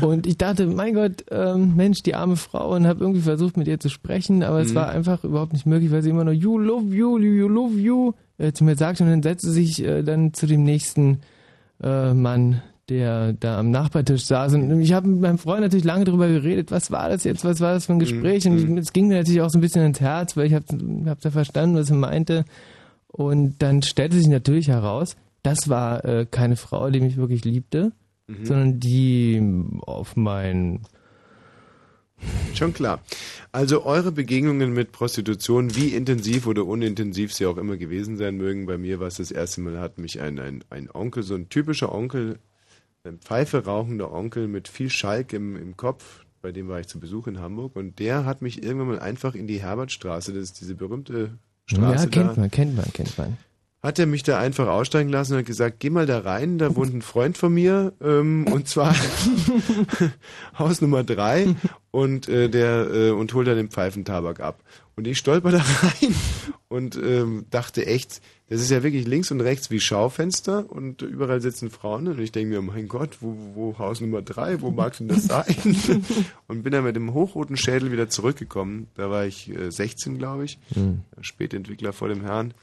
[0.00, 3.68] Und ich dachte, mein Gott, ähm, Mensch, die arme Frau und habe irgendwie versucht mit
[3.68, 4.74] ihr zu sprechen, aber es Mhm.
[4.76, 8.12] war einfach überhaupt nicht möglich, weil sie immer nur You love you, you love you
[8.38, 11.20] äh, zu mir sagte und dann setzte sich äh, dann zu dem nächsten
[11.82, 14.54] äh, Mann, der da am Nachbartisch saß.
[14.54, 17.60] Und ich habe mit meinem Freund natürlich lange darüber geredet, was war das jetzt, was
[17.60, 18.44] war das für ein Gespräch?
[18.44, 18.70] Mhm.
[18.70, 20.64] Und es ging mir natürlich auch so ein bisschen ins Herz, weil ich habe
[21.06, 22.44] hab da verstanden, was er meinte.
[23.08, 27.92] Und dann stellte sich natürlich heraus, das war äh, keine Frau, die mich wirklich liebte,
[28.28, 28.44] Mhm.
[28.44, 29.42] sondern die
[29.86, 30.80] auf mein
[32.52, 33.00] Schon klar.
[33.52, 38.66] Also eure Begegnungen mit Prostitution, wie intensiv oder unintensiv sie auch immer gewesen sein mögen,
[38.66, 41.48] bei mir war es das erste Mal, hat mich ein, ein, ein Onkel, so ein
[41.48, 42.40] typischer Onkel,
[43.08, 47.00] ein Pfeife rauchender Onkel mit viel Schalk im, im Kopf, bei dem war ich zu
[47.00, 50.60] Besuch in Hamburg und der hat mich irgendwann mal einfach in die Herbertstraße, das ist
[50.60, 53.36] diese berühmte Straße Ja, kennt da, man, kennt man, kennt man.
[53.82, 56.74] hat er mich da einfach aussteigen lassen und hat gesagt, geh mal da rein, da
[56.76, 58.94] wohnt ein Freund von mir, ähm, und zwar
[60.58, 61.54] Haus Nummer drei
[61.90, 64.62] und äh, der äh, und holt dann den Pfeifentabak ab.
[64.96, 66.14] Und ich stolper da rein
[66.68, 71.40] und ähm, dachte echt, das ist ja wirklich links und rechts wie Schaufenster und überall
[71.40, 74.96] sitzen Frauen und ich denke mir, mein Gott, wo, wo Haus Nummer drei, wo mag
[74.96, 75.44] denn das sein?
[76.48, 78.88] und bin dann mit dem hochroten Schädel wieder zurückgekommen.
[78.94, 81.00] Da war ich äh, 16, glaube ich, Hm.
[81.20, 82.54] Spätentwickler vor dem Herrn.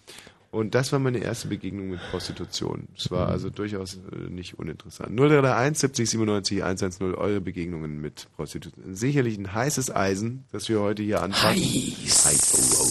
[0.51, 2.87] Und das war meine erste Begegnung mit Prostitution.
[2.97, 5.09] Es war also durchaus äh, nicht uninteressant.
[5.09, 8.95] 0331 70 97 110 eure Begegnungen mit Prostitution.
[8.95, 11.57] Sicherlich ein heißes Eisen, das wir heute hier anfangen.
[11.59, 12.25] Heiß.
[12.25, 12.84] Heiß.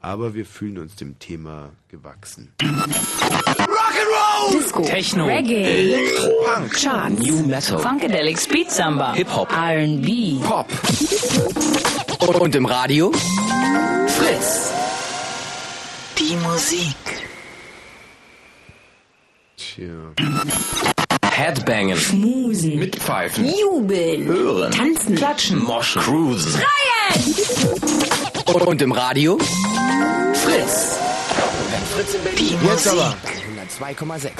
[0.00, 2.52] Aber wir fühlen uns dem Thema gewachsen.
[2.60, 4.52] Rock'n'Roll!
[4.52, 10.66] Disco, Techno, Reggae, Elektro, Punk, Charts, New Metal, Funkadelic, Speed Samba, Hip-Hop, R&B, Pop.
[12.40, 13.12] Und im Radio?
[14.08, 14.72] Fritz.
[16.18, 16.96] Die Musik.
[19.56, 20.12] Tja.
[21.30, 22.78] Headbangen, Schmusen.
[22.78, 24.24] Mitpfeifen, Jubeln.
[24.26, 25.14] Hören, Tanzen.
[25.16, 26.60] Klatschen, Moschen, Cruisen.
[26.60, 28.01] Schreien.
[28.46, 29.38] Und im Radio?
[30.34, 30.98] Fritz.
[31.94, 32.58] Fritz in Berlin.
[32.60, 33.14] Die Jetzt aber.
[33.80, 34.30] 102,6.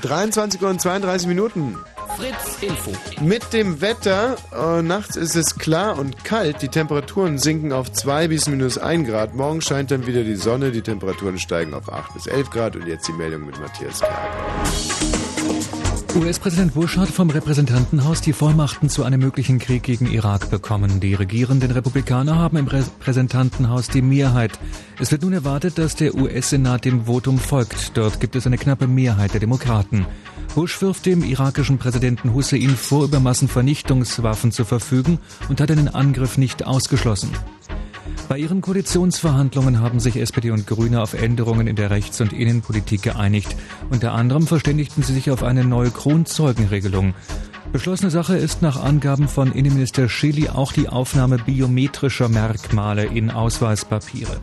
[0.00, 1.78] 23 Uhr und 32 Minuten.
[2.16, 2.92] Fritz Info.
[3.20, 8.28] Mit dem Wetter, äh, nachts ist es klar und kalt, die Temperaturen sinken auf 2
[8.28, 9.34] bis minus 1 Grad.
[9.34, 12.86] Morgen scheint dann wieder die Sonne, die Temperaturen steigen auf 8 bis 11 Grad und
[12.86, 15.31] jetzt die Meldung mit Matthias Kerk.
[16.14, 21.00] US-Präsident Bush hat vom Repräsentantenhaus die Vollmachten zu einem möglichen Krieg gegen Irak bekommen.
[21.00, 24.52] Die regierenden Republikaner haben im Repräsentantenhaus die Mehrheit.
[25.00, 27.96] Es wird nun erwartet, dass der US-Senat dem Votum folgt.
[27.96, 30.04] Dort gibt es eine knappe Mehrheit der Demokraten.
[30.54, 36.36] Bush wirft dem irakischen Präsidenten Hussein vor, über Massenvernichtungswaffen zu verfügen und hat einen Angriff
[36.36, 37.30] nicht ausgeschlossen.
[38.28, 43.02] Bei ihren Koalitionsverhandlungen haben sich SPD und Grüne auf Änderungen in der Rechts- und Innenpolitik
[43.02, 43.54] geeinigt.
[43.90, 47.14] Unter anderem verständigten sie sich auf eine neue Kronzeugenregelung.
[47.72, 54.40] Beschlossene Sache ist nach Angaben von Innenminister Schily auch die Aufnahme biometrischer Merkmale in Ausweispapiere.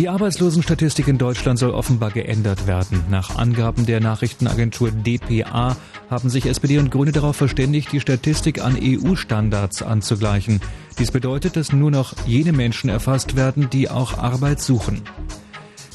[0.00, 3.04] Die Arbeitslosenstatistik in Deutschland soll offenbar geändert werden.
[3.10, 5.76] Nach Angaben der Nachrichtenagentur dpa
[6.08, 10.62] haben sich SPD und Grüne darauf verständigt, die Statistik an EU-Standards anzugleichen.
[10.98, 15.02] Dies bedeutet, dass nur noch jene Menschen erfasst werden, die auch Arbeit suchen.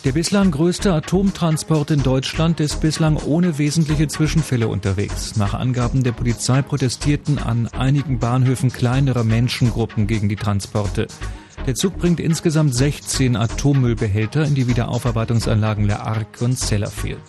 [0.03, 5.35] Der bislang größte Atomtransport in Deutschland ist bislang ohne wesentliche Zwischenfälle unterwegs.
[5.35, 11.07] Nach Angaben der Polizei protestierten an einigen Bahnhöfen kleinere Menschengruppen gegen die Transporte.
[11.65, 17.19] Der Zug bringt insgesamt 16 Atommüllbehälter in die Wiederaufarbeitungsanlagen Le Arc und Sellafield.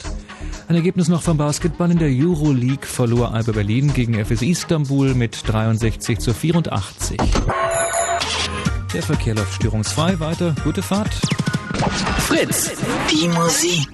[0.68, 5.40] Ein Ergebnis noch vom Basketball in der Euroleague verlor Alba Berlin gegen FS Istanbul mit
[5.46, 7.18] 63 zu 84.
[8.92, 10.54] Der Verkehr läuft störungsfrei weiter.
[10.64, 11.14] Gute Fahrt.
[12.18, 12.72] Fritz.
[13.10, 13.88] Die Musik.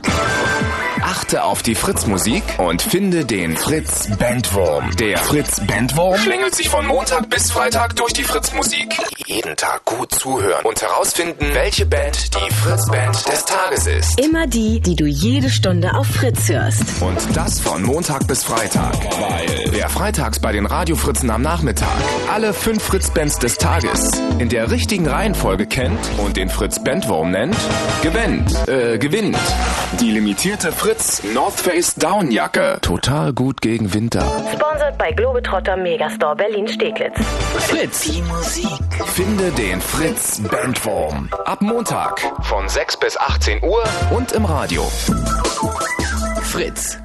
[1.12, 4.96] Achte auf die Fritz-Musik und finde den Fritz Bandwurm.
[4.96, 8.96] Der Fritz Bandwurm schlängelt sich von Montag bis Freitag durch die Fritz-Musik.
[9.26, 14.20] Jeden Tag gut zuhören und herausfinden, welche Band die Fritz-Band des Tages ist.
[14.20, 16.82] Immer die, die du jede Stunde auf Fritz hörst.
[17.02, 18.94] Und das von Montag bis Freitag.
[19.20, 21.88] Weil wer freitags bei den Radiofritzen am Nachmittag
[22.32, 27.56] alle fünf Fritz-Bands des Tages in der richtigen Reihenfolge kennt und den Fritz-Bandwurm nennt,
[28.02, 29.36] gewinnt, äh, gewinnt.
[30.00, 31.01] Die limitierte Fritz
[31.34, 32.78] North Face Downjacke.
[32.80, 34.22] Total gut gegen Winter.
[34.52, 37.18] Sponsored bei Globetrotter Megastore Berlin Steglitz.
[37.58, 38.02] Fritz.
[38.02, 38.68] Die Musik.
[39.06, 41.28] Finde den Fritz Bandwurm.
[41.44, 43.82] Ab Montag von 6 bis 18 Uhr
[44.16, 44.84] und im Radio.
[46.42, 46.98] Fritz.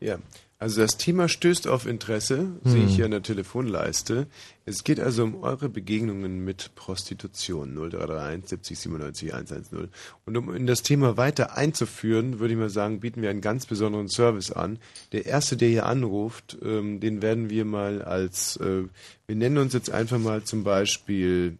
[0.00, 0.14] Ja,
[0.60, 4.26] also das Thema stößt auf Interesse, sehe ich hier an der Telefonleiste.
[4.66, 9.88] Es geht also um eure Begegnungen mit Prostitution 0331 70 97 110.
[10.26, 13.66] Und um in das Thema weiter einzuführen, würde ich mal sagen, bieten wir einen ganz
[13.66, 14.80] besonderen Service an.
[15.12, 18.82] Der erste, der hier anruft, ähm, den werden wir mal als, äh,
[19.28, 21.56] wir nennen uns jetzt einfach mal zum Beispiel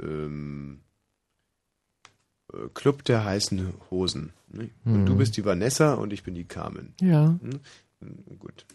[0.00, 0.82] ähm,
[2.52, 4.32] äh, Club der heißen Hosen.
[4.48, 4.70] Ne?
[4.84, 5.06] Und Hm.
[5.06, 6.94] du bist die Vanessa und ich bin die Carmen.
[7.00, 7.38] Ja.
[8.38, 8.66] Gut.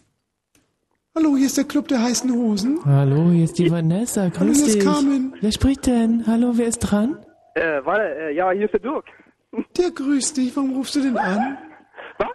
[1.14, 2.80] Hallo, hier ist der Club der heißen Hosen.
[2.84, 4.28] Hallo, hier ist die Vanessa.
[4.28, 4.84] Grüß Hallo, hier ist dich.
[4.84, 5.34] Carmen.
[5.40, 6.26] Wer spricht denn?
[6.26, 7.18] Hallo, wer ist dran?
[7.54, 9.04] Äh, warte, äh, ja, hier ist der Dirk.
[9.76, 10.56] Der grüßt dich.
[10.56, 11.58] Warum rufst du denn an?
[12.16, 12.28] Was?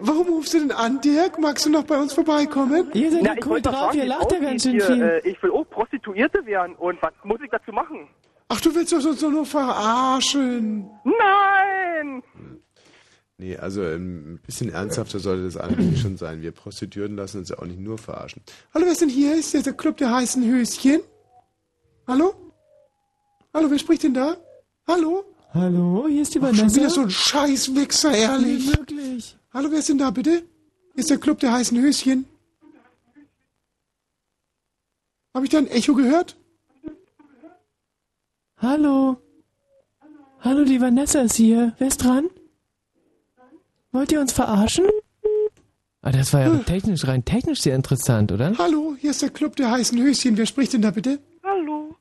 [0.00, 1.38] Warum rufst du denn an, Dirk?
[1.38, 2.90] Magst du noch bei uns vorbeikommen?
[2.92, 5.02] Ihr seid Na, ja ich cool drauf, fragen, ihr wie lacht ja ganz schön viel.
[5.02, 8.08] Äh, ich will auch Prostituierte werden und was muss ich dazu machen?
[8.48, 10.90] Ach, du willst uns doch nur verarschen.
[11.04, 12.22] Nein!
[13.44, 16.40] Nee, also ähm, ein bisschen ernsthafter sollte das eigentlich schon sein.
[16.40, 18.40] Wir Prostituierten lassen uns ja auch nicht nur verarschen.
[18.72, 19.36] Hallo, wer ist denn hier?
[19.36, 21.02] Ist das der Club der heißen Höschen?
[22.06, 22.34] Hallo?
[23.52, 24.38] Hallo, wer spricht denn da?
[24.86, 25.24] Hallo?
[25.52, 26.68] Hallo, hier ist die Ach, Vanessa.
[26.70, 28.66] Schon wieder so ein Scheißwichser, ehrlich.
[28.66, 29.36] Nee, wirklich.
[29.52, 30.42] Hallo, wer ist denn da bitte?
[30.94, 32.24] Ist der Club der heißen Höschen.
[35.34, 36.38] Habe ich da ein Echo gehört?
[38.56, 39.18] Hallo.
[40.40, 41.74] Hallo, die Vanessa ist hier.
[41.76, 42.30] Wer ist dran?
[43.94, 44.86] Wollt ihr uns verarschen?
[46.02, 48.52] Ah, das war ja technisch, rein technisch sehr interessant, oder?
[48.58, 50.36] Hallo, hier ist der Club der heißen Höschen.
[50.36, 51.20] Wer spricht denn da bitte?
[51.44, 51.94] Hallo,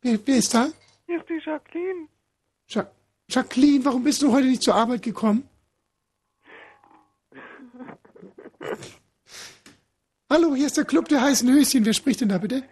[0.00, 0.68] Wer, wer ist da?
[1.06, 2.06] hier ist die Jacqueline.
[2.68, 2.88] Ja
[3.28, 5.42] Jacqueline, warum bist du heute nicht zur Arbeit gekommen?
[10.30, 11.84] Hallo, hier ist der Club der heißen Höschen.
[11.84, 12.62] Wer spricht denn da bitte?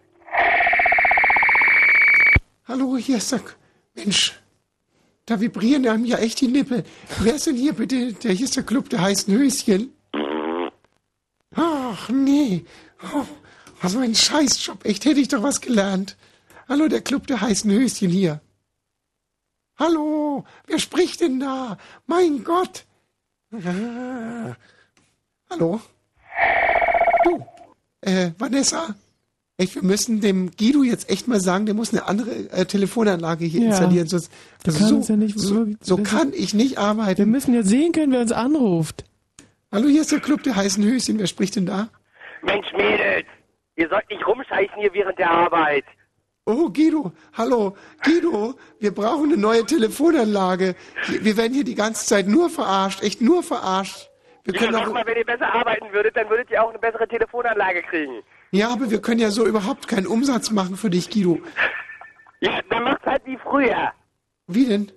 [2.69, 3.41] Hallo, hier ist der...
[3.97, 4.41] Mensch,
[5.29, 6.85] da vibrieren einem ja echt die Nippel.
[7.21, 8.15] Wer ist denn hier bitte?
[8.15, 9.93] Der, hier ist der Club der heißen Höschen.
[11.55, 12.65] Ach, nee.
[13.15, 13.25] Oh,
[13.83, 14.87] was für ein Scheißjob.
[14.87, 16.17] Echt, hätte ich doch was gelernt.
[16.67, 18.41] Hallo, der Club der heißen Höschen hier.
[19.77, 21.77] Hallo, wer spricht denn da?
[22.07, 22.87] Mein Gott.
[23.53, 24.57] Ah.
[25.51, 25.81] Hallo?
[27.25, 27.47] Du,
[28.01, 28.95] äh, Vanessa?
[29.60, 33.44] Echt, wir müssen dem Guido jetzt echt mal sagen, der muss eine andere äh, Telefonanlage
[33.44, 33.66] hier Ja.
[33.70, 34.06] installieren.
[34.06, 34.30] Sonst,
[34.64, 37.18] also kann so, ja nicht so, so kann ich nicht arbeiten.
[37.18, 39.05] Wir müssen ja sehen können, wer uns anruft.
[39.72, 41.18] Hallo, hier ist der Club der heißen Höschen.
[41.18, 41.89] Wer spricht denn da?
[42.43, 43.26] Mensch, Mädels,
[43.74, 45.85] ihr sollt nicht rumscheißen hier während der Arbeit.
[46.47, 47.76] Oh, Guido, hallo.
[48.05, 50.76] Guido, wir brauchen eine neue Telefonanlage.
[51.20, 54.09] Wir werden hier die ganze Zeit nur verarscht, echt nur verarscht.
[54.44, 56.70] Wir Ja, können sag doch, mal, wenn ihr besser arbeiten würdet, dann würdet ihr auch
[56.70, 58.22] eine bessere Telefonanlage kriegen.
[58.51, 61.39] Ja, aber wir können ja so überhaupt keinen Umsatz machen für dich, Guido.
[62.41, 63.93] Ja, dann macht's halt wie früher.
[64.47, 64.91] Wie denn?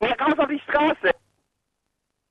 [0.00, 1.14] Ja, raus auf die Straße.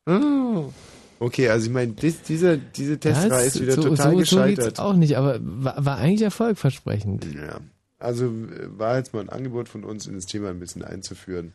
[0.05, 0.71] Oh.
[1.19, 4.65] Okay, also ich meine, dies, dieser, diese Testreihe ist wieder so, total so, so gescheitert.
[4.65, 7.25] geht's auch nicht, aber war, war eigentlich erfolgversprechend.
[7.33, 7.59] Ja.
[7.99, 11.53] Also äh, war jetzt mal ein Angebot von uns, in das Thema ein bisschen einzuführen.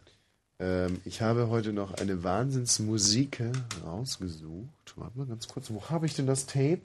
[0.58, 3.42] Ähm, ich habe heute noch eine Wahnsinnsmusik
[3.84, 4.94] rausgesucht.
[4.96, 6.80] Warte mal ganz kurz, wo habe ich denn das Tape?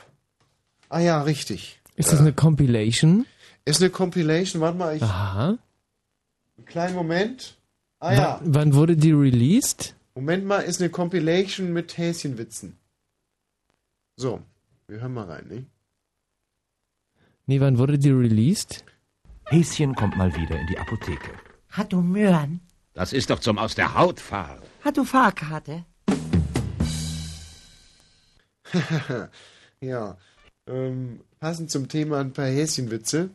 [0.89, 1.79] Ah ja, richtig.
[1.95, 3.25] Ist das eine Compilation?
[3.65, 5.03] Ist eine Compilation, warte mal, ich.
[5.03, 5.57] Aha.
[6.57, 7.57] Einen kleinen Moment.
[7.99, 8.39] Ah ja.
[8.43, 9.95] W wann wurde die released?
[10.15, 12.77] Moment mal, ist eine Compilation mit Häschenwitzen.
[14.15, 14.41] So,
[14.87, 15.65] wir hören mal rein, ne?
[17.45, 18.83] Nee, wann wurde die released?
[19.45, 21.31] Häschen kommt mal wieder in die Apotheke.
[21.69, 22.61] Hat du Möhren?
[22.93, 24.61] Das ist doch zum Aus der Haut fahren.
[24.83, 25.85] Hat du Fahrkarte?
[29.81, 30.17] ja.
[30.67, 33.29] Ähm, passend zum Thema ein paar Häschenwitze.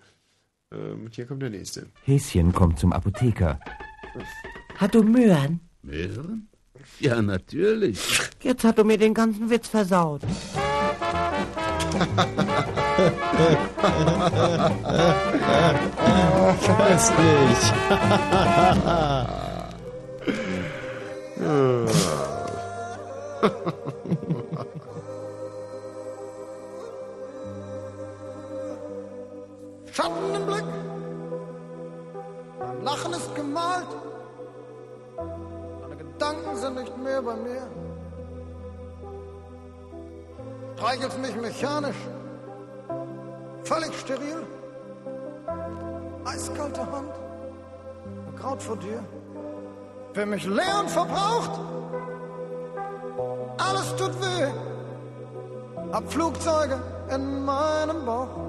[0.72, 1.86] Ähm, und hier kommt der nächste.
[2.04, 3.58] Häschen kommt zum Apotheker.
[4.76, 5.60] Hat du Möhren?
[5.82, 6.48] Möhren?
[7.00, 7.98] Ja, natürlich.
[8.42, 10.22] Jetzt hat du mir den ganzen Witz versaut.
[16.66, 17.72] Köstlich.
[29.98, 30.64] Schatten im Blick,
[32.60, 33.88] dein Lachen ist gemalt,
[35.82, 37.66] deine Gedanken sind nicht mehr bei mir.
[40.76, 41.96] Streichelst mich mechanisch,
[43.64, 44.46] völlig steril,
[46.24, 47.14] eiskalte Hand,
[48.28, 49.02] ein Kraut vor dir.
[50.12, 51.58] Für mich leer und verbraucht,
[53.58, 54.46] alles tut weh,
[55.92, 56.80] hab Flugzeuge
[57.12, 58.47] in meinem Bauch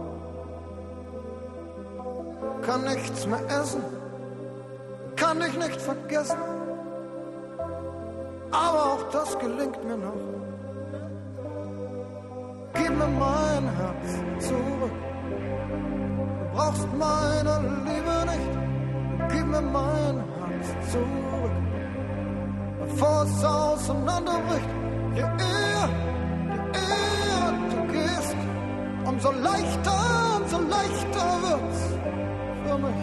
[2.61, 3.83] kann nichts mehr essen,
[5.15, 6.37] kann dich nicht vergessen.
[8.51, 10.13] Aber auch das gelingt mir noch.
[12.73, 14.97] Gib mir mein Herz zurück.
[16.39, 17.55] Du brauchst meine
[17.85, 18.51] Liebe nicht.
[19.31, 21.57] Gib mir mein Herz zurück.
[22.79, 24.69] Bevor es auseinanderbricht,
[25.15, 25.89] je eher,
[26.49, 28.35] je eher du gehst,
[29.05, 31.99] umso leichter, umso leichter wird's
[32.69, 33.01] für mich.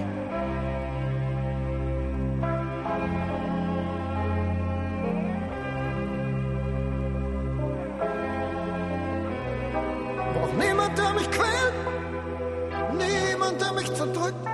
[10.35, 11.77] Brauch niemand, der mich quält,
[12.93, 14.45] niemand, der mich zerdrückt,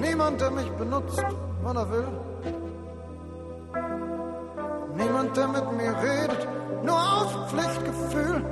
[0.00, 1.24] niemand, der mich benutzt,
[1.62, 2.08] wann er will.
[4.96, 6.48] Niemand, der mit mir redet,
[6.82, 8.44] nur aus Pflichtgefühl,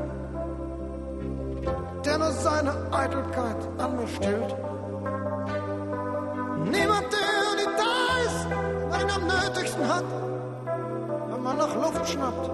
[2.05, 4.66] der nur seine Eitelkeit an mir stillt.
[6.69, 7.95] Niemand, der nie da
[8.27, 8.43] ist,
[8.91, 10.05] wenn ihn am nötigsten hat,
[11.31, 12.51] wenn man nach Luft schnappt,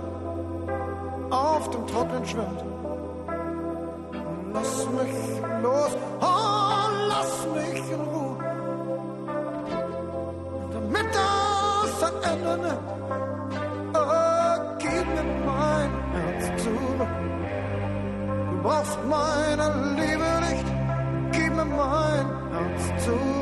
[1.31, 2.63] auf dem Trocknen schwimmt.
[4.53, 8.37] Lass mich los, oh, lass mich in Ruhe,
[10.75, 12.89] damit das ein Ende nimmt.
[13.95, 17.13] Oh, gib mir mein Herz zurück.
[18.51, 19.67] Du brauchst meine
[19.97, 20.67] Liebe nicht,
[21.33, 23.42] gib mir mein Herz zurück.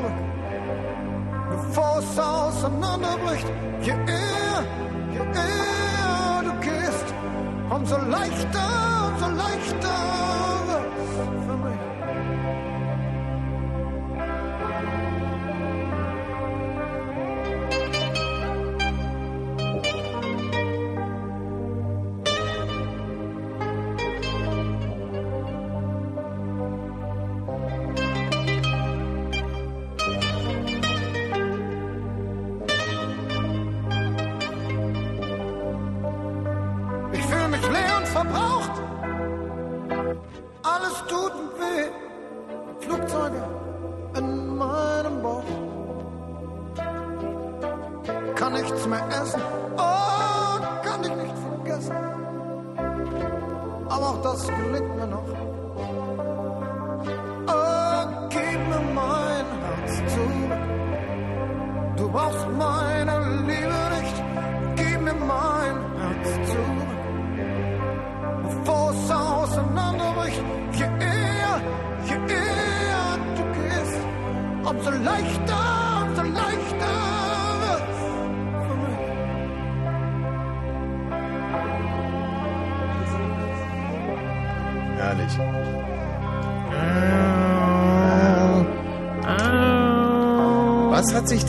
[1.73, 3.47] Bevor es auseinanderbricht,
[3.81, 4.65] je eher,
[5.13, 7.05] je eher du gehst,
[7.69, 10.50] umso leichter, umso leichter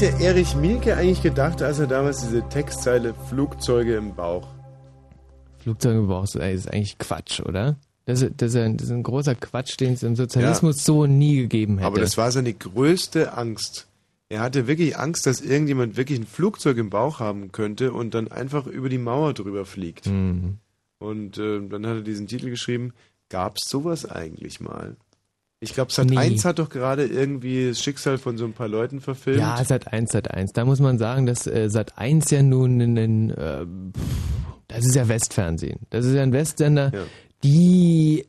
[0.03, 4.13] Was hat sich der Erich Mielke eigentlich gedacht, als er damals diese Textzeile Flugzeuge im
[4.17, 4.49] Bauch?
[5.59, 7.77] Flugzeuge im Bauch ist ist eigentlich Quatsch, oder?
[8.07, 11.07] Das, ist- das, ist ein- das ist ein großer Quatsch, den es im Sozialismus so
[11.07, 11.87] nie gegeben hätte.
[11.87, 13.87] Aber das war seine größte Angst.
[14.29, 18.27] Er hatte wirklich Angst, dass irgendjemand wirklich ein Flugzeug im Bauch haben könnte und dann
[18.27, 20.07] einfach über die Mauer drüber fliegt.
[20.07, 20.57] Mhm.
[20.99, 22.93] Und äh, dann hat er diesen Titel geschrieben,
[23.29, 24.97] gab es sowas eigentlich mal?
[25.63, 26.17] Ich glaube, Sat Nee.
[26.19, 29.39] 1 hat doch gerade irgendwie das Schicksal von so ein paar Leuten verfilmt.
[29.39, 30.53] Ja, Sat 1, Sat 1.
[30.53, 33.65] Da muss man sagen, dass äh, Sat 1 ja nun ein, äh,
[34.67, 35.79] das ist ja Westfernsehen.
[35.91, 36.91] Das ist ja ein Westsender.
[37.45, 38.27] Die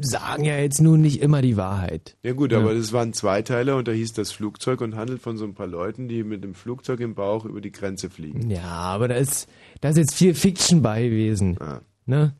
[0.00, 2.16] sagen ja jetzt nun nicht immer die Wahrheit.
[2.22, 2.58] Ja gut, Ja.
[2.58, 5.66] aber das waren Zweiteiler und da hieß das Flugzeug und handelt von so ein paar
[5.66, 8.50] Leuten, die mit dem Flugzeug im Bauch über die Grenze fliegen.
[8.50, 9.48] Ja, aber da ist,
[9.80, 11.56] da ist jetzt viel Fiction bei gewesen.
[11.60, 11.80] Ah.
[12.06, 12.34] Ne?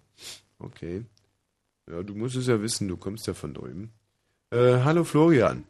[0.58, 1.04] Okay.
[1.90, 3.90] Ja, du musst es ja wissen, du kommst ja von drüben.
[4.50, 5.64] Äh, hallo Florian.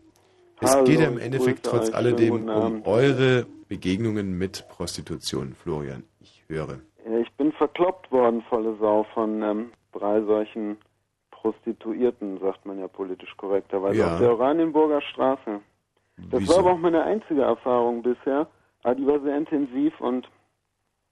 [0.60, 6.04] Es Hallo, geht ja im Endeffekt trotz alledem um eure Begegnungen mit Prostitution, Florian.
[6.20, 6.78] Ich höre.
[7.20, 10.76] Ich bin verkloppt worden, volle Sau, von ähm, drei solchen
[11.30, 14.14] Prostituierten, sagt man ja politisch korrekterweise, Ja.
[14.14, 15.60] auf der Oranienburger Straße.
[16.30, 16.52] Das Wieso?
[16.52, 18.48] war aber auch meine einzige Erfahrung bisher,
[18.82, 20.28] aber die war sehr intensiv und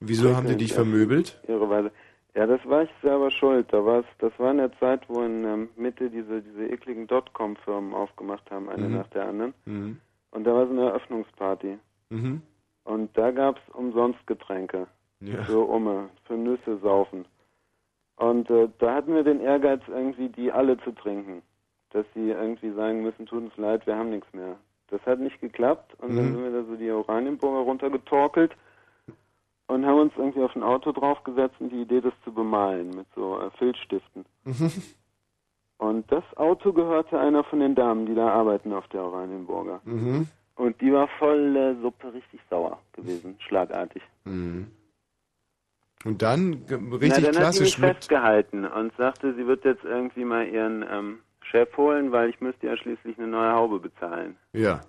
[0.00, 1.40] Wieso haben die dich vermöbelt?
[1.48, 1.90] Irreweise.
[2.36, 3.66] Ja, das war ich selber schuld.
[3.72, 7.94] Da war's, das war in der Zeit, wo in ähm, Mitte diese, diese ekligen Dotcom-Firmen
[7.94, 8.94] aufgemacht haben, eine Mhm.
[8.94, 9.54] nach der anderen.
[9.64, 9.98] Mhm.
[10.32, 11.78] Und da war so eine Eröffnungsparty.
[12.10, 12.42] Mhm.
[12.84, 14.86] Und da gab's umsonst Getränke.
[15.20, 15.42] Ja.
[15.44, 17.24] Für Umme, für Nüsse saufen.
[18.16, 21.40] Und äh, da hatten wir den Ehrgeiz, irgendwie die alle zu trinken.
[21.90, 24.56] Dass sie irgendwie sagen müssen, tut uns leid, wir haben nichts mehr.
[24.88, 26.34] Das hat nicht geklappt und dann Mhm.
[26.34, 28.54] sind wir da so die Oranienburger runtergetorkelt
[29.68, 33.06] und haben uns irgendwie auf ein Auto draufgesetzt und die Idee, das zu bemalen mit
[33.14, 34.24] so äh, Filzstiften.
[34.44, 34.72] Mhm.
[35.78, 39.80] Und das Auto gehörte einer von den Damen, die da arbeiten auf der Oranienburger.
[39.84, 40.26] Mhm.
[40.54, 44.02] Und die war voll äh, Suppe richtig sauer gewesen, schlagartig.
[44.24, 44.68] Mhm.
[46.04, 49.64] Und dann g- Na, richtig dann hat sie klassisch mich festgehalten und sagte, sie wird
[49.64, 53.78] jetzt irgendwie mal ihren ähm, Chef holen, weil ich müsste ja schließlich eine neue Haube
[53.80, 54.36] bezahlen.
[54.52, 54.80] Ja.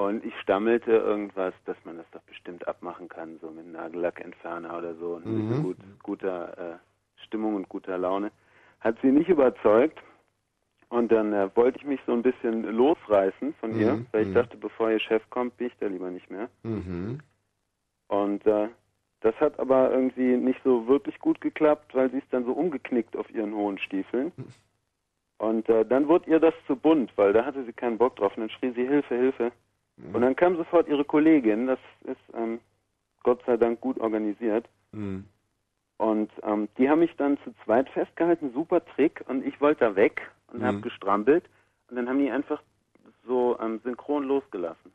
[0.00, 4.94] Und ich stammelte irgendwas, dass man das doch bestimmt abmachen kann, so mit Nagellackentferner oder
[4.94, 5.54] so und mit Mhm.
[5.56, 8.30] so gut, guter äh, Stimmung und guter Laune.
[8.80, 9.98] Hat sie nicht überzeugt.
[10.88, 14.28] Und dann äh, wollte ich mich so ein bisschen losreißen von ihr, Mhm, weil ich
[14.28, 14.34] mhm.
[14.34, 16.48] dachte, bevor ihr Chef kommt, bin ich da lieber nicht mehr.
[16.62, 17.18] Mhm.
[18.08, 18.68] Und äh,
[19.20, 23.14] das hat aber irgendwie nicht so wirklich gut geklappt, weil sie ist dann so umgeknickt
[23.16, 24.32] auf ihren hohen Stiefeln.
[25.38, 28.34] Und äh, dann wurde ihr das zu bunt, weil da hatte sie keinen Bock drauf.
[28.36, 29.52] Und dann schrie sie Hilfe, Hilfe.
[30.12, 32.60] Und dann kam sofort ihre Kollegin, das ist ähm,
[33.22, 34.66] Gott sei Dank gut organisiert.
[34.92, 35.24] Mhm.
[35.98, 39.22] Und ähm, die haben mich dann zu zweit festgehalten, super Trick.
[39.28, 40.22] Und ich wollte da weg
[40.52, 40.64] und Mhm.
[40.64, 41.44] habe gestrampelt.
[41.88, 42.62] Und dann haben die einfach
[43.26, 44.92] so ähm, synchron losgelassen.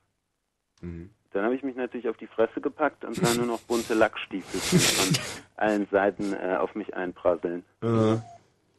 [0.81, 1.09] Mhm.
[1.33, 4.59] Dann habe ich mich natürlich auf die Fresse gepackt und sah nur noch bunte Lackstiefel
[4.59, 5.17] von
[5.57, 7.63] allen Seiten äh, auf mich einprasseln.
[7.83, 8.17] Äh,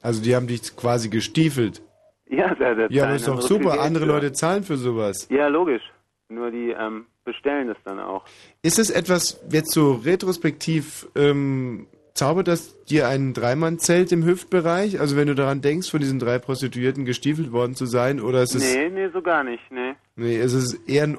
[0.02, 1.82] Also die haben dich quasi gestiefelt.
[2.28, 3.80] Ja, da, da Ja, aber ist doch super.
[3.80, 4.04] Andere.
[4.06, 5.28] Leute zahlen für sowas.
[5.30, 5.82] Ja, logisch.
[6.28, 8.24] Nur die ähm, bestellen es dann auch.
[8.62, 14.98] Ist es etwas jetzt so retrospektiv, ähm, zaubert das dir ein Dreimann-Zelt im Hüftbereich?
[14.98, 18.54] Also wenn du daran denkst, von diesen drei Prostituierten gestiefelt worden zu sein, oder ist
[18.54, 18.74] es...
[18.74, 19.94] nee, nee, so gar nicht, nee.
[20.16, 21.18] Nee, es ist eher ein...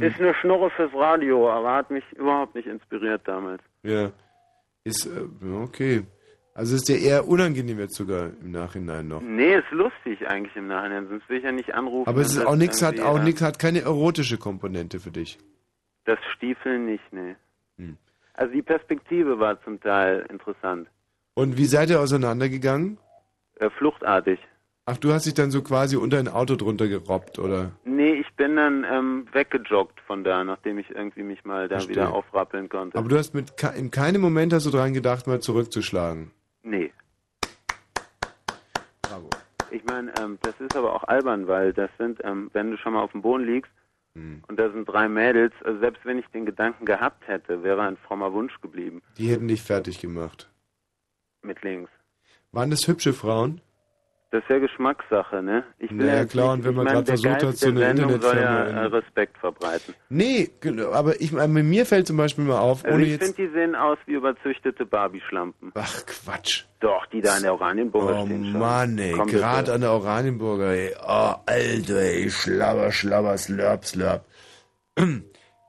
[0.00, 3.60] Ist eine Schnurre fürs Radio, aber hat mich überhaupt nicht inspiriert damals.
[3.82, 4.12] Ja.
[4.84, 6.04] Ist, äh, okay.
[6.54, 9.22] Also ist dir eher unangenehm jetzt sogar im Nachhinein noch.
[9.22, 12.08] Nee, ist lustig eigentlich im Nachhinein, sonst will ich ja nicht anrufen.
[12.08, 15.38] Aber es ist auch nichts, hat auch nichts, hat keine erotische Komponente für dich.
[16.04, 17.36] Das Stiefeln nicht, nee.
[17.78, 17.96] Hm.
[18.34, 20.88] Also die Perspektive war zum Teil interessant.
[21.34, 22.98] Und wie seid ihr auseinandergegangen?
[23.58, 24.38] Äh, fluchtartig.
[24.84, 27.70] Ach, du hast dich dann so quasi unter ein Auto drunter gerobbt, oder?
[27.84, 31.96] Nee, ich bin dann ähm, weggejoggt von da, nachdem ich irgendwie mich mal da Verstehe.
[31.96, 32.98] wieder aufrappeln konnte.
[32.98, 36.32] Aber du hast mit in keinem Moment hast du dran gedacht, mal zurückzuschlagen.
[36.62, 36.92] Nee.
[39.02, 39.28] Bravo.
[39.70, 42.92] Ich meine, ähm, das ist aber auch albern, weil das sind, ähm, wenn du schon
[42.92, 43.72] mal auf dem Boden liegst
[44.14, 44.42] Hm.
[44.48, 47.96] und da sind drei Mädels, also selbst wenn ich den Gedanken gehabt hätte, wäre ein
[47.96, 50.50] frommer Wunsch geblieben Die hätten dich fertig gemacht.
[51.40, 51.90] mit links.
[52.52, 53.62] Waren das hübsche Frauen?
[54.32, 55.62] Das ist ja Geschmackssache, ne?
[55.78, 58.18] Ich will Naja, jetzt klar, und wenn ich man gerade versucht hat, so eine Sendung
[58.18, 59.94] soll ja Internetfirma äh, Respekt verbreiten.
[60.08, 63.34] Nee, genau, aber ich, mir fällt zum Beispiel mal auf, Also ohne ich jetzt...
[63.36, 65.72] finde, die sehen aus wie überzüchtete Barbie-Schlampen.
[65.74, 66.64] Ach, Quatsch.
[66.80, 68.58] Doch, die da in der Oranienburger Oh stehen schon.
[68.58, 70.94] Mann, ey, gerade an der Oranienburger, ey.
[71.06, 74.24] Oh, Alter, ey, schlabber, schlabber, slurp, slurp.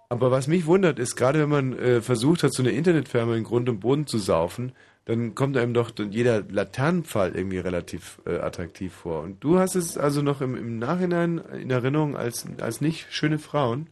[0.07, 3.43] Aber was mich wundert, ist, gerade wenn man äh, versucht hat, so eine Internetfirma in
[3.43, 4.71] Grund und Boden zu saufen,
[5.05, 9.21] dann kommt einem doch jeder Laternenpfahl irgendwie relativ äh, attraktiv vor.
[9.21, 13.39] Und du hast es also noch im, im Nachhinein in Erinnerung als, als nicht schöne
[13.39, 13.87] Frauen?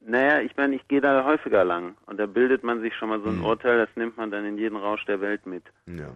[0.00, 3.20] Naja, ich meine, ich gehe da häufiger lang und da bildet man sich schon mal
[3.20, 3.44] so ein Hm.
[3.44, 5.64] Urteil, das nimmt man dann in jeden Rausch der Welt mit.
[5.86, 6.10] Ja.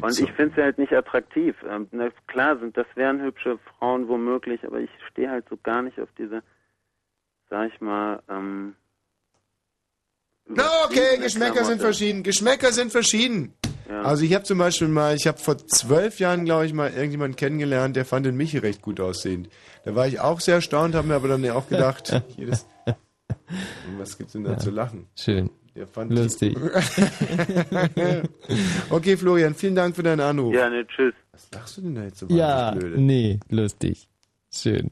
[0.00, 1.56] Und so- ich finde sie halt nicht attraktiv.
[1.68, 5.82] Ähm, na, klar sind, das wären hübsche Frauen womöglich, aber ich stehe halt so gar
[5.82, 6.44] nicht auf diese,
[7.50, 8.76] sag ich mal, ähm,
[10.48, 12.22] Na, okay, Geschmäcker sind verschieden.
[12.22, 13.54] Geschmäcker sind verschieden.
[13.88, 14.02] Ja.
[14.02, 17.36] Also ich habe zum Beispiel mal, ich habe vor zwölf Jahren, glaube ich, mal irgendjemanden
[17.36, 19.48] kennengelernt, der fand den Michi recht gut aussehend.
[19.84, 22.66] Da war ich auch sehr erstaunt, habe mir aber dann ja auch gedacht, jedes,
[23.98, 24.58] was gibt's denn da Ja.
[24.58, 25.06] zu lachen?
[25.16, 25.50] Schön.
[25.74, 26.54] Der fand Lustig.
[28.90, 30.54] okay, Florian, vielen Dank für deinen Anruf.
[30.54, 31.14] Ja, ne, tschüss.
[31.32, 33.00] Was lachst du denn da jetzt so Ja, blöde?
[33.00, 34.06] nee, lustig.
[34.54, 34.90] Schön.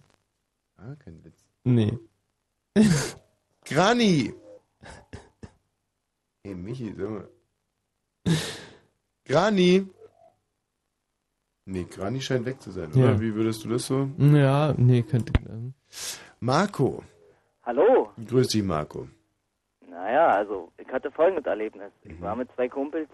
[0.78, 1.36] Ah, kein Witz.
[1.64, 1.92] Nee.
[3.66, 4.32] Grani!
[6.50, 7.28] Hey, Michi, sag mal.
[9.24, 9.86] Grani!
[11.64, 13.12] Nee, Grani scheint weg zu sein, oder?
[13.12, 13.20] Ja.
[13.20, 14.08] Wie würdest du das so?
[14.18, 15.32] Ja, nee, könnte.
[15.48, 15.74] ähm,
[16.40, 17.04] Marco.
[17.62, 18.10] Hallo.
[18.26, 19.06] Grüß dich, Marco.
[19.88, 21.92] Naja, also ich hatte folgendes Erlebnis.
[22.02, 22.10] Mhm.
[22.10, 23.08] Ich war mit zwei Kumpels,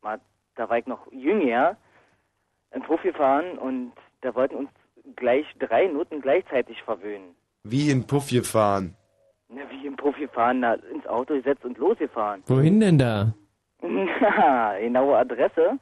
[0.00, 0.20] mal,
[0.54, 1.76] da war ich noch jünger,
[2.70, 4.70] im Puff gefahren und da wollten uns
[5.16, 7.34] gleich drei Noten gleichzeitig verwöhnen.
[7.64, 8.94] Wie in Puff gefahren.
[9.52, 12.42] Na, wie im Puff gefahren, na, ins Auto gesetzt und losgefahren.
[12.46, 13.34] Wohin denn da?
[13.82, 15.78] Na, genaue Adresse?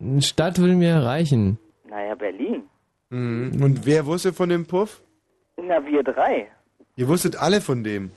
[0.00, 1.58] Eine Stadt will mir erreichen.
[1.88, 2.62] Naja, Berlin.
[3.08, 3.60] Mhm.
[3.62, 5.02] Und wer wusste von dem Puff?
[5.56, 6.48] Na, wir drei.
[6.96, 8.12] Ihr wusstet alle von dem.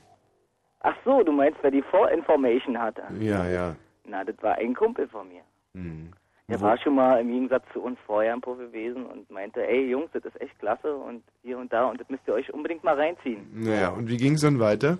[0.81, 3.03] Ach so, du meinst, wer die Vorinformation hatte?
[3.19, 3.75] Ja, ja.
[4.05, 5.41] Na, das war ein Kumpel von mir.
[5.73, 6.11] Mhm.
[6.49, 9.65] Der Wo- war schon mal im Gegensatz zu uns vorher im Puff gewesen und meinte,
[9.65, 12.53] ey Jungs, das ist echt klasse und hier und da und das müsst ihr euch
[12.53, 13.47] unbedingt mal reinziehen.
[13.53, 14.97] Naja, und wie ging's dann weiter?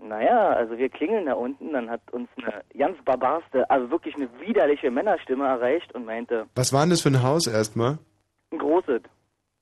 [0.00, 4.28] Naja, also wir klingeln da unten, dann hat uns eine ganz barbarste, also wirklich eine
[4.40, 7.98] widerliche Männerstimme erreicht und meinte, Was war denn das für ein Haus erstmal?
[8.52, 9.02] ein großes,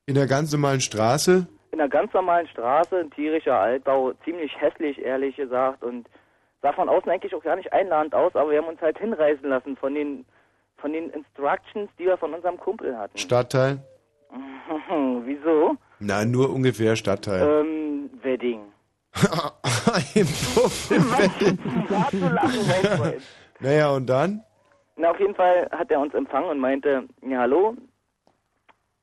[0.06, 1.48] In der ganz normalen Straße?
[1.72, 6.08] in einer ganz normalen Straße, ein tierischer Altbau, ziemlich hässlich, ehrlich gesagt und
[6.62, 9.46] sah von außen eigentlich auch gar nicht einladend aus, aber wir haben uns halt hinreißen
[9.48, 10.24] lassen von den
[10.78, 13.16] von den Instructions, die wir von unserem Kumpel hatten.
[13.18, 13.78] Stadtteil?
[15.24, 15.76] Wieso?
[16.00, 17.64] Na, nur ungefähr Stadtteil.
[17.64, 18.60] Ähm, Wedding.
[20.14, 20.90] Im Puff.
[23.60, 24.42] Naja, und dann?
[24.96, 27.74] Na, auf jeden Fall hat er uns empfangen und meinte, ja, hallo.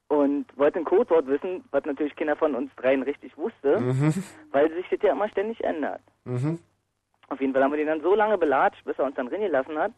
[0.10, 4.14] Und wollte ein Codewort wissen, was natürlich keiner von uns dreien richtig wusste, Mhm.
[4.52, 6.02] weil sich das ja immer ständig ändert.
[6.26, 6.60] Mhm.
[7.30, 9.76] Auf jeden Fall haben wir den dann so lange belatscht, bis er uns dann reingelassen
[9.80, 9.92] hat.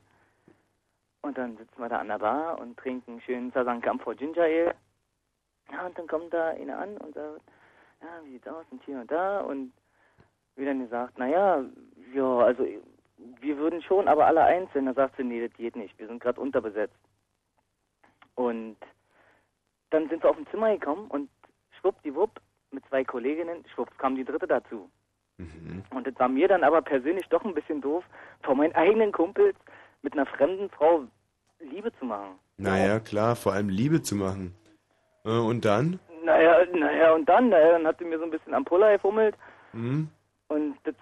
[1.26, 4.76] Und dann sitzen wir da an der Bar und trinken schön Sasan Camphor Ginger Ale.
[5.72, 7.42] Ja, und dann kommt da einer an und sagt,
[8.00, 9.40] ja, wie sieht's aus und hier und da.
[9.40, 9.74] Und
[10.56, 11.64] wir dann gesagt, naja,
[12.14, 12.68] ja, also
[13.40, 14.86] wir würden schon, aber alle einzeln.
[14.86, 16.94] Da sagt sie, nee, das geht nicht, wir sind gerade unterbesetzt.
[18.36, 18.78] Und
[19.90, 21.28] dann sind wir auf dem Zimmer gekommen und
[21.80, 22.40] schwuppdiwupp
[22.70, 24.92] mit zwei Kolleginnen, schwupps kam die dritte dazu.
[25.90, 28.04] Und das war mir dann aber persönlich doch ein bisschen doof,
[28.44, 29.56] vor meinen eigenen Kumpels
[30.06, 31.04] mit einer fremden Frau
[31.60, 32.40] Liebe zu machen.
[32.58, 34.56] Naja, klar, vor allem Liebe zu machen.
[35.26, 36.00] Äh, Und dann?
[36.24, 39.36] Naja, naja, und dann, naja, dann hat sie mir so ein bisschen am Puller gefummelt
[39.74, 40.08] Hm?
[40.48, 40.96] Und das,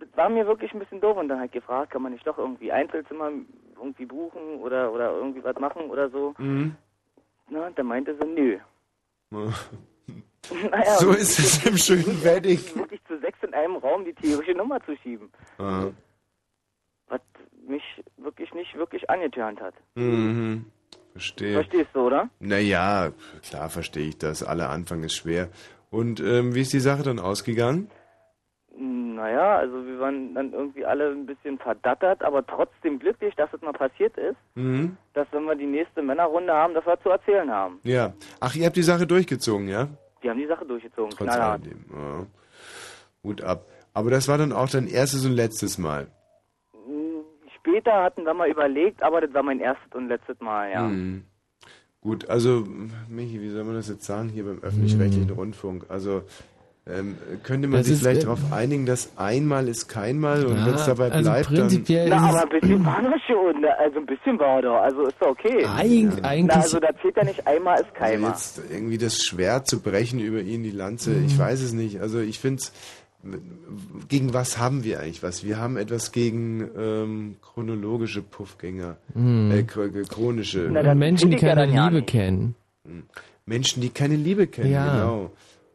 [0.00, 2.38] das war mir wirklich ein bisschen doof und dann halt gefragt, kann man nicht doch
[2.38, 3.30] irgendwie Einzelzimmer
[3.76, 6.34] irgendwie buchen oder oder irgendwie was machen oder so.
[6.38, 6.74] Mhm.
[7.50, 8.58] Na, und dann meinte sie, nö.
[9.30, 9.38] Ja.
[10.70, 12.60] Naja, so ist es im schönen Wedding.
[12.76, 15.28] Wirklich zu sechs in einem Raum die tierische Nummer zu schieben.
[15.58, 15.86] Ah.
[17.66, 17.82] Mich
[18.16, 19.74] wirklich nicht wirklich angetörnt hat.
[19.94, 20.66] Mhm.
[21.12, 21.54] Verstehe.
[21.54, 22.28] Verstehst du, oder?
[22.40, 23.10] Naja,
[23.48, 24.42] klar verstehe ich das.
[24.42, 25.48] Aller Anfang ist schwer.
[25.90, 27.90] Und ähm, wie ist die Sache dann ausgegangen?
[28.78, 33.62] Naja, also wir waren dann irgendwie alle ein bisschen verdattert, aber trotzdem glücklich, dass es
[33.62, 34.98] mal passiert ist, Mhm.
[35.14, 37.80] dass wenn wir die nächste Männerrunde haben, dass wir zu erzählen haben.
[37.82, 38.12] Ja.
[38.40, 39.88] Ach, ihr habt die Sache durchgezogen, ja?
[40.22, 41.62] Die haben die Sache durchgezogen, Trotz knallhart.
[41.62, 41.84] alledem.
[41.90, 42.26] Ja.
[43.24, 43.64] Hut ab.
[43.94, 46.08] Aber das war dann auch dein erstes und letztes Mal.
[47.66, 50.82] Später hatten wir mal überlegt, aber das war mein erstes und letztes Mal, ja.
[50.82, 51.24] Mhm.
[52.00, 52.64] Gut, also,
[53.08, 55.34] Michi, wie soll man das jetzt sagen hier beim öffentlich-rechtlichen Mhm.
[55.34, 55.86] Rundfunk?
[55.88, 56.22] Also,
[56.88, 60.66] ähm, könnte man Das sich vielleicht äh, darauf einigen, dass einmal ist keinmal und Ja,
[60.66, 62.22] wenn es dabei also bleibt, prinzipiell dann...
[62.22, 63.76] Na, aber ein bisschen war doch schon, ne?
[63.76, 65.64] also ein bisschen war doch, also ist doch okay.
[65.66, 68.30] Eig eigentlich- Na, also da zählt ja nicht einmal ist Also keinmal.
[68.30, 72.00] jetzt irgendwie das Schwert zu brechen über ihn, die Lanze, ich weiß es nicht.
[72.00, 72.62] Also ich finde
[74.08, 75.42] gegen was haben wir eigentlich was?
[75.44, 79.50] Wir haben etwas gegen ähm, chronologische Puffgänger, Mhm.
[79.50, 82.54] äh, chro- chronische Und Menschen, die keine Liebe kennen.
[83.46, 84.92] Menschen, die keine Liebe kennen, Ja.
[84.94, 85.30] genau.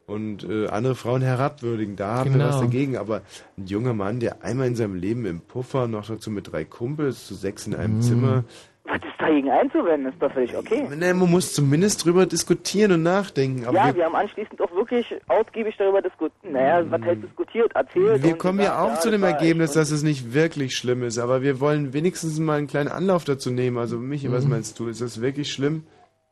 [0.06, 2.48] Und äh, andere Frauen herabwürdigen, da haben wir Genau.
[2.54, 2.96] was dagegen.
[2.96, 3.22] Aber
[3.56, 7.26] ein junger Mann, der einmal in seinem Leben im Puffer, noch dazu mit drei Kumpels,
[7.26, 8.02] zu sechs in einem Mhm.
[8.02, 8.44] Zimmer,
[8.84, 10.88] Was ist dagegen einzuwenden, ist doch völlig okay.
[10.96, 13.64] Ne, man muss zumindest drüber diskutieren und nachdenken.
[13.64, 16.52] Aber ja, wir, wir haben anschließend auch wirklich ausgiebig darüber diskutiert.
[16.52, 18.24] Naja, was heißt diskutiert, erzählt.
[18.24, 21.18] wir kommen ja auch zu dem Ergebnis, dass es nicht wirklich schlimm ist.
[21.18, 23.78] Aber wir wollen wenigstens mal einen kleinen Anlauf dazu nehmen.
[23.78, 24.50] Also Michi, was Mhm.
[24.50, 24.88] meinst du?
[24.88, 25.84] Ist das wirklich schlimm?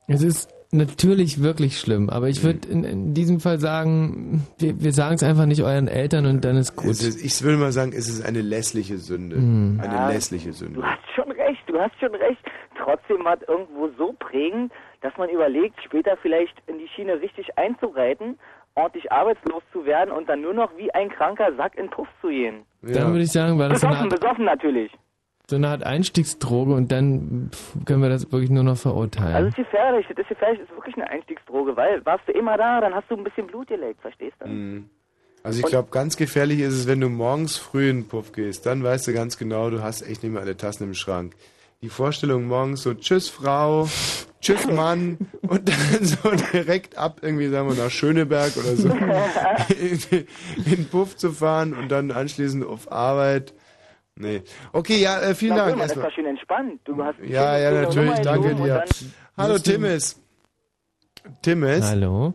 [0.09, 2.31] Es ist natürlich wirklich schlimm, aber Mhm.
[2.32, 6.27] ich würde in, in diesem Fall sagen, wir, wir sagen es einfach nicht euren Eltern
[6.27, 6.90] und dann ist gut.
[6.90, 9.36] Es ist, ich würde mal sagen, es ist eine lässliche Sünde.
[9.36, 9.81] Mhm.
[9.81, 10.74] Eine Ja, lässliche Sünde.
[10.81, 11.39] Du hast schon recht,
[11.70, 12.40] du hast schon recht.
[12.78, 17.56] Trotzdem war es irgendwo so prägend, dass man überlegt, später vielleicht in die Schiene richtig
[17.59, 18.38] einzureiten,
[18.74, 22.28] ordentlich arbeitslos zu werden und dann nur noch wie ein kranker Sack in Puff zu
[22.28, 22.62] gehen.
[22.82, 24.92] Dann würde ich sagen, war das so Besoffen, Art, besoffen natürlich.
[25.48, 27.51] so eine Art Einstiegsdroge und dann
[27.84, 29.48] können wir das wirklich nur noch Also verurteilen.
[29.48, 32.80] ist gefährlich, das ist gefährlich, das ist wirklich eine Einstiegsdroge, weil warst du immer da,
[32.80, 34.48] dann hast du ein bisschen Blut geleckt, verstehst du?
[34.48, 34.88] Mhm.
[35.42, 38.66] Also ich glaube, ganz gefährlich ist es, wenn du morgens früh in den Puff gehst.
[38.66, 41.34] Dann weißt du ganz genau, du hast echt nicht mehr alle Tassen im Schrank.
[41.82, 43.89] Die Vorstellung morgens so, tschüss Frau,
[44.43, 48.89] tschüss Mann und dann so direkt ab irgendwie, sagen wir, nach Schöneberg oder so
[49.74, 50.27] in,
[50.66, 53.55] den Puff zu fahren und dann anschließend auf Arbeit.
[54.15, 54.43] Nee.
[54.74, 56.82] Okay, ja, äh, vielen Na, Dank mal, das war schön entspannt.
[56.85, 58.85] Du hast Ja, ja, natürlich, danke dir.
[59.39, 60.20] Hallo Timmis.
[61.40, 61.82] Timmis?
[61.82, 62.35] Hallo?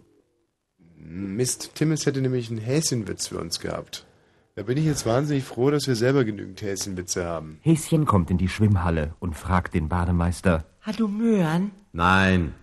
[0.97, 4.07] Mist, Timmis hätte nämlich einen Häschenwitz für uns gehabt.
[4.57, 7.59] Da bin ich jetzt wahnsinnig froh, dass wir selber genügend Häschenwitze haben.
[7.61, 10.63] Häschen kommt in die Schwimmhalle und fragt den Bademeister.
[10.79, 11.71] Hast du Möhren?
[11.91, 12.53] Nein.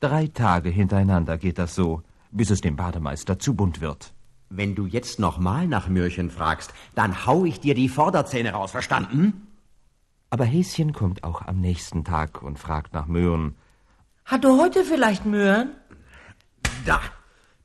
[0.00, 4.14] Drei Tage hintereinander geht das so, bis es dem Bademeister zu bunt wird.
[4.48, 9.46] Wenn du jetzt nochmal nach Möhrchen fragst, dann hau ich dir die Vorderzähne raus, verstanden?
[10.30, 13.56] Aber Häschen kommt auch am nächsten Tag und fragt nach Möhren.
[14.24, 15.72] Hast du heute vielleicht Möhren?
[16.86, 17.02] Da,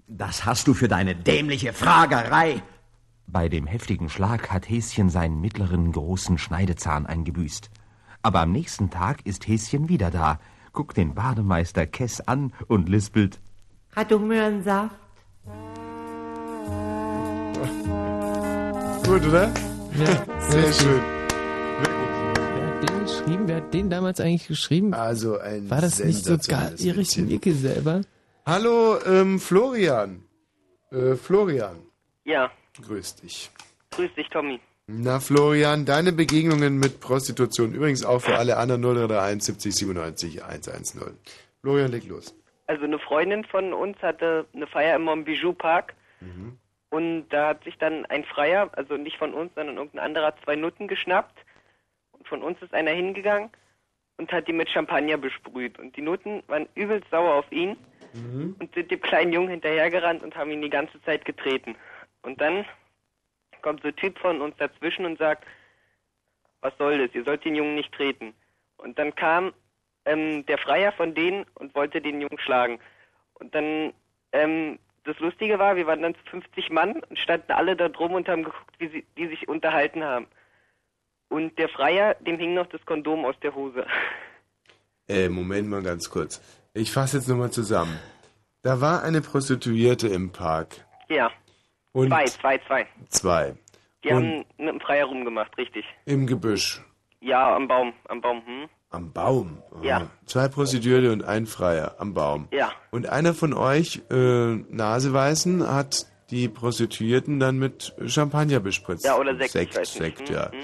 [0.10, 2.62] das hast du für deine dämliche Fragerei.
[3.32, 7.70] Bei dem heftigen Schlag hat Häschen seinen mittleren großen Schneidezahn eingebüßt.
[8.24, 10.40] Aber am nächsten Tag ist Häschen wieder da,
[10.74, 13.40] guckt den Bademeister Kess an und lispelt.
[13.96, 14.96] Hast du Möhrensaft?
[19.06, 19.52] Gut, oder?
[19.96, 21.02] Ja, Sehr schön.
[21.82, 23.44] Wer hat den geschrieben?
[23.48, 24.94] Wer hat den damals eigentlich geschrieben?
[24.96, 27.18] Also ein War das nicht sogar Erich.
[27.18, 28.02] Mielke selber?
[28.46, 30.24] Hallo, ähm, Florian.
[30.92, 31.76] Äh, Florian,
[32.26, 32.50] Ja,
[32.82, 33.52] grüß dich.
[33.92, 34.60] grüß dich, Tommy.
[34.88, 41.02] Na, Florian, deine Begegnungen mit Prostitution, übrigens auch für alle anderen 0331 70 97 110.
[41.62, 42.36] Florian, leg los.
[42.66, 45.94] Also eine Freundin von uns hatte eine Feier im Montbijou Park
[46.90, 50.56] und da hat sich dann ein Freier, also nicht von uns, sondern irgendein anderer, zwei
[50.56, 51.38] Nutten geschnappt.
[52.12, 53.50] Und von uns ist einer hingegangen
[54.18, 55.78] und hat die mit Champagner besprüht.
[55.80, 57.78] Und die Nutten waren übelst sauer auf ihn
[58.60, 61.76] und sind dem kleinen Jungen hinterhergerannt und haben ihn die ganze Zeit getreten.
[62.22, 62.66] Und dann
[63.62, 65.46] kommt so ein Typ von uns dazwischen und sagt,
[66.62, 68.34] was soll das, ihr sollt den Jungen nicht treten.
[68.78, 69.54] Und dann kam
[70.06, 72.80] ähm, der Freier von denen und wollte den Jungen schlagen.
[73.36, 73.94] Und dann,
[74.32, 78.14] ähm, das Lustige war, wir waren dann zu 50 Mann und standen alle da drum
[78.14, 80.28] und haben geguckt, wie sie die sich unterhalten haben.
[81.30, 83.86] Und der Freier, dem hing noch das Kondom aus der Hose.
[85.12, 86.40] Äh, Moment mal ganz kurz.
[86.76, 87.98] Ich fasse jetzt nochmal zusammen.
[88.62, 90.86] Da war eine Prostituierte im Park.
[91.08, 91.32] Ja.
[91.92, 92.88] Und Zwei, zwei, zwei.
[93.10, 93.56] zwei.
[94.04, 95.86] Die Und haben mit dem Freier rumgemacht, richtig.
[96.06, 96.82] im Gebüsch.
[97.22, 98.70] Ja, am Baum, am Baum, hm?
[98.92, 99.62] Am Baum.
[99.72, 99.84] Ah.
[99.84, 100.12] Ja.
[100.26, 102.48] Zwei Prostituierte und ein Freier am Baum.
[102.52, 102.72] Ja.
[102.92, 109.06] Und einer von euch, äh, Naseweißen, hat die Prostituierten dann mit Champagner bespritzt.
[109.06, 109.92] Ja, oder Sekt, Sekt, nicht.
[109.94, 110.52] Sekt Hm, ja.
[110.52, 110.60] hm.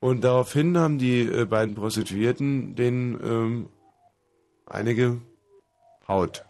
[0.00, 3.68] Und daraufhin haben die äh, beiden Prostituierten den ähm,
[4.66, 5.20] einige
[6.08, 6.44] Haut.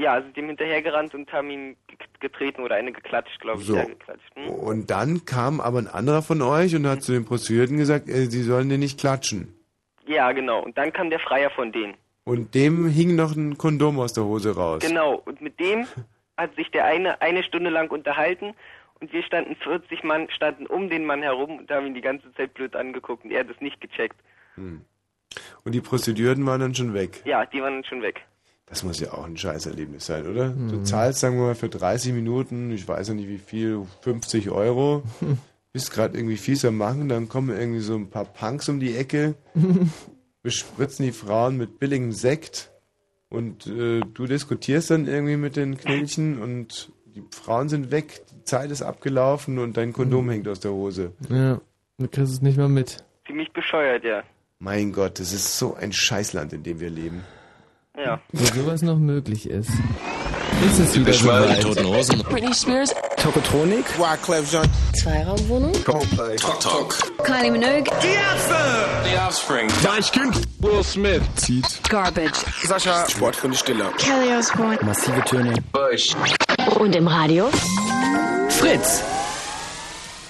[0.00, 3.66] Ja, sind dem hinterhergerannt und haben ihn ge- getreten oder eine geklatscht, glaube ich.
[3.66, 3.74] So.
[3.74, 4.34] Geklatscht.
[4.34, 4.48] Hm?
[4.48, 8.24] Und dann kam aber ein anderer von euch und hat zu den Prostituierten gesagt, äh,
[8.30, 9.54] sie sollen den nicht klatschen.
[10.06, 10.62] Ja, genau.
[10.62, 11.94] Und dann kam der Freier von denen.
[12.24, 14.82] Und dem hing noch ein Kondom aus der Hose raus.
[14.82, 15.16] Genau.
[15.26, 15.86] Und mit dem
[16.38, 18.54] hat sich der eine eine Stunde lang unterhalten
[19.00, 22.32] und wir standen 40 Mann, standen um den Mann herum und haben ihn die ganze
[22.34, 24.16] Zeit blöd angeguckt und er hat es nicht gecheckt.
[24.54, 24.80] Hm.
[25.64, 27.20] Und die Prostituierten waren dann schon weg.
[27.26, 28.22] Ja, die waren dann schon weg.
[28.70, 30.50] Das muss ja auch ein Scheißerlebnis sein, oder?
[30.50, 34.50] Du zahlst, sagen wir mal, für 30 Minuten, ich weiß ja nicht wie viel, 50
[34.50, 35.02] Euro.
[35.72, 38.96] Bist gerade irgendwie fies am Machen, dann kommen irgendwie so ein paar Punks um die
[38.96, 39.34] Ecke,
[40.42, 42.70] bespritzen die Frauen mit billigem Sekt
[43.28, 48.44] und äh, du diskutierst dann irgendwie mit den Knilchen und die Frauen sind weg, die
[48.44, 51.12] Zeit ist abgelaufen und dein Kondom hängt aus der Hose.
[51.28, 51.60] Ja,
[51.98, 53.04] du kriegst es nicht mal mit.
[53.26, 54.22] Ziemlich bescheuert, ja.
[54.58, 57.22] Mein Gott, das ist so ein Scheißland, in dem wir leben.
[58.04, 58.20] Ja.
[58.32, 59.68] Wo sowas noch möglich ist.
[60.66, 61.60] Ist es wieder die soweit.
[61.60, 62.22] Toten Hosen.
[62.22, 62.94] Britney Spears.
[63.16, 63.84] Tokotronik.
[63.98, 64.66] Wyclef Jean.
[64.94, 65.72] Zweiraumwohnung.
[65.84, 66.36] Coldplay.
[66.36, 66.94] Talk Talk.
[67.24, 67.84] Kylie Minogue.
[68.02, 68.56] Die Ärzte.
[69.04, 69.68] The Offspring.
[69.82, 70.34] Deichkind.
[70.60, 71.22] Will Smith.
[71.36, 71.66] Zieht.
[71.90, 72.38] Garbage.
[72.64, 73.06] Sascha.
[73.08, 73.90] Sportkunde Stiller.
[73.98, 74.78] Kelly Osbourne.
[74.82, 75.54] Massive Töne.
[75.72, 76.14] Bush.
[76.78, 77.50] Und im Radio?
[78.48, 79.02] Fritz.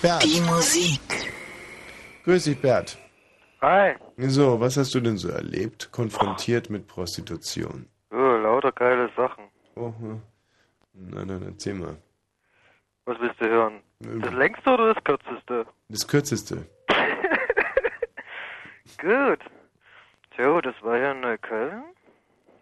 [0.03, 0.25] Bert.
[0.25, 1.01] Die Musik.
[2.25, 2.97] Grüß dich, Bert.
[3.63, 3.95] Hi.
[4.17, 7.87] So, was hast du denn so erlebt, konfrontiert mit Prostitution?
[8.11, 9.51] Oh, lauter geile Sachen.
[9.77, 9.93] Oh,
[10.95, 11.99] na, dann erzähl mal.
[13.05, 13.83] Was willst du hören?
[13.99, 15.67] Das längste oder das kürzeste?
[15.91, 16.67] Das kürzeste.
[18.99, 19.41] Gut.
[20.31, 21.85] Tja, das war ja in Neukölln.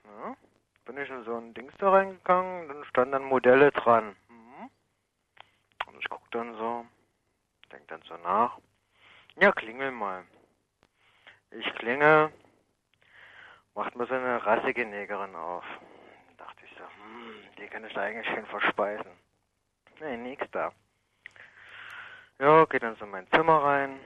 [0.05, 0.37] Ja.
[0.85, 4.17] Bin ich in so ein Dings da reingegangen, dann standen dann Modelle dran.
[4.29, 4.69] Mhm.
[5.87, 6.85] Und ich guck dann so,
[7.71, 8.59] denk dann so nach.
[9.41, 10.25] Ja, klingel mal.
[11.51, 12.31] Ich klinge,
[13.75, 15.65] macht mir so eine rassige Negerin auf.
[16.37, 19.11] Dachte ich so, hm, die kann ich eigentlich schön verspeisen.
[20.01, 20.73] Nee, nix da.
[22.39, 23.99] Ja, geht dann so in mein Zimmer rein.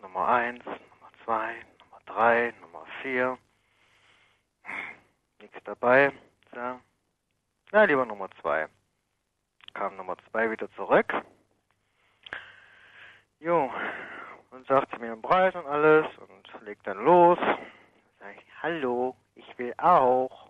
[0.00, 3.36] Nummer eins, Nummer zwei, Nummer drei, Nummer vier.
[5.40, 6.12] Nichts dabei.
[6.54, 6.80] So.
[7.72, 8.68] Na, lieber Nummer zwei.
[9.74, 11.12] Kam Nummer zwei wieder zurück.
[13.40, 13.70] Jo,
[14.50, 17.38] und sagte mir den Preis und alles und legt dann los.
[18.18, 20.48] Sag ich, hallo, ich will auch.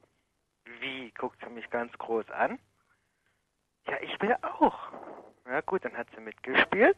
[0.81, 1.11] Wie?
[1.19, 2.59] Guckt sie mich ganz groß an.
[3.87, 4.79] Ja, ich will auch.
[5.47, 6.97] Ja gut, dann hat sie mitgespielt.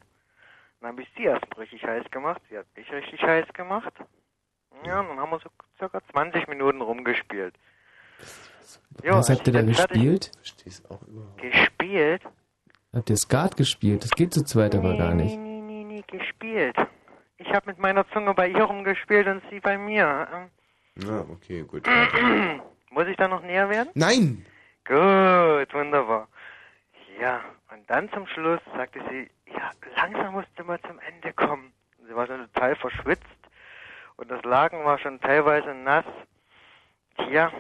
[0.80, 2.40] Dann habe ich sie erst richtig heiß gemacht.
[2.50, 3.92] Sie hat mich richtig heiß gemacht.
[4.84, 7.54] Ja, und dann haben wir so circa 20 Minuten rumgespielt.
[9.02, 10.32] Jo, Was habt ihr da ich fertig- gespielt?
[10.36, 11.38] Versteh's auch überhaupt.
[11.40, 12.22] Gespielt?
[12.92, 14.02] Habt ihr Skat gespielt?
[14.04, 15.38] Das geht zu zweit aber gar nicht.
[16.00, 16.76] Nee, gespielt.
[17.38, 20.48] Ich habe mit meiner Zunge bei ihr rumgespielt und sie bei mir.
[20.96, 21.86] Na, okay, gut.
[22.90, 23.90] Muss ich da noch näher werden?
[23.94, 24.44] Nein!
[24.84, 26.28] Gut, wunderbar.
[27.20, 27.40] Ja,
[27.72, 31.72] und dann zum Schluss sagte sie, ja, langsam musst du mal zum Ende kommen.
[32.06, 33.26] Sie war schon total verschwitzt
[34.16, 36.06] und das Laken war schon teilweise nass.
[37.16, 37.52] Tja,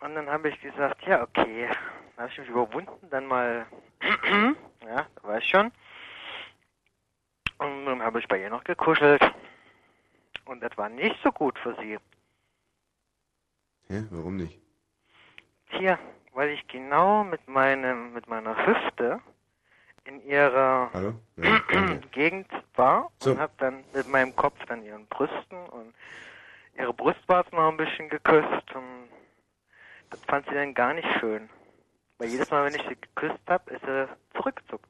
[0.00, 1.68] und dann habe ich gesagt, ja, okay.
[2.16, 3.66] Dann habe ich mich überwunden, dann mal,
[4.86, 5.72] ja, du weißt schon.
[8.00, 9.20] Dann habe ich bei ihr noch gekuschelt.
[10.46, 11.98] Und das war nicht so gut für sie.
[13.88, 14.58] Hä, warum nicht?
[15.68, 15.98] Tja,
[16.32, 19.20] weil ich genau mit meinem, mit meiner Hüfte
[20.04, 21.12] in ihrer Hallo?
[21.36, 21.60] Ja.
[22.12, 23.32] Gegend war So.
[23.32, 25.94] und habe dann mit meinem Kopf dann ihren Brüsten und
[26.78, 29.10] ihre Brustwarzen noch ein bisschen geküsst und
[30.08, 31.50] das fand sie dann gar nicht schön.
[32.16, 34.88] Weil jedes Mal, wenn ich sie geküsst habe, ist sie zurückgezuckt.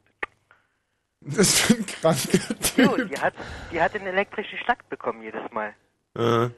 [1.37, 2.39] Das ist ein kranker
[2.77, 3.09] Jo, Typ.
[3.11, 3.35] die hat,
[3.71, 5.75] die hat den elektrischen Schlag bekommen jedes Mal.
[6.17, 6.49] Äh,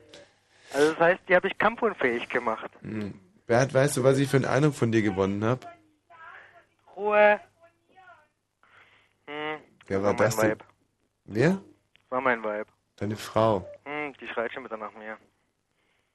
[0.72, 2.70] Also das heißt, die habe ich kampfunfähig gemacht.
[2.80, 3.18] hm.
[3.47, 5.66] Bert, weißt du, was ich für einen Eindruck von dir gewonnen habe?
[6.97, 7.40] Ruhe.
[9.26, 9.59] Hm,
[9.89, 10.51] Wer war war mein das denn?
[10.51, 10.64] Weib.
[11.24, 11.60] Wer?
[12.09, 12.68] war mein Weib.
[12.97, 13.66] Deine Frau.
[13.84, 15.16] Hm, die schreit schon wieder nach mir.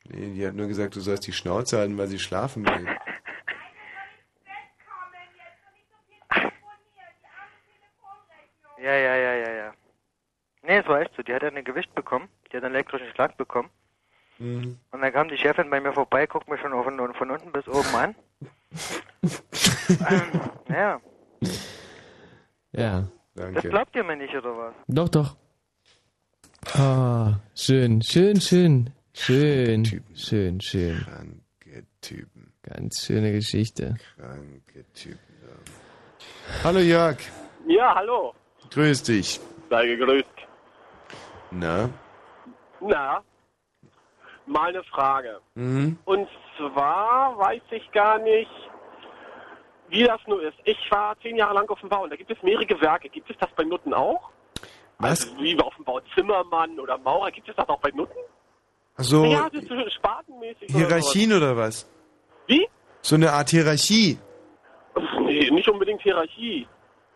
[0.06, 2.88] Nee, die hat nur gesagt, du sollst die Schnauze halten, weil sie schlafen will.
[8.88, 9.74] Ja, ja, ja, ja, ja.
[10.64, 11.22] Nee, es war echt so.
[11.22, 12.30] Die hat ja ein Gewicht bekommen.
[12.50, 13.70] Die hat einen elektrischen Schlag bekommen.
[14.40, 14.78] Mhm.
[14.92, 17.68] Und dann kam die Chefin bei mir vorbei, guckt mir schon von, von unten bis
[17.68, 18.16] oben an.
[20.10, 21.02] ähm, ja.
[22.72, 23.08] Ja.
[23.36, 23.70] Das Danke.
[23.70, 24.74] glaubt ihr mir nicht, oder was?
[24.88, 25.36] Doch, doch.
[26.74, 28.90] Ah, schön, schön, schön.
[29.14, 29.84] Schön,
[30.16, 30.98] schön, schön.
[31.04, 32.54] Kranke Typen.
[32.64, 33.98] Ganz schöne Geschichte.
[34.16, 35.20] Kranke Typen.
[36.64, 37.18] Hallo Jörg,
[37.68, 38.34] Ja, hallo.
[38.72, 39.40] Grüß dich.
[39.70, 40.26] Sei gegrüßt.
[41.52, 41.90] Na?
[42.80, 43.22] Na,
[44.46, 45.40] mal eine Frage.
[45.56, 45.98] Mhm.
[46.06, 46.28] Und
[46.58, 48.52] zwar weiß ich gar nicht,
[49.90, 50.58] wie das nur ist.
[50.66, 53.10] Ich war zehn Jahre lang auf dem Bau und da gibt es mehrere Gewerke.
[53.10, 54.30] Gibt es das bei Nutten auch?
[55.00, 55.28] Was?
[55.30, 57.32] Also wie auf dem Bau Zimmermann oder Maurer.
[57.32, 58.18] Gibt es das auch bei Nutten?
[58.96, 60.70] Also ja, das ist so spartenmäßig.
[60.70, 61.88] oder Hierarchien oder was?
[62.48, 62.68] Wie?
[63.02, 64.18] So eine Art Hierarchie.
[65.22, 66.68] Nee, nicht unbedingt Hierarchie.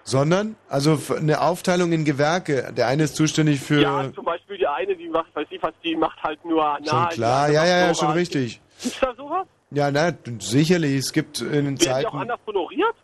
[0.04, 2.74] Sondern, also eine Aufteilung in Gewerke.
[2.76, 3.82] Der eine ist zuständig für.
[3.82, 6.90] Ja, zum Beispiel die eine, die macht, weiß ich was, die macht halt nur schon
[6.90, 8.62] Anal, die klar, ja, ja, ja, schon richtig.
[8.82, 9.48] Gibt's da sowas?
[9.70, 10.98] Ja, na, sicherlich.
[10.98, 12.18] Es gibt in den Werden die auch Zeiten.
[12.18, 12.96] anders honoriert?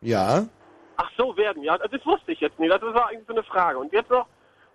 [0.00, 0.46] Ja.
[0.96, 1.78] Ach so, werden, ja.
[1.78, 2.72] Das wusste ich jetzt nicht.
[2.72, 3.78] Das war eigentlich so eine Frage.
[3.78, 4.26] Und jetzt noch,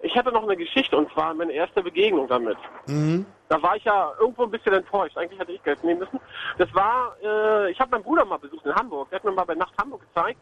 [0.02, 2.58] ich hatte noch eine Geschichte und zwar meine erste Begegnung damit.
[2.88, 3.26] Mhm.
[3.48, 5.18] Da war ich ja irgendwo ein bisschen enttäuscht.
[5.18, 6.20] Eigentlich hätte ich Geld nehmen müssen.
[6.58, 9.10] Das war, äh, ich habe meinen Bruder mal besucht in Hamburg.
[9.12, 10.40] Der hat mir mal bei Nacht Hamburg gezeigt.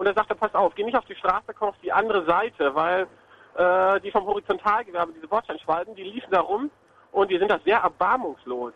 [0.00, 2.74] Und er sagte, pass auf, geh nicht auf die Straße, komm auf die andere Seite,
[2.74, 3.06] weil
[3.54, 6.70] äh, die vom Horizontalgewerbe, diese Bordsteinschwalben, die liefen da rum
[7.12, 8.72] und die sind da sehr erbarmungslos.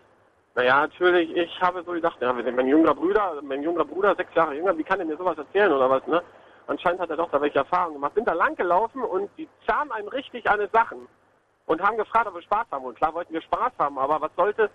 [0.54, 4.54] Naja, natürlich, ich habe so gedacht, ja, mein jüngerer Bruder, mein jüngerer Bruder, sechs Jahre
[4.54, 6.22] jünger, wie kann er mir sowas erzählen oder was, ne?
[6.66, 8.12] Anscheinend hat er doch da welche Erfahrungen gemacht.
[8.14, 11.08] Sind da lang gelaufen und die zahlen einem richtig eine Sachen
[11.64, 12.84] und haben gefragt, ob wir Spaß haben.
[12.84, 14.68] Und klar wollten wir Spaß haben, aber was sollte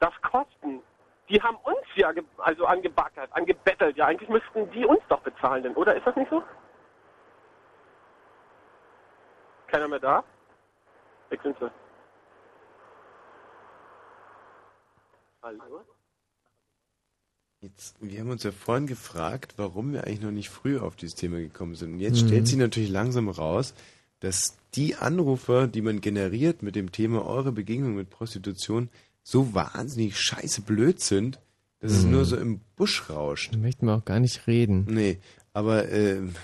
[0.00, 0.82] das kosten?
[1.28, 3.96] Die haben uns ja ge also angebackert, angebettelt.
[3.96, 5.96] Ja, eigentlich müssten die uns doch bezahlen, denn, oder?
[5.96, 6.42] Ist das nicht so?
[9.68, 10.22] Keiner mehr da?
[11.30, 11.70] Weg sind sie.
[15.42, 15.80] Hallo?
[17.60, 21.14] Jetzt, wir haben uns ja vorhin gefragt, warum wir eigentlich noch nicht früher auf dieses
[21.14, 21.94] Thema gekommen sind.
[21.94, 22.26] Und jetzt Mhm.
[22.28, 23.74] stellt sich natürlich langsam raus,
[24.20, 28.90] dass die Anrufer, die man generiert mit dem Thema eure Begegnung mit Prostitution,
[29.24, 31.40] so wahnsinnig scheiße blöd sind,
[31.80, 32.10] dass es Mhm.
[32.12, 33.52] nur so im Busch rauscht.
[33.54, 34.84] Da möchten wir auch gar nicht reden.
[34.88, 35.18] Nee,
[35.52, 36.34] aber, ähm,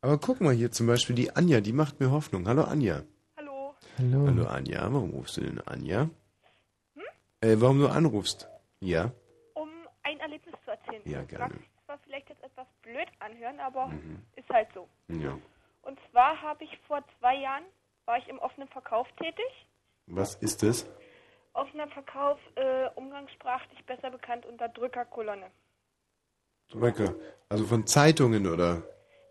[0.00, 2.46] aber guck mal hier zum Beispiel die Anja, die macht mir Hoffnung.
[2.48, 3.02] Hallo Anja.
[3.36, 3.74] Hallo.
[3.98, 6.10] Hallo Anja, warum rufst du denn Anja?
[7.40, 8.48] Äh, warum du anrufst?
[8.80, 9.12] Ja.
[9.54, 9.68] um
[10.02, 11.02] ein Erlebnis zu erzählen.
[11.04, 11.44] Ja, Das gerne.
[11.44, 14.18] mag sich zwar vielleicht jetzt etwas blöd anhören, aber Mhm.
[14.36, 14.88] ist halt so.
[15.08, 15.38] Ja.
[15.82, 17.62] Und zwar habe ich vor zwei Jahren,
[18.06, 19.44] war ich im offenen Verkauf tätig.
[20.06, 20.86] Was ist das?
[21.54, 25.50] Offener Verkauf, äh, umgangssprachlich besser bekannt unter Drückerkolonne.
[26.70, 27.14] Drücker.
[27.48, 28.82] Also von Zeitungen oder?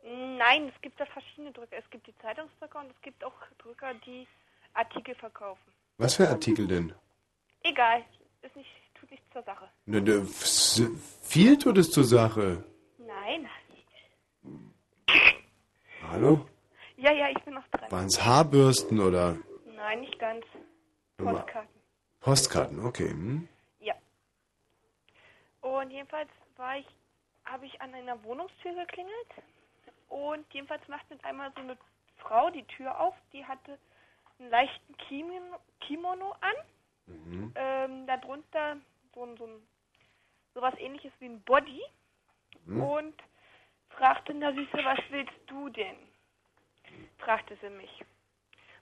[0.03, 1.77] Nein, es gibt da verschiedene Drücker.
[1.77, 4.27] Es gibt die Zeitungsdrücker und es gibt auch Drücker, die
[4.73, 5.72] Artikel verkaufen.
[5.98, 6.93] Was für Artikel denn?
[7.64, 8.03] Egal,
[8.41, 9.69] ist nicht, tut nichts zur Sache.
[9.85, 12.64] Ne, ne, viel tut es zur Sache.
[12.98, 13.48] Nein.
[16.10, 16.45] Hallo?
[16.98, 17.91] Ja, ja, ich bin noch dran.
[17.91, 19.38] Waren es Haarbürsten oder
[19.76, 20.45] Nein, nicht ganz.
[21.18, 21.80] Postkarten.
[22.22, 22.85] Postkarten?
[22.85, 23.10] Okay.
[23.10, 23.48] Hm?
[23.80, 23.95] Ja.
[25.61, 26.88] Und jedenfalls war ich,
[27.45, 29.27] habe ich an einer Wohnungstür geklingelt
[30.10, 31.77] und jedenfalls macht mit einmal so eine
[32.18, 33.77] Frau die Tür auf, die hatte
[34.39, 34.95] einen leichten
[35.80, 36.53] Kimono, an,
[37.07, 37.52] Mhm.
[37.56, 38.77] ähm, darunter
[39.14, 39.68] so ein, so ein
[40.53, 41.81] sowas ähnliches wie ein Body
[42.65, 42.84] Mhm.
[42.84, 43.15] und
[43.89, 45.98] fragte, na Süße, was willst du denn?
[47.18, 48.03] fragte sie mich.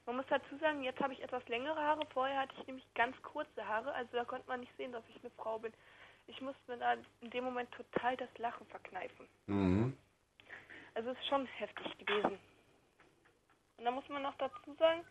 [0.10, 2.04] Man muss dazu sagen, jetzt habe ich etwas längere Haare.
[2.08, 5.22] Vorher hatte ich nämlich ganz kurze Haare, also da konnte man nicht sehen, dass ich
[5.22, 5.72] eine Frau bin.
[6.26, 9.28] Ich musste mir da in dem Moment total das Lachen verkneifen.
[9.46, 9.96] Mhm.
[10.96, 12.40] Also es ist schon heftig gewesen.
[13.78, 15.06] Und da muss man noch dazu sagen,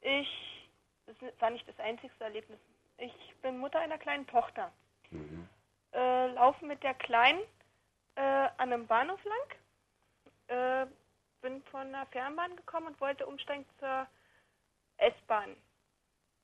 [0.00, 0.68] ich,
[1.06, 2.58] das war nicht das einzigste Erlebnis.
[2.98, 4.72] Ich bin Mutter einer kleinen Tochter.
[5.12, 5.48] Mhm.
[5.92, 7.42] Äh, laufe mit der Kleinen
[8.16, 10.86] äh, an einem Bahnhof lang.
[10.86, 10.86] Äh,
[11.42, 14.08] bin von der Fernbahn gekommen und wollte umsteigen zur
[14.98, 15.56] S-Bahn.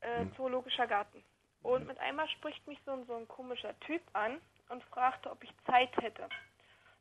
[0.01, 1.23] Äh, Zoologischer Garten.
[1.63, 5.43] Und mit einmal spricht mich so, ein- so ein komischer Typ an und fragte, ob
[5.43, 6.29] ich Zeit hätte.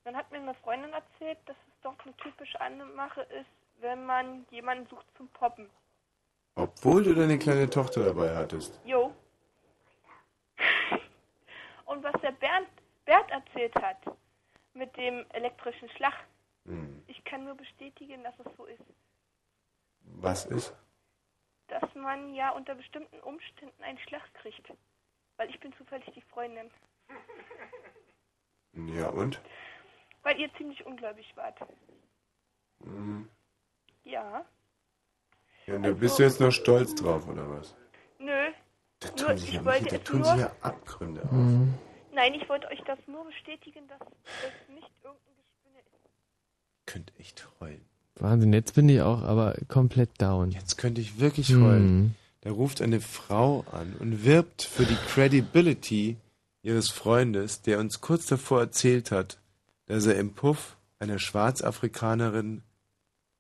[0.03, 3.45] Dann hat mir eine Freundin erzählt, dass es doch eine typische Anmache ist,
[3.79, 5.69] wenn man jemanden sucht zum Poppen.
[6.55, 8.79] Obwohl du deine kleine Tochter dabei hattest.
[8.83, 9.13] Jo.
[11.85, 12.67] Und was der Bernd,
[13.05, 13.97] Bert erzählt hat
[14.73, 16.13] mit dem elektrischen Schlag,
[16.65, 17.01] Hm.
[17.07, 18.81] ich kann nur bestätigen, dass es so ist.
[20.01, 20.73] Was ist?
[21.67, 24.71] Dass man ja unter bestimmten Umständen einen Schlag kriegt.
[25.37, 26.71] Weil ich bin zufällig die Freundin.
[28.73, 29.41] Ja, und?
[30.23, 31.59] Weil ihr ziemlich ungläubig wart.
[32.79, 33.29] Mhm.
[34.03, 34.45] Ja.
[35.65, 37.75] Ja, und da bist du jetzt noch stolz drauf, oder was?
[38.19, 38.51] Nö.
[38.99, 41.31] Da Nur, tun sich ich ja, wollte Michi, da tun nur, sich ja Abgründe auf.
[42.13, 46.09] Nein, ich wollte euch das nur bestätigen, dass es nicht irgendein Gespinne ist.
[46.85, 47.87] könnte echt heulen.
[48.19, 50.51] Wahnsinn, jetzt bin ich auch aber komplett down.
[50.51, 52.15] Jetzt könnte ich wirklich heulen.
[52.41, 56.17] Da ruft eine Frau an und wirbt für die Credibility
[56.63, 59.39] ihres Freundes, der uns kurz davor erzählt hat,
[59.85, 62.63] dass er im Puff einer Schwarzafrikanerin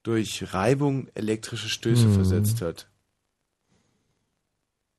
[0.03, 2.13] durch Reibung elektrische Stöße Hm.
[2.13, 2.87] versetzt hat.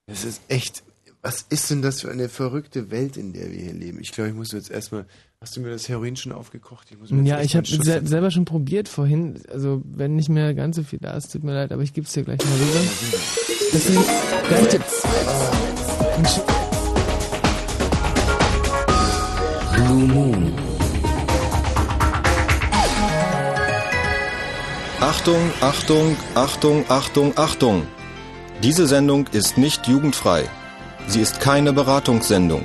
[0.07, 0.83] Das ist echt.
[1.21, 4.01] Was ist denn das für eine verrückte Welt, in der wir hier leben?
[4.01, 5.07] Ich glaube, ich muss jetzt erstmal.
[5.41, 6.89] Hast du mir das Heroin schon aufgekocht?
[6.91, 9.41] Ich muss mir jetzt Ja, ich habe se selber schon probiert vorhin.
[9.53, 12.09] Also, wenn nicht mehr ganz so viel da ist, tut mir leid, aber ich gebe
[12.09, 12.81] es dir gleich mal rüber.
[14.49, 15.07] Gleich jetzt.
[16.17, 16.43] Ein Sch-
[19.77, 20.53] Blue Moon.
[25.01, 27.87] Achtung, Achtung, Achtung, Achtung, Achtung.
[28.65, 30.43] Diese Sendung ist nicht jugendfrei.
[31.07, 32.65] Sie ist keine Beratungssendung.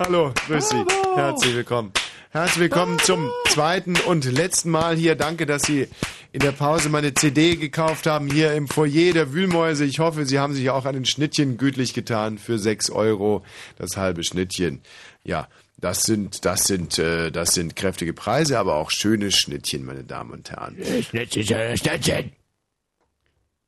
[0.00, 0.84] Hallo, grüß Sie.
[1.14, 1.92] Herzlich willkommen.
[2.30, 5.14] Herzlich willkommen zum zweiten und letzten Mal hier.
[5.14, 5.86] Danke, dass Sie
[6.32, 9.84] in der Pause meine CD gekauft haben, hier im Foyer der Wühlmäuse.
[9.84, 13.44] Ich hoffe, Sie haben sich auch an den Schnittchen gütlich getan für 6 Euro,
[13.76, 14.82] das halbe Schnittchen.
[15.22, 15.46] Ja,
[15.76, 20.32] das sind, das sind, äh, das sind kräftige Preise, aber auch schöne Schnittchen, meine Damen
[20.32, 20.76] und Herren.
[21.08, 22.32] Schnittchen, Schnittchen.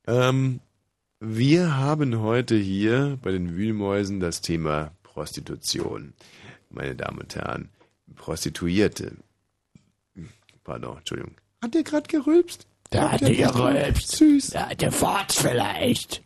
[0.05, 0.59] Ähm,
[1.21, 6.13] wir haben heute hier bei den Wühlmäusen das Thema Prostitution.
[6.69, 7.69] Meine Damen und Herren,
[8.15, 9.13] Prostituierte.
[10.63, 11.33] Pardon, Entschuldigung.
[11.59, 12.67] Hat der gerade gerülpst?
[12.91, 14.15] Der hat der hat gerülpst.
[14.15, 14.47] Süß.
[14.51, 16.21] Der hatte Fahrt vielleicht.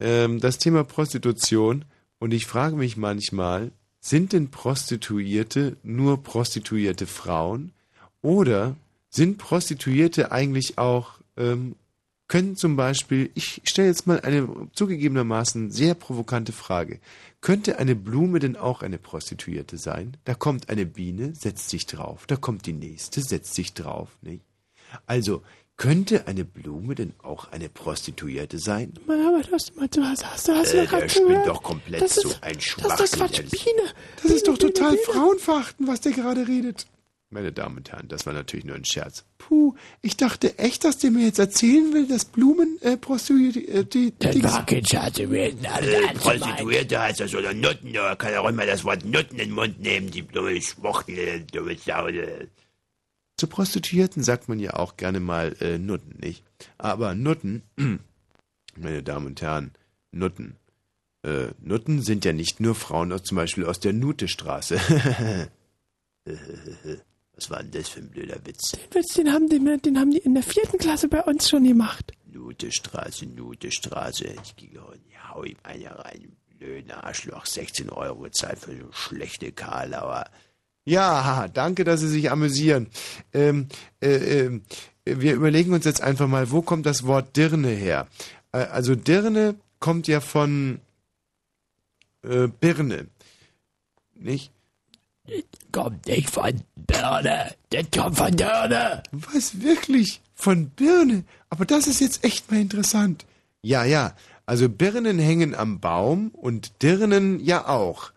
[0.00, 1.84] Ähm, das Thema Prostitution
[2.18, 7.70] und ich frage mich manchmal, sind denn Prostituierte nur prostituierte Frauen
[8.20, 8.74] oder
[9.10, 11.76] sind Prostituierte eigentlich auch, ähm,
[12.26, 16.98] können zum Beispiel, ich stelle jetzt mal eine zugegebenermaßen sehr provokante Frage,
[17.40, 20.16] könnte eine Blume denn auch eine Prostituierte sein?
[20.24, 24.44] Da kommt eine Biene, setzt sich drauf, da kommt die nächste, setzt sich drauf, nicht?
[25.06, 25.42] Also,
[25.76, 28.94] könnte eine Blume denn auch eine Prostituierte sein?
[29.06, 32.30] Mann, aber du hast, du hast, hast, hast Äh, der spinnt doch komplett das so
[32.30, 33.50] ist, ein Das ist Schwachsinn, doch Quatsch.
[33.50, 33.82] Biene.
[34.22, 35.18] Das ist doch Biene, total Biene, Biene.
[35.18, 36.86] Frauenverachten, was der gerade redet.
[37.36, 39.26] Meine Damen und Herren, das war natürlich nur ein Scherz.
[39.36, 43.60] Puh, ich dachte echt, dass der mir jetzt erzählen will, dass Blumen äh, Prostituierte...
[43.60, 48.32] Äh, die, Der die, Wackelschatze werden alle Äh, Prostituierte heißt das oder Nutten, da kann
[48.32, 52.48] er auch immer das Wort Nutten in den Mund nehmen, die dumme Schwuchtel, dumme Saude.
[53.36, 56.42] Zu Prostituierten sagt man ja auch gerne mal äh, Nutten, nicht?
[56.78, 57.64] Aber Nutten,
[58.78, 59.72] meine Damen und Herren,
[60.10, 60.56] Nutten.
[61.22, 64.80] Äh, Nutten sind ja nicht nur Frauen aus, zum Beispiel aus der Nutestraße.
[67.36, 68.72] Was war denn das für ein blöder Witz?
[68.72, 71.64] Den Witz, den haben, die, den haben die in der vierten Klasse bei uns schon
[71.64, 72.12] gemacht.
[72.32, 74.34] Nutestraße, Nutestraße.
[74.42, 76.36] Ich gehe und hau ihm eine rein.
[76.58, 80.24] Blöder Arschloch, 16 Euro Zeit für so schlechte Karlauer.
[80.86, 82.86] Ja, danke, dass Sie sich amüsieren.
[83.34, 83.68] Ähm,
[84.00, 84.62] äh, ähm,
[85.04, 88.06] wir überlegen uns jetzt einfach mal, wo kommt das Wort Dirne her?
[88.52, 90.80] Äh, also Dirne kommt ja von
[92.22, 93.08] äh, Birne,
[94.14, 94.52] nicht?
[95.72, 99.02] Kommt nicht von Birne, das kommt von Dirne.
[99.12, 100.20] Was, wirklich?
[100.34, 101.24] Von Birne?
[101.50, 103.26] Aber das ist jetzt echt mal interessant.
[103.62, 104.14] Ja, ja.
[104.46, 108.12] Also Birnen hängen am Baum und Dirnen ja auch.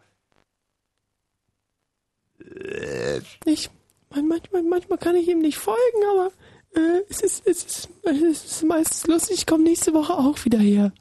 [3.45, 3.69] Ich,
[4.10, 6.31] man, manchmal, manchmal kann ich ihm nicht folgen, aber
[6.76, 9.40] äh, es, ist, es, ist, es ist meistens lustig.
[9.40, 10.91] Ich komme nächste Woche auch wieder her.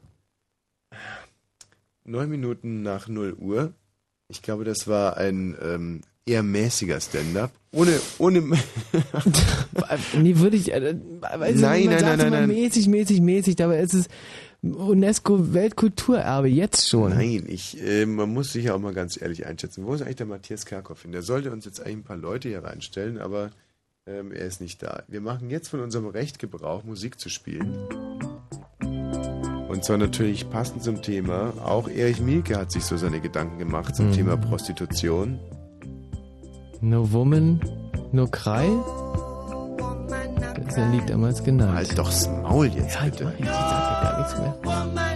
[2.03, 3.73] Neun Minuten nach 0 Uhr.
[4.29, 7.51] Ich glaube, das war ein ähm, eher mäßiger Stand-up.
[7.71, 8.41] Ohne, ohne.
[10.17, 10.71] nee, würde ich.
[10.71, 10.97] Äh, ich,
[11.55, 12.47] Nein, nein, nein, nein, nein.
[12.47, 13.55] Mäßig, mäßig, mäßig.
[13.55, 14.07] Dabei ist es
[14.61, 17.11] UNESCO-Weltkulturerbe jetzt schon.
[17.11, 19.85] Nein, ich, äh, man muss sich ja auch mal ganz ehrlich einschätzen.
[19.85, 21.11] Wo ist eigentlich der Matthias Kerkhoff hin?
[21.11, 23.51] Der sollte uns jetzt eigentlich ein paar Leute hier reinstellen, aber
[24.05, 25.03] ähm, er ist nicht da.
[25.07, 27.77] Wir machen jetzt von unserem Recht Gebrauch, Musik zu spielen.
[29.69, 31.53] Und zwar natürlich passend zum Thema.
[31.63, 34.13] Auch Erich Mielke hat sich so seine Gedanken gemacht zum Mhm.
[34.13, 35.39] Thema Prostitution.
[36.81, 37.61] No Woman,
[38.11, 38.67] No Cry?
[40.65, 41.73] Das Lied damals genannt.
[41.75, 43.33] Halt doch's Maul jetzt, ja, bitte.
[43.37, 44.55] Ich, ich sag ja gar nichts mehr.
[44.63, 45.08] the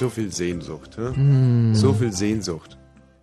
[0.00, 1.10] So viel Sehnsucht, hä?
[1.20, 1.74] Mm.
[1.74, 2.78] So viel Sehnsucht.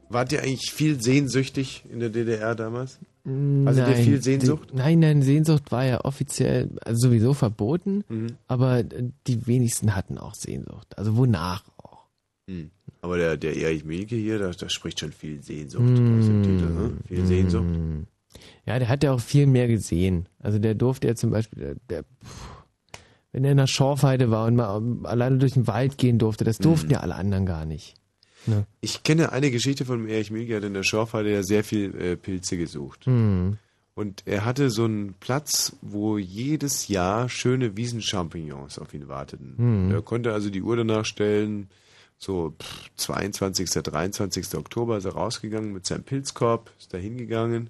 [0.10, 3.00] Wart ihr eigentlich viel sehnsüchtig in der DDR damals?
[3.26, 4.70] Also dir Nein, viel Sehnsucht?
[4.72, 8.28] Die, nein, nein, Sehnsucht war ja offiziell also sowieso verboten, Mhm.
[8.48, 10.96] aber die wenigsten hatten auch Sehnsucht.
[11.00, 12.06] Also wonach auch.
[12.48, 12.70] Hm.
[13.02, 16.20] Aber der, der Erich Mielke hier, da, da spricht schon viel Sehnsucht Mm.
[16.20, 16.92] aus dem Titel, ne?
[17.08, 17.66] Viel Sehnsucht.
[18.68, 20.30] Ja, der hat ja auch viel mehr gesehen.
[20.38, 22.57] Also der durfte ja zum Beispiel, der, der pff,
[23.46, 26.92] in der Schorfheide war und mal alleine durch den Wald gehen durfte, das durften Mhm.
[26.94, 27.96] ja alle anderen gar nicht.
[28.46, 28.66] Ne?
[28.82, 31.94] Ich kenne eine Geschichte von Erich Mielke, er hat in der Schorfheide ja sehr viel
[32.00, 33.06] äh, Pilze gesucht.
[33.06, 33.58] Hm.
[33.96, 39.56] Und er hatte so einen Platz, wo jedes Jahr schöne Wiesenchampignons auf ihn warteten.
[39.88, 39.92] Mhm.
[39.92, 41.68] Er konnte also die Uhr danach stellen,
[42.20, 44.54] so pff, 22., 23.
[44.56, 47.70] Oktober ist er rausgegangen mit seinem Pilzkorb, ist da hingegangen,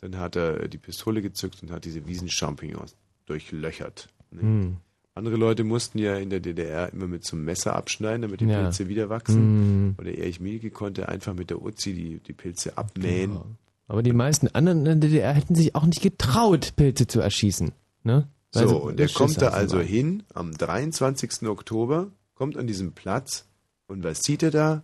[0.00, 4.08] dann hat er die Pistole gezückt und hat diese Wiesenchampignons durchlöchert.
[4.30, 4.42] ne?
[4.42, 4.76] Mhm.
[5.16, 8.44] Andere Leute mussten ja in der DDR immer mit so einem Messer abschneiden, damit die
[8.46, 8.62] Ja.
[8.62, 9.86] Pilze wieder wachsen.
[9.88, 9.94] Mhm.
[9.96, 13.30] Und der Erich Mielke konnte einfach mit der Uzi die, die Pilze abmähen.
[13.32, 13.46] Genau.
[13.88, 17.72] Aber die meisten anderen in der DDR hätten sich auch nicht getraut, Pilze zu erschießen.
[18.04, 18.28] Ne?
[18.52, 19.86] Weil So, und der Schiss kommt da also waren.
[19.86, 21.48] hin am 23.
[21.48, 23.46] Oktober, kommt an diesem Platz
[23.86, 24.82] und was sieht er da?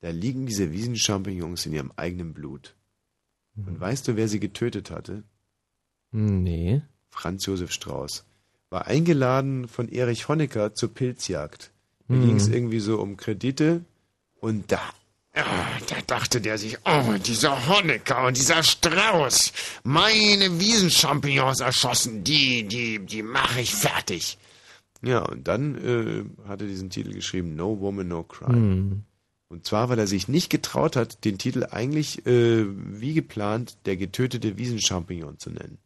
[0.00, 2.74] Da liegen diese Wiesenchampignons in ihrem eigenen Blut.
[3.56, 5.22] Und weißt du, wer sie getötet hatte?
[6.12, 6.82] Hm, Nee.
[7.10, 8.24] Franz Josef Strauß.
[8.70, 11.70] War eingeladen von Erich Honecker zur Pilzjagd.
[12.08, 12.26] Da Hm.
[12.26, 13.84] ging es irgendwie so um Kredite
[14.40, 14.80] und da
[15.34, 15.44] Ja,
[15.88, 19.52] da dachte der sich, oh, dieser Honecker und dieser Strauß,
[19.84, 24.38] meine Wiesenchampignons erschossen, die, die, die mache ich fertig.
[25.02, 25.76] Ja, und dann
[26.44, 28.52] äh, hat er diesen Titel geschrieben, No Woman, No Cry.
[28.52, 29.02] Hm.
[29.48, 33.96] Und zwar, weil er sich nicht getraut hat, den Titel eigentlich äh, wie geplant der
[33.96, 35.78] getötete Wiesenchampignon zu nennen.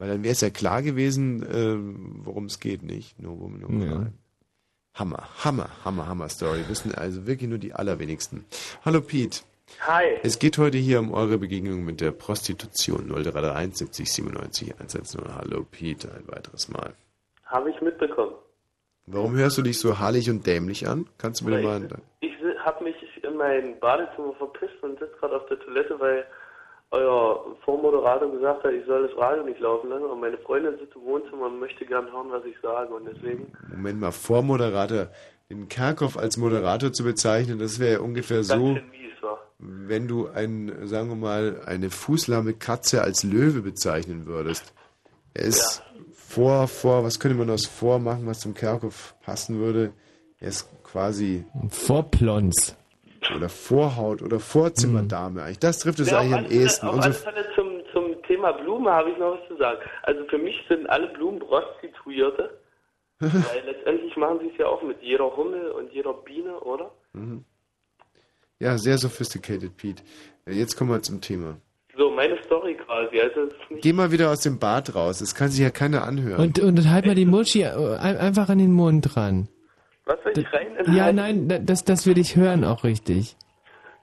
[0.00, 3.20] Weil dann wäre es ja klar gewesen, äh, worum es geht, nicht?
[3.20, 3.84] No Woman, No Cry.
[3.84, 4.06] Ja.
[4.94, 6.64] Hammer, Hammer, Hammer, Hammer Story.
[6.68, 8.46] Wissen also wirklich nur die allerwenigsten.
[8.82, 9.42] Hallo Pete.
[9.86, 10.04] Hi.
[10.22, 15.20] Es geht heute hier um eure Begegnung mit der Prostitution 0331 70 97 110.
[15.36, 16.94] Hallo Pete, ein weiteres Mal.
[17.44, 18.32] Habe ich mitbekommen.
[19.04, 21.08] Warum hörst du dich so hallig und dämlich an?
[21.18, 21.86] Kannst du mir mal...
[22.20, 22.32] Ich
[22.64, 26.24] habe mich in mein Badezimmer verpisst und sitze gerade auf der Toilette, weil
[26.92, 30.04] euer Vormoderator gesagt hat, ich soll das Radio nicht laufen lassen.
[30.04, 32.92] Und meine Freundin sitzt im Wohnzimmer und möchte gern hören, was ich sage.
[32.92, 35.08] Und deswegen, Moment mal, Vormoderator,
[35.48, 38.80] den Kerkhoff als Moderator zu bezeichnen, das wäre ja ungefähr so, mies
[39.62, 44.72] wenn du ein, sagen wir mal, eine fußlahme Katze als Löwe bezeichnen würdest.
[45.34, 45.82] Er ist
[46.14, 49.92] vor, vor, was könnte man aus vor machen, was zum Kerkhoff passen würde?
[50.38, 52.76] Er ist quasi Vorplons.
[53.36, 55.58] Oder Vorhaut oder Vorzimmerdame eigentlich.
[55.58, 56.86] Das trifft es Ja, eigentlich am Fälle- ehesten.
[56.88, 59.78] Auf alle Fälle zum, zum Thema Blume habe ich noch was zu sagen.
[60.04, 62.50] Also für mich sind alle Blumen Prostituierte,
[63.20, 63.30] weil
[63.66, 66.90] letztendlich machen sie es ja auch mit jeder Hummel und jeder Biene, oder?
[67.12, 67.44] Mhm.
[68.58, 70.02] Ja, sehr sophisticated, Pete.
[70.46, 71.56] Ja, Jetzt kommen wir zum Thema.
[71.96, 73.20] So, meine Story quasi.
[73.20, 73.48] Also,
[73.80, 75.18] Geh mal wieder aus dem Bad raus.
[75.18, 76.40] Das kann sich ja keiner anhören.
[76.40, 79.48] Und, und halt mal die Muschi äh, ein- einfach an den Mund ran.
[80.10, 80.74] Was soll ich rein?
[80.76, 83.36] in Ja, nein, da- das, das will ich hören auch richtig.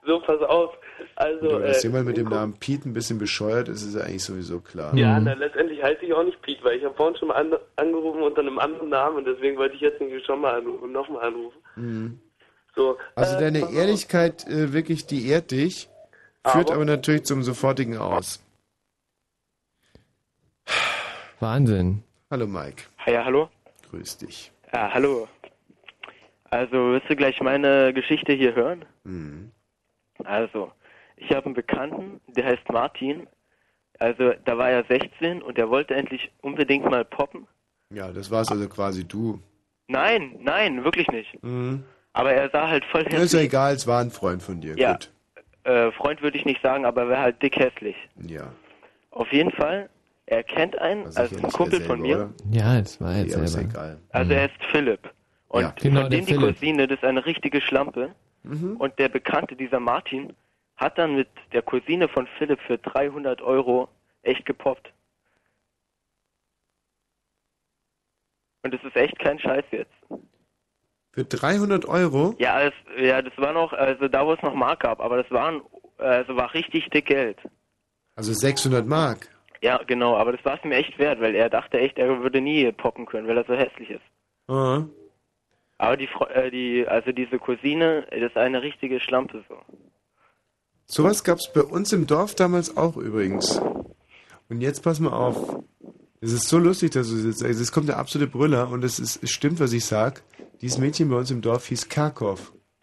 [0.06, 0.74] So, pass auf.
[1.16, 4.02] Also, Wenn dass äh, jemand mit dem Namen Pete ein bisschen bescheuert ist, ist ja
[4.02, 4.94] eigentlich sowieso klar.
[4.94, 7.52] Ja, na, letztendlich heiße ich auch nicht Pete, weil ich habe vorhin schon mal an,
[7.76, 11.26] angerufen unter einem anderen Namen und deswegen wollte ich jetzt nämlich schon mal anrufen, nochmal
[11.26, 11.58] anrufen.
[11.76, 12.20] Mhm.
[12.74, 13.70] So, Also äh, deine.
[13.72, 15.88] Ehrlichkeit äh, wirklich, die ehrt dich,
[16.46, 18.42] führt Aber- aber natürlich zum sofortigen Aus.
[21.40, 22.02] Wahnsinn.
[22.30, 23.48] Hallo Mike, Ja, hallo.
[23.90, 24.52] grüß dich.
[24.72, 25.28] Ja, hallo.
[26.50, 28.84] Also, willst du gleich meine Geschichte hier hören?
[29.04, 29.50] Mhm.
[30.24, 30.72] Also,
[31.16, 33.26] ich habe einen Bekannten, der heißt Martin.
[33.98, 37.46] Also, da war er 16 und er wollte endlich unbedingt mal poppen.
[37.92, 39.40] Ja, das war's also quasi du.
[39.88, 41.42] Nein, nein, wirklich nicht.
[41.42, 41.84] Mhm.
[42.12, 43.44] Aber er sah halt voll Ja, ist ja hässlich.
[43.44, 44.76] egal, es war ein Freund von dir.
[44.76, 44.92] Ja.
[44.92, 45.10] Gut.
[45.64, 47.96] Äh, Freund würde ich nicht sagen, aber er wäre halt dick hässlich.
[48.22, 48.52] Ja.
[49.10, 49.88] Auf jeden Fall,
[50.26, 52.16] er kennt einen, sicher also ein Kumpel er von selber, mir.
[52.16, 52.30] oder?
[52.50, 53.70] Ja, das war jetzt Ja, ist selber.
[53.70, 53.98] egal.
[54.10, 55.10] Also er ist Philipp.
[55.48, 55.74] Und Ja.
[55.80, 56.54] Genau, von dem die Philipp.
[56.56, 58.14] Cousine, das ist eine richtige Schlampe.
[58.42, 58.76] Mhm.
[58.76, 60.34] Und der Bekannte, dieser Martin,
[60.76, 63.88] hat dann mit der Cousine von Philipp für 300 Euro
[64.22, 64.92] echt gepoppt.
[68.62, 69.92] Und das ist echt kein Scheiß jetzt.
[71.12, 72.34] Für 300 Euro?
[72.38, 75.30] Ja, es, ja, das war noch, also da wo es noch Mark gab, aber das
[75.30, 75.62] waren,
[75.96, 77.38] also war richtig dick Geld.
[78.14, 79.28] Also 600 Mark.
[79.60, 82.40] Ja, genau, aber das war es mir echt wert, weil er dachte echt, er würde
[82.40, 84.04] nie poppen können, weil er so hässlich ist.
[84.46, 84.84] Ah.
[85.78, 89.56] Aber die, äh, die, also diese Cousine, das ist eine richtige Schlampe so.
[90.86, 93.60] Sowas gab's bei uns im Dorf damals auch übrigens.
[94.48, 95.58] Und jetzt pass mal auf.
[96.20, 97.60] Es ist so lustig, dass du jetzt sagst.
[97.60, 100.22] Es kommt der absolute Brüller und es, ist, es stimmt, was ich sag.
[100.60, 102.52] Dieses Mädchen bei uns im Dorf hieß Karkov.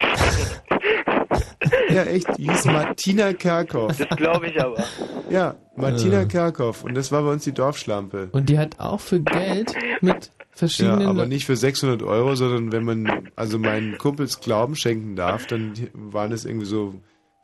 [1.88, 3.96] ja, echt, die hieß Martina Karkov.
[3.98, 4.82] Das glaube ich aber.
[5.28, 6.26] Ja, Martina Äh.
[6.26, 6.84] Karkov.
[6.84, 8.28] Und das war bei uns die Dorfschlampe.
[8.32, 11.02] Und die hat auch für Geld mit verschiedenen...
[11.02, 15.46] Ja, aber nicht für 600 Euro, sondern wenn man also meinen Kumpels Glauben schenken darf,
[15.46, 16.94] dann waren es irgendwie so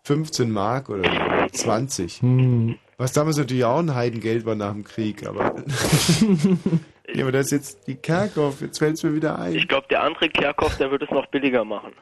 [0.04, 2.22] 15 Mark oder so, 20.
[2.22, 2.76] Hm.
[2.96, 5.56] Was damals natürlich auch ein Heidengeld war nach dem Krieg, aber.
[7.14, 9.54] ja, aber das ist jetzt die Kerkhoff, jetzt fällt es mir wieder ein.
[9.54, 11.92] Ich glaube, der andere Kerkhoff, der wird es noch billiger machen.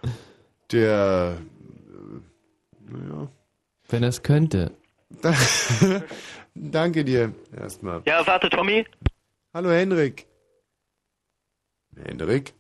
[0.73, 1.37] Der.
[2.89, 3.29] äh, Naja.
[3.89, 4.73] Wenn er es könnte.
[6.55, 8.03] Danke dir erstmal.
[8.07, 8.85] Ja, warte, Tommy.
[9.53, 10.27] Hallo Henrik.
[11.97, 12.55] Henrik?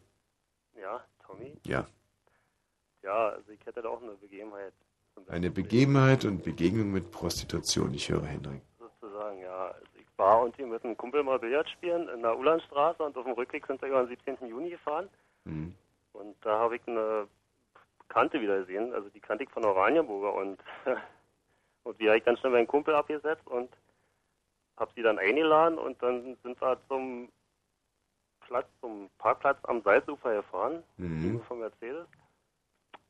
[0.81, 1.57] Ja, Tommy?
[1.65, 1.87] Ja.
[3.03, 4.73] Ja, also ich hätte da auch eine Begebenheit.
[5.29, 7.93] Eine Begebenheit und Begegnung mit Prostitution.
[7.95, 8.63] Ich höre Henrik.
[8.79, 9.69] Sozusagen, ja.
[9.69, 13.25] Also ich war irgendwie mit einem Kumpel mal Billard spielen in der Ulandstraße und auf
[13.25, 14.49] dem Rückweg sind wir über den 17.
[14.49, 15.09] Juni gefahren.
[15.45, 15.75] Mhm.
[16.13, 17.27] Und da habe ich eine
[17.99, 20.59] Bekannte wieder gesehen, also die kannte ich von Oranienburger und,
[21.85, 23.71] und die habe ich ganz schnell meinen Kumpel abgesetzt und
[24.77, 27.29] habe sie dann eingeladen und dann sind wir zum
[28.51, 31.41] Platz, zum Parkplatz am Salzufer gefahren, Mhm.
[31.47, 32.07] von Mercedes.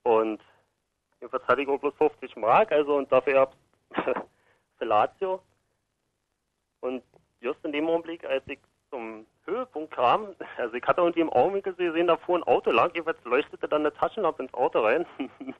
[0.02, 0.38] Und
[1.18, 3.56] jedenfalls hatte ich auch bloß 50 Mark, also und dafür hab
[4.78, 5.42] Fellatio.
[6.80, 7.02] Und
[7.40, 8.58] just in dem Augenblick, als ich
[8.90, 12.90] zum Höhepunkt kam, also ich hatte irgendwie im Augenblick gesehen, da fuhr ein Auto lang,
[12.92, 15.06] jedenfalls leuchtete dann eine Taschenlampe ins Auto rein.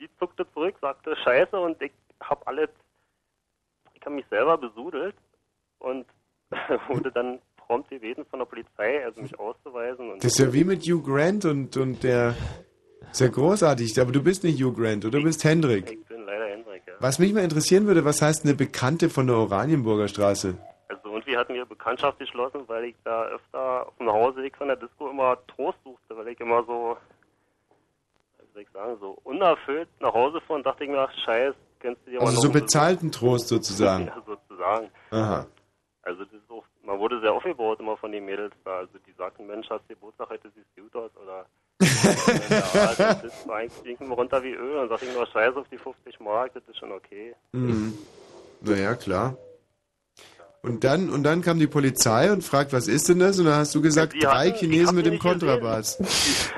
[0.00, 2.70] Die zuckte zurück, sagte Scheiße und ich hab alles,
[3.94, 5.14] ich habe mich selber besudelt
[5.78, 6.06] und
[6.88, 10.10] wurde dann prompt gebeten von der Polizei, also mich auszuweisen.
[10.12, 12.34] Und Das ist ja wie mit Hugh Grant und, und der.
[13.10, 15.90] Ist ja großartig, aber du bist nicht Hugh Grant, oder du bist Hendrik.
[15.90, 16.94] Ich bin leider Hendrik, ja.
[16.98, 20.56] Was mich mal interessieren würde, was heißt eine Bekannte von der Oranienburger Straße?
[20.88, 24.76] Also irgendwie hatten wir Bekanntschaft geschlossen, weil ich da öfter auf dem Nachhauseweg von der
[24.76, 26.96] Disco immer Trost suchte, weil ich immer so,
[28.38, 31.54] wie soll ich sagen, so unerfüllt nach Hause fuhr und dachte ich mir, ach scheiß,
[31.80, 34.06] kennst du dir Also so bezahlten Trost sozusagen.
[34.14, 34.88] Ja, sozusagen.
[35.10, 35.46] Aha.
[36.02, 38.78] Also das ist auch, man wurde sehr aufgebaut immer von den Mädels da.
[38.80, 41.46] Also die sagten, Mensch, hast du Geburtstag, heute siehst du gut aus oder
[41.80, 45.66] ja, das ist eigentlich ging immer runter wie Öl und sagte ich nur scheiß auf
[45.70, 47.34] die 50 Mark, das ist schon okay.
[47.52, 47.96] Mhm.
[48.60, 49.36] Naja, klar.
[50.60, 53.38] Und dann, und dann kam die Polizei und fragt, was ist denn das?
[53.38, 55.18] Und dann hast du gesagt, Die drei hatten- Chinesen mit dem.
[55.18, 55.96] Kontrabass.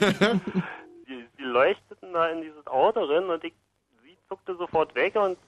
[1.08, 3.54] die, die leuchteten da in dieses Auto drin und ich,
[4.02, 5.38] sie zuckte sofort weg und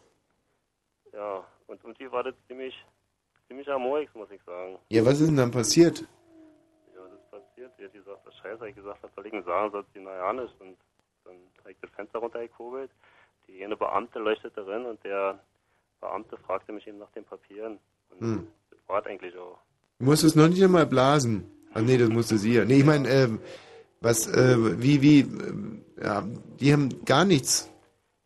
[1.13, 2.75] ja, und irgendwie war das ziemlich,
[3.49, 4.79] ziemlich amorig, muss ich sagen.
[4.91, 6.01] Ja, was ist denn dann passiert?
[6.95, 7.73] Ja, das ist passiert.
[7.79, 10.33] Sie hat gesagt, das Scheiße, ich gesagt, was soll ich denn sagen, soll sie naja
[10.33, 10.55] nicht.
[10.61, 10.77] Und
[11.25, 12.91] dann habe ich das Fenster runtergekurbelt.
[13.49, 15.41] Die eine Beamte leuchtete drin und der
[16.01, 17.79] Beamte fragte mich eben nach den Papieren.
[18.11, 18.47] Und Hm.
[18.71, 19.59] das war es eigentlich auch.
[19.99, 21.51] Du musstest noch nicht einmal blasen.
[21.75, 22.65] Ach nee, das musste sie ja.
[22.65, 23.41] Nee, ich meine, ähm,
[24.01, 26.23] was, äh, wie, wie, ähm, ja,
[26.61, 27.69] die haben gar nichts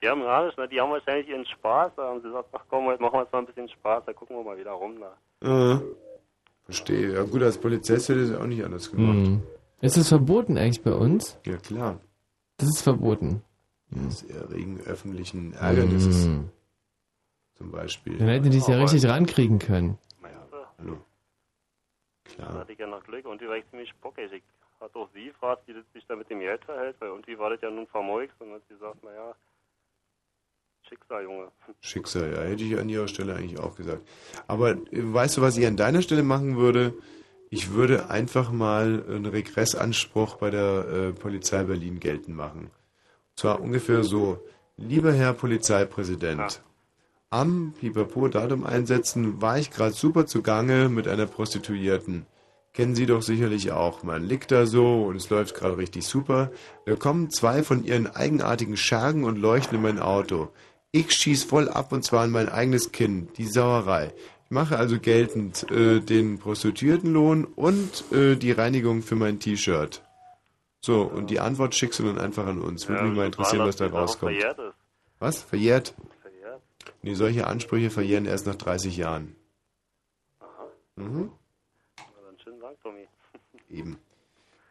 [0.02, 0.68] Die haben gar nicht, ne?
[0.68, 3.32] die haben wahrscheinlich ihren Spaß, da haben sie gesagt, ach komm, heute machen wir jetzt
[3.32, 5.74] mal ein bisschen Spaß, da gucken wir mal wieder rum da.
[5.74, 5.80] Äh,
[6.64, 7.14] verstehe.
[7.14, 9.14] Ja gut, als Polizist hätte ich es auch nicht anders gemacht.
[9.14, 9.42] Hm.
[9.80, 11.38] Ist es verboten eigentlich bei uns?
[11.46, 12.00] Ja klar.
[12.56, 13.42] Das ist verboten.
[13.90, 16.24] Das Erregen öffentlichen Ärgernisses.
[16.24, 16.50] Hm.
[17.54, 18.18] Zum Beispiel.
[18.18, 19.98] Dann hätten die es ja richtig rankriegen können.
[20.78, 20.96] Hallo.
[22.24, 22.60] Dann Klar.
[22.60, 24.32] hatte ich ja noch Glück und die war ich ziemlich bockig.
[24.32, 24.42] Ich
[24.80, 27.50] hatte auch sie gefragt, wie das sich da mit dem Geld verhält, weil irgendwie war
[27.50, 29.34] das ja nun vermeugt und hat sie gesagt, naja,
[30.92, 31.48] Schicksal, Junge.
[31.80, 34.06] Schicksal, ja, hätte ich an ihrer Stelle eigentlich auch gesagt.
[34.46, 36.92] Aber äh, weißt du, was ich an deiner Stelle machen würde?
[37.48, 42.64] Ich würde einfach mal einen Regressanspruch bei der äh, Polizei Berlin geltend machen.
[42.64, 44.38] Und zwar ungefähr so,
[44.76, 46.62] lieber Herr Polizeipräsident,
[47.30, 52.26] am Pipapo-Datum einsetzen war ich gerade super zugange mit einer Prostituierten.
[52.74, 54.02] Kennen Sie doch sicherlich auch.
[54.02, 56.50] Man liegt da so und es läuft gerade richtig super.
[56.86, 60.48] Da kommen zwei von ihren eigenartigen Schergen und leuchten in mein Auto.
[60.94, 63.28] Ich schieß voll ab und zwar an mein eigenes Kinn.
[63.38, 64.12] Die Sauerei.
[64.44, 70.02] Ich mache also geltend äh, den Prostituiertenlohn und äh, die Reinigung für mein T-Shirt.
[70.80, 72.88] So, und die Antwort schickst du dann einfach an uns.
[72.88, 74.32] Würde Ja, mich mal interessieren, was da rauskommt.
[74.34, 74.74] verjährt ist.
[75.18, 75.42] Was?
[75.42, 75.94] Verjährt?
[76.20, 76.60] Verjährt.
[77.00, 79.34] Nee, solche Ansprüche verjähren erst nach 30 Jahren.
[80.96, 81.30] Mhm.
[81.96, 83.08] Na dann schönen Dank, Tommy.
[83.70, 83.96] Eben.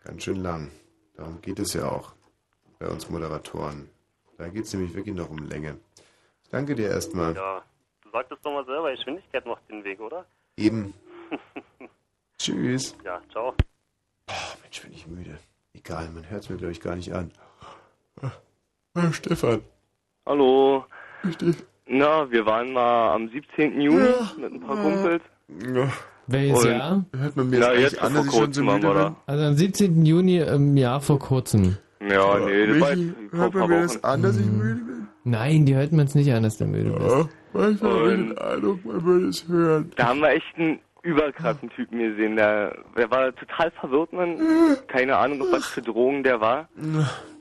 [0.04, 0.70] Ganz schön lang.
[1.16, 2.14] Darum geht es ja auch
[2.78, 3.90] bei uns Moderatoren.
[4.38, 5.78] Da geht es nämlich wirklich noch um Länge.
[6.52, 7.34] Danke dir erstmal.
[7.36, 7.62] Ja,
[8.04, 10.26] du sagtest doch mal selber, Geschwindigkeit macht den Weg, oder?
[10.58, 10.94] Eben.
[12.38, 12.96] Tschüss.
[13.06, 13.54] Ja, ciao.
[14.62, 15.38] Mensch, bin ich müde.
[15.74, 17.32] Egal, man hört es mir, glaube ich, gar nicht an.
[18.94, 19.62] Ah, Stefan.
[20.26, 20.86] Hallo.
[21.24, 21.56] Richtig.
[21.88, 23.80] Na, wir waren mal am 17.
[23.80, 25.24] Juni mit ein paar Kumpels.
[25.74, 25.88] Ja.
[26.28, 27.06] Welches Und- Jahr?
[27.16, 29.16] Hört man mir Na, jetzt an, vor dass ich schon so müde wir bin?
[29.26, 30.06] Also am 17.
[30.06, 31.78] Juni im Jahr vor kurzem.
[32.02, 32.96] Ja, nee, das war
[33.40, 35.01] hört man mir das an, dass ich müde bin?
[35.24, 37.30] Nein, die hört man es nicht an, dass du müde bist.
[37.54, 39.92] manchmal ich den Eindruck, man würde es hören.
[39.96, 42.36] Da haben wir echt einen überkrassen Typen gesehen.
[42.36, 44.38] Der, der war total verwirrt, man.
[44.88, 46.68] Keine Ahnung, was für Drogen der war.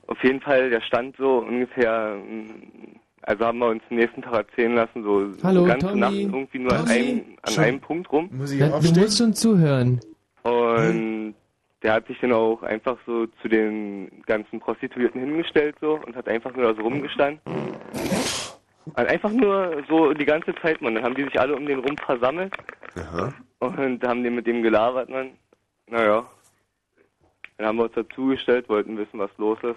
[0.06, 4.48] Auf jeden Fall, der stand so ungefähr, mm, also haben wir uns am nächsten Tag
[4.48, 6.00] erzählen lassen, so Hallo, die ganze Tommy.
[6.00, 6.98] Nacht irgendwie nur an Tommy.
[6.98, 7.64] einem, an Schon.
[7.64, 8.28] einem Punkt rum.
[8.32, 10.00] Muss Ja, du musst schon zuhören.
[10.42, 11.34] Und
[11.82, 16.28] der hat sich dann auch einfach so zu den ganzen Prostituierten hingestellt so und hat
[16.28, 17.40] einfach nur da so rumgestanden.
[18.84, 20.94] Und einfach nur so die ganze Zeit, man.
[20.94, 22.52] Dann haben die sich alle um den rum versammelt
[22.96, 23.32] Aha.
[23.60, 25.30] und haben den mit dem gelabert, man.
[25.88, 26.26] Naja.
[27.56, 29.76] Dann haben wir uns dazugestellt, wollten wissen, was los ist.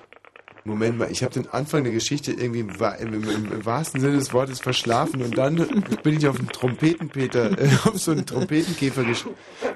[0.65, 3.13] Moment mal, ich habe den Anfang der Geschichte irgendwie im, im,
[3.51, 5.55] im, wahrsten Sinne des Wortes verschlafen und dann
[6.03, 9.03] bin ich auf einen Trompetenpeter, äh, auf so einen Trompetenkäfer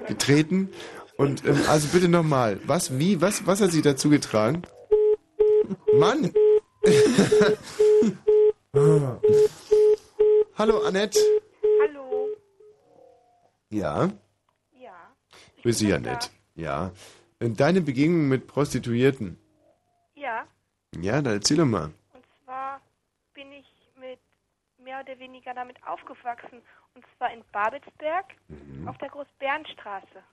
[0.08, 0.70] getreten.
[1.18, 4.62] Und ähm, also bitte nochmal, was, wie, was, was hat sie dazu getragen?
[5.94, 6.32] Mann!
[10.58, 11.20] Hallo Annette.
[11.82, 12.28] Hallo.
[13.70, 14.10] Ja,
[14.72, 14.96] Ja.
[15.62, 16.30] grüß dich Annette.
[16.56, 16.92] Ja.
[17.40, 19.38] Deine Begegnung mit Prostituierten.
[20.16, 20.46] Ja.
[21.00, 21.92] Ja, dann erzähl doch mal.
[22.14, 22.82] Und zwar
[23.34, 23.66] bin ich
[24.00, 24.20] mit
[24.84, 26.62] mehr oder weniger damit aufgewachsen.
[26.96, 28.88] Und zwar in Babelsberg Mhm.
[28.88, 30.24] auf der Großbärenstraße.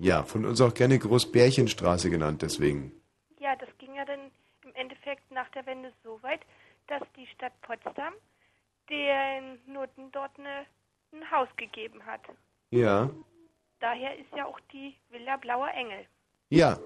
[0.00, 2.92] Ja, von uns auch gerne Großbärchenstraße genannt, deswegen.
[3.40, 4.30] Ja, das ging ja dann
[4.64, 6.40] im Endeffekt nach der Wende so weit,
[6.86, 8.14] dass die Stadt Potsdam
[8.88, 10.66] den Noten dort eine,
[11.12, 12.20] ein Haus gegeben hat.
[12.70, 13.10] Ja.
[13.80, 16.06] Daher ist ja auch die Villa Blauer Engel.
[16.50, 16.78] Ja.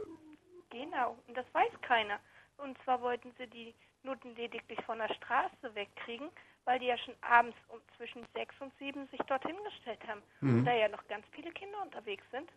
[0.70, 2.18] Genau, und das weiß keiner.
[2.56, 3.74] Und zwar wollten sie die
[4.05, 6.28] Nutten lediglich von der Straße wegkriegen,
[6.64, 10.22] weil die ja schon abends um zwischen sechs und sieben sich dorthin gestellt haben.
[10.40, 10.59] Mhm.
[10.59, 12.51] Und da ja noch ganz viele Kinder unterwegs sind.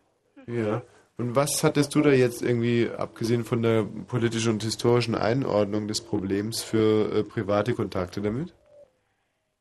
[0.46, 0.82] Ja.
[1.18, 6.02] Und was hattest du da jetzt irgendwie, abgesehen von der politischen und historischen Einordnung des
[6.04, 8.54] Problems, für äh, private Kontakte damit?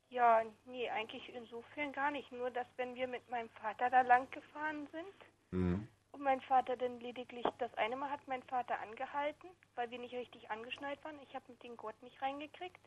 [0.10, 2.30] Ja, nee, eigentlich insofern gar nicht.
[2.32, 5.16] Nur, dass wenn wir mit meinem Vater da lang gefahren sind
[5.52, 5.88] Mhm.
[6.12, 10.14] und mein Vater dann lediglich, das eine Mal hat mein Vater angehalten, weil wir nicht
[10.14, 11.20] richtig angeschnallt waren.
[11.28, 12.82] Ich habe mit dem Gurt nicht reingekriegt.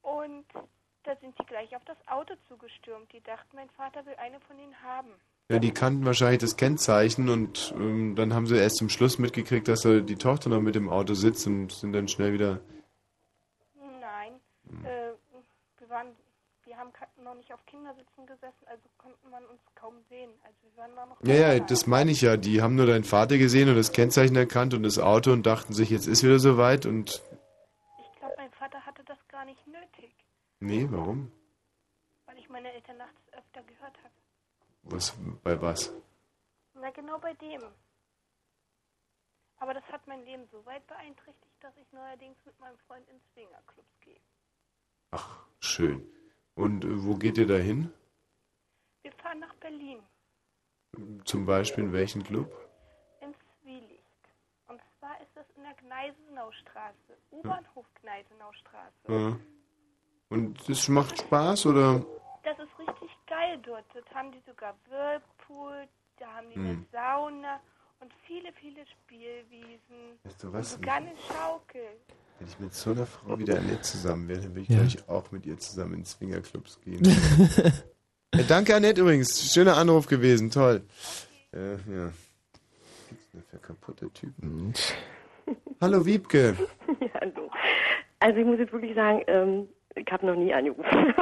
[0.00, 0.44] Und
[1.02, 3.12] da sind die gleich auf das Auto zugestürmt.
[3.12, 5.10] Die dachten, mein Vater will eine von ihnen haben.
[5.50, 9.68] Ja, die kannten wahrscheinlich das Kennzeichen und ähm, dann haben sie erst zum Schluss mitgekriegt,
[9.68, 12.60] dass da die Tochter noch mit im Auto sitzt und sind dann schnell wieder.
[14.00, 14.40] Nein,
[14.84, 15.12] äh,
[15.78, 16.08] wir waren,
[16.64, 16.90] wir haben
[17.22, 20.30] noch nicht auf Kindersitzen gesessen, also konnte man uns kaum sehen.
[20.44, 21.20] Also wir waren da noch.
[21.22, 22.38] Ja, ja, das meine ich ja.
[22.38, 25.74] Die haben nur deinen Vater gesehen und das Kennzeichen erkannt und das Auto und dachten
[25.74, 27.22] sich, jetzt ist wieder soweit und.
[28.00, 30.14] Ich glaube, mein Vater hatte das gar nicht nötig,
[30.60, 31.30] Nee, warum?
[32.24, 34.14] weil ich meine Eltern nachts öfter gehört habe.
[34.84, 35.92] Was, bei was?
[36.74, 37.62] Na genau bei dem.
[39.58, 43.18] Aber das hat mein Leben so weit beeinträchtigt, dass ich neuerdings mit meinem Freund in
[43.32, 44.20] Swingerclubs gehe.
[45.12, 46.06] Ach, schön.
[46.54, 47.92] Und äh, wo geht ihr da hin?
[49.02, 50.00] Wir fahren nach Berlin,
[51.24, 52.50] Zum Beispiel in welchen Club?
[53.20, 54.02] ins Zwielicht.
[54.66, 58.94] Und zwar ist das in der Gneisenaustraße, U-Bahnhof Gneisenaustraße.
[59.08, 59.36] Ja.
[60.30, 62.04] Und das macht Spaß oder?
[62.42, 63.84] Das ist richtig geil dort.
[63.94, 65.86] Dort haben die sogar Whirlpool,
[66.18, 66.86] da haben die eine Hm.
[66.92, 67.60] Sauna
[68.00, 70.18] und viele, viele Spielwiesen.
[70.24, 70.74] Weißt du was?
[70.74, 71.88] Und sogar eine Schaukel.
[72.38, 74.76] Wenn ich mit so einer Frau wie der Annette zusammen wäre, dann würde ich, Ja.
[74.76, 77.02] glaube ich, auch mit ihr zusammen in Swingerclubs gehen.
[78.34, 79.52] ja, danke, Annette, übrigens.
[79.52, 80.50] Schöner Anruf gewesen.
[80.50, 80.82] Toll.
[81.52, 82.12] Äh, ja.
[83.08, 84.74] Gibt's denn für kaputte Typen?
[85.80, 86.56] Hallo, Wiebke.
[87.00, 87.50] Ja, hallo.
[88.20, 90.84] Also ich muss jetzt wirklich sagen, ähm, ich habe noch nie angerufen.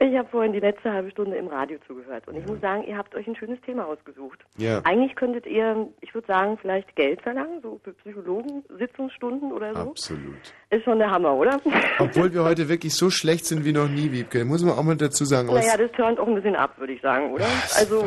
[0.00, 2.26] Ich habe hab vorhin die letzte halbe Stunde im Radio zugehört.
[2.26, 4.38] Und ich muss sagen, ihr habt euch ein schönes Thema ausgesucht.
[4.56, 4.80] Ja.
[4.84, 9.80] Eigentlich könntet ihr, ich würde sagen, vielleicht Geld verlangen, so für Psychologen, Sitzungsstunden oder so.
[9.90, 10.34] Absolut.
[10.70, 11.60] Ist schon der Hammer, oder?
[11.98, 14.44] Obwohl wir heute wirklich so schlecht sind wie noch nie, Wiebke.
[14.44, 15.48] Muss man auch mal dazu sagen.
[15.48, 17.46] Aber naja, das turnt auch ein bisschen ab, würde ich sagen, oder?
[17.76, 18.06] Also,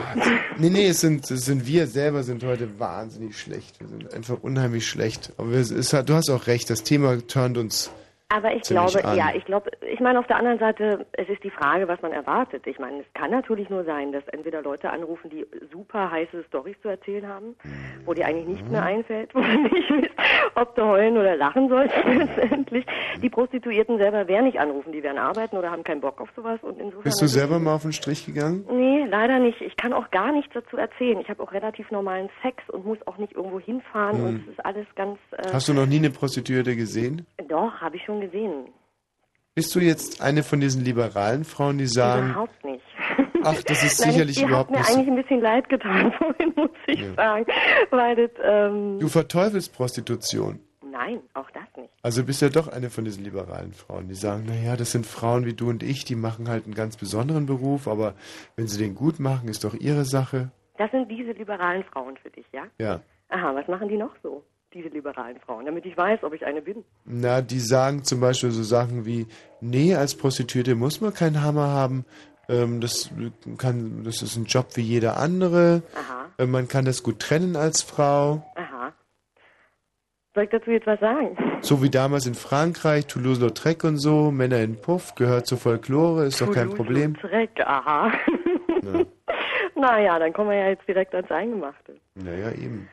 [0.57, 3.79] Nee, nee, es sind, es sind wir selber sind heute wahnsinnig schlecht.
[3.79, 5.33] Wir sind einfach unheimlich schlecht.
[5.37, 7.91] Aber es ist, halt- du hast auch recht, das Thema turnt uns.
[8.29, 9.15] Aber ich glaube, an.
[9.15, 12.11] ja, ich glaube, ich meine auf der anderen Seite, es ist die Frage, was man
[12.11, 12.67] erwartet.
[12.67, 16.75] Ich meine, es kann natürlich nur sein, dass entweder Leute anrufen, die super heiße Storys
[16.81, 17.55] zu erzählen haben,
[18.05, 18.71] wo dir eigentlich nichts Mhm.
[18.71, 22.85] mehr einfällt, wo du nicht weißt, ob du heulen oder lachen sollst letztendlich.
[23.21, 26.59] Die Prostituierten selber werden nicht anrufen, die werden arbeiten oder haben keinen Bock auf sowas
[26.63, 27.03] und insofern.
[27.03, 28.65] Bist du selber mal auf den Strich gegangen?
[28.69, 29.61] Nee, leider nicht.
[29.61, 31.19] Ich kann auch gar nichts dazu erzählen.
[31.21, 34.25] Ich habe auch relativ normalen Sex und muss auch nicht irgendwo hinfahren Hm.
[34.25, 35.17] und es ist alles ganz.
[35.31, 37.25] Äh, Hast du noch nie eine Prostituierte gesehen?
[37.47, 38.69] Doch, habe ich schon gesehen.
[39.55, 42.83] Bist du jetzt eine von diesen liberalen Frauen, die sagen, Überhaupt nicht.
[43.43, 44.93] ach, das ist Nein, sicherlich ihr überhaupt habt mir nicht so.
[44.99, 47.13] eigentlich ein bisschen leid getan vorhin, muss ich Ja.
[47.15, 47.45] sagen.
[47.89, 50.59] Weil das, ähm, Du verteufelst Prostitution.
[50.91, 51.89] nein, auch das nicht.
[52.03, 55.45] Also bist ja doch eine von diesen liberalen Frauen, die sagen, naja, das sind Frauen
[55.45, 58.13] wie du und ich, die machen halt einen ganz besonderen Beruf, aber
[58.57, 60.51] wenn sie den gut machen, ist doch ihre Sache.
[60.77, 62.63] Das sind diese liberalen Frauen für dich, ja?
[62.79, 62.99] Ja.
[63.29, 66.61] Aha, was machen die noch so, diese liberalen Frauen, damit ich weiß, ob ich eine
[66.61, 66.83] bin?
[67.05, 69.27] Na, die sagen zum Beispiel so Sachen wie,
[69.61, 72.05] nee, als Prostituierte muss man keinen Hammer haben.
[72.49, 73.09] Ähm, das
[73.57, 75.83] kann, das ist ein Job wie jeder andere.
[75.95, 78.43] Aha, Äh, man kann das gut trennen als Frau.
[78.55, 78.93] aha.
[80.35, 81.35] Soll ich dazu jetzt was sagen?
[81.61, 86.39] So wie damals in Frankreich, Toulouse-Lautrec und so, Männer in Puff, gehört zur Folklore, ist
[86.39, 87.15] doch kein Problem.
[87.15, 88.11] Dreck, aha.
[88.83, 89.03] Ja.
[89.75, 91.95] naja, dann kommen wir ja jetzt direkt ans Eingemachte.
[92.13, 92.87] Naja, eben.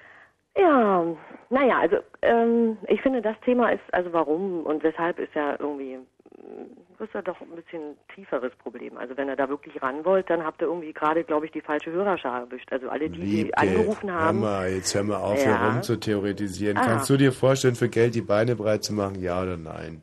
[0.56, 1.04] Ja,
[1.50, 5.96] naja, also ähm, ich finde, das Thema ist, also warum und weshalb ist ja irgendwie,
[5.96, 8.96] mm, das ist ja doch ein bisschen tieferes Problem.
[8.96, 11.60] Also wenn ihr da wirklich ran wollt, dann habt ihr irgendwie gerade, glaube ich, die
[11.60, 12.72] falsche Hörerschar erwischt.
[12.72, 14.40] Also alle die, die angerufen haben.
[14.40, 15.58] Hör mal, jetzt hör mal auf, Ja.
[15.58, 16.76] hier rum zu theoretisieren.
[16.76, 16.84] Ah.
[16.86, 20.02] Kannst du dir vorstellen, für Geld die Beine breit zu machen, ja oder nein?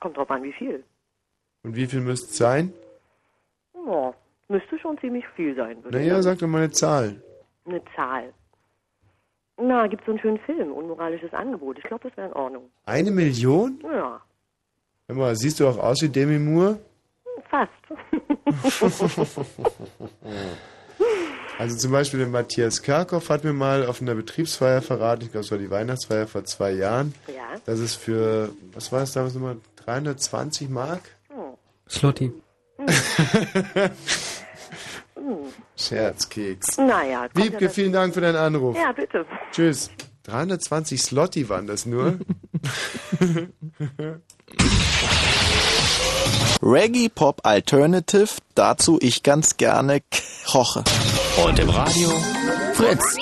[0.00, 0.84] Kommt drauf an, wie viel.
[1.62, 2.72] Und wie viel müsste es sein?
[3.86, 4.12] Ja,
[4.48, 5.82] müsste schon ziemlich viel sein.
[5.82, 7.20] würde ich Naja, sag doch mal eine Zahl.
[7.66, 8.32] Eine Zahl.
[9.58, 11.78] Na, gibt so einen schönen Film, Unmoralisches Angebot.
[11.78, 12.70] Ich glaube, das wäre in Ordnung.
[12.84, 13.78] Eine Million?
[13.82, 14.20] Ja,
[15.08, 16.78] Hör mal, siehst du auch aus wie Demi Moore?
[17.48, 17.70] fast.
[21.58, 25.46] Also zum Beispiel der Matthias Kerkhoff hat mir mal auf einer Betriebsfeier verraten, ich glaube
[25.46, 27.58] es war die Weihnachtsfeier vor zwei Jahren, Ja.
[27.64, 31.00] dass es für, was war es damals nochmal, 320 Mark?
[31.34, 31.56] Oh.
[31.88, 32.30] Slotti.
[35.26, 35.38] Hm.
[35.76, 36.78] Scherzkeks.
[36.78, 38.76] Naja, ja Wiebke, das- vielen Dank für deinen Anruf.
[38.76, 39.26] Ja, bitte.
[39.50, 39.90] Tschüss.
[40.24, 42.18] 320 Slotti waren das nur.
[46.62, 50.00] Reggae Pop Alternative, dazu ich ganz gerne
[50.50, 50.82] koche.
[51.44, 52.08] Und im Radio
[52.72, 53.16] Fritz.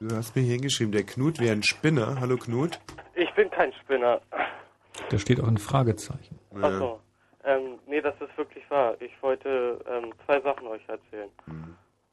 [0.00, 2.18] Du hast mir hier hingeschrieben, der Knut wäre ein Spinner.
[2.20, 2.78] Hallo Knut.
[3.14, 4.20] Ich bin kein Spinner.
[5.10, 6.38] Da steht auch ein Fragezeichen.
[6.60, 7.00] Achso.
[7.46, 9.00] Ähm, nee, das ist wirklich wahr.
[9.00, 11.30] Ich wollte ähm, zwei Sachen euch erzählen.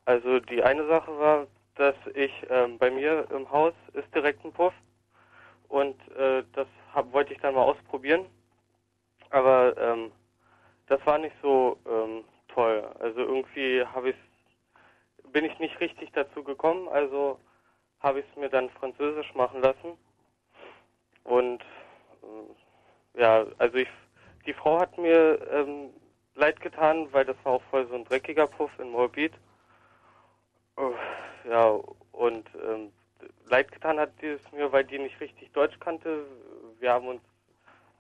[0.06, 4.54] Also die eine Sache war, dass ich ähm, bei mir im Haus ist direkt ein
[4.54, 4.74] Puff
[5.70, 8.28] und äh, das hab, wollte ich dann mal ausprobieren.
[9.32, 10.12] Aber ähm,
[10.88, 12.88] das war nicht so ähm, toll.
[13.00, 14.16] Also irgendwie habe ich
[15.32, 16.88] bin ich nicht richtig dazu gekommen.
[16.90, 17.40] Also
[18.02, 19.98] habe ich es mir dann französisch machen lassen
[21.24, 21.62] und
[22.22, 23.88] äh, ja, also ich,
[24.46, 25.90] die Frau hat mir ähm,
[26.36, 29.34] leid getan, weil das war auch voll so ein dreckiger Puff in Moabit.
[30.78, 31.80] Äh, ja,
[32.12, 32.92] und ähm,
[33.46, 36.26] leid getan hat die es mir, weil die nicht richtig Deutsch kannte.
[36.80, 37.22] Wir haben uns,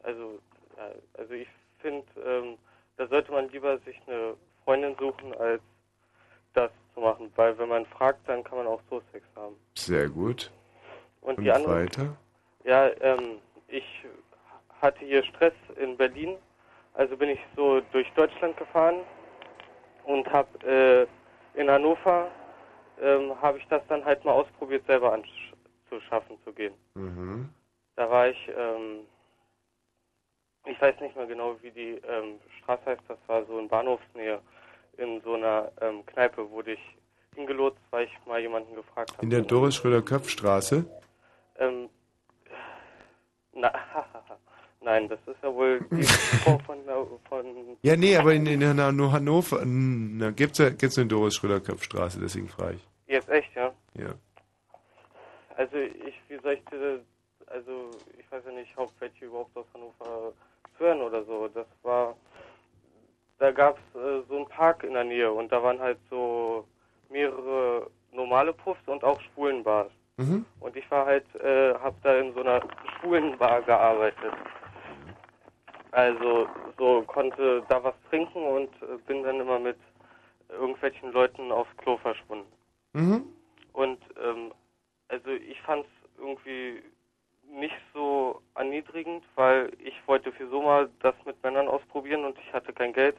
[0.04, 0.40] also,
[0.78, 1.48] ja, also ich
[1.80, 2.58] finde, ähm,
[2.98, 5.62] da sollte man lieber sich eine Freundin suchen, als
[6.54, 9.56] das zu machen, weil wenn man fragt, dann kann man auch so Sex haben.
[9.76, 10.52] Sehr gut.
[11.22, 12.18] Und, Und die andere, weiter?
[12.64, 14.06] ja, ähm, ich
[14.84, 16.38] hatte hier Stress in Berlin,
[16.94, 18.98] also bin ich so durch Deutschland gefahren
[20.04, 21.08] und habe
[21.56, 22.30] äh, in Hannover
[23.02, 26.74] ähm, habe ich das dann halt mal ausprobiert, selber anzuschaffen zu gehen.
[26.96, 27.50] Mhm.
[27.96, 29.08] Da war ich, ähm,
[30.66, 34.40] ich weiß nicht mehr genau, wie die ähm, Straße heißt, das war so in Bahnhofsnähe,
[34.98, 36.98] in so einer ähm, Kneipe wurde ich
[37.36, 39.24] hingelotst, weil ich mal jemanden gefragt habe.
[39.24, 40.86] In der Doris Schröder-Köpf-Straße?
[41.58, 41.90] Ähm,
[43.54, 43.72] na,
[44.84, 46.04] nein, das ist ja wohl die
[46.44, 47.46] Frau von, der- von
[47.82, 52.48] Ja, nee, aber in, in Han- Hannover na, gibt's ja gibt's eine Doris Schröder-Köpf-Straße, deswegen
[52.50, 52.88] frage ich.
[53.08, 53.72] Jetzt echt, ja?
[53.96, 54.14] Ja.
[55.56, 57.00] Also ich, wie soll ich dir,
[57.48, 60.34] also ich weiß ja nicht, ob welche überhaupt aus Hannover
[60.80, 61.48] hören oder so.
[61.54, 62.16] Das war,
[63.40, 66.66] da gab es äh, so einen Park in der Nähe und da waren halt so
[67.10, 69.92] mehrere normale Puffs und auch Schwulenbars.
[70.18, 70.46] Mhm.
[70.60, 72.62] Und ich war halt, äh, hab da in so einer
[73.00, 74.34] Schwulenbar gearbeitet.
[75.94, 76.48] Also
[76.80, 79.78] so konnte da was trinken und äh, bin dann immer mit
[80.50, 82.52] irgendwelchen Leuten aufs Klo verschwunden.
[82.94, 83.24] Mhm.
[83.74, 84.52] Und ähm,
[85.10, 86.82] also ich fand es irgendwie
[87.48, 92.52] nicht so erniedrigend, weil ich wollte für so mal das mit Männern ausprobieren und ich
[92.52, 93.16] hatte kein Geld.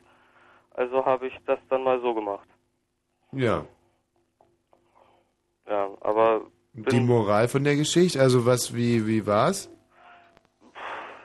[0.74, 2.48] Also habe ich das dann mal so gemacht.
[3.30, 3.64] Ja.
[5.68, 6.42] Ja, aber
[6.72, 9.70] Die Moral von der Geschichte, also was, wie, wie war's?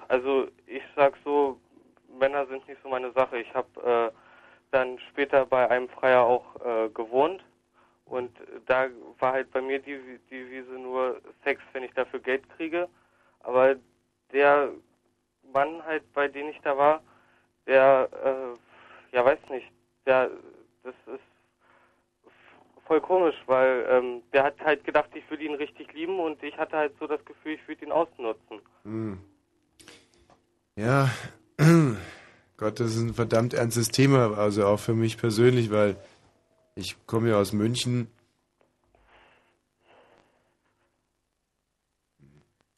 [0.10, 1.60] also ich sag so,
[2.20, 3.40] Männer sind nicht so meine Sache.
[3.40, 4.18] Ich habe äh,
[4.72, 7.44] dann später bei einem Freier auch äh, gewohnt
[8.06, 8.32] und
[8.66, 8.88] da
[9.20, 12.88] war halt bei mir die Devise nur Sex, wenn ich dafür Geld kriege.
[13.42, 13.76] Aber
[14.32, 14.72] der
[15.54, 17.02] Mann halt, bei dem ich da war,
[17.68, 19.72] der, äh, ja weiß nicht,
[20.06, 20.32] der,
[20.84, 21.24] das ist
[22.86, 26.58] voll komisch, weil ähm, der hat halt gedacht, ich würde ihn richtig lieben und ich
[26.58, 28.62] hatte halt so das Gefühl, ich würde ihn ausnutzen.
[28.84, 29.20] Hm.
[30.80, 31.12] Ja,
[32.56, 35.98] Gott, das ist ein verdammt ernstes Thema, also auch für mich persönlich, weil
[36.74, 38.08] ich komme ja aus München.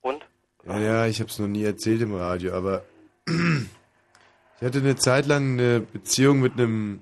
[0.02, 0.26] Und?
[0.66, 2.84] Ja, ja, ich habe es noch nie erzählt im Radio, aber
[3.28, 7.02] ich hatte eine Zeit lang eine Beziehung mit einem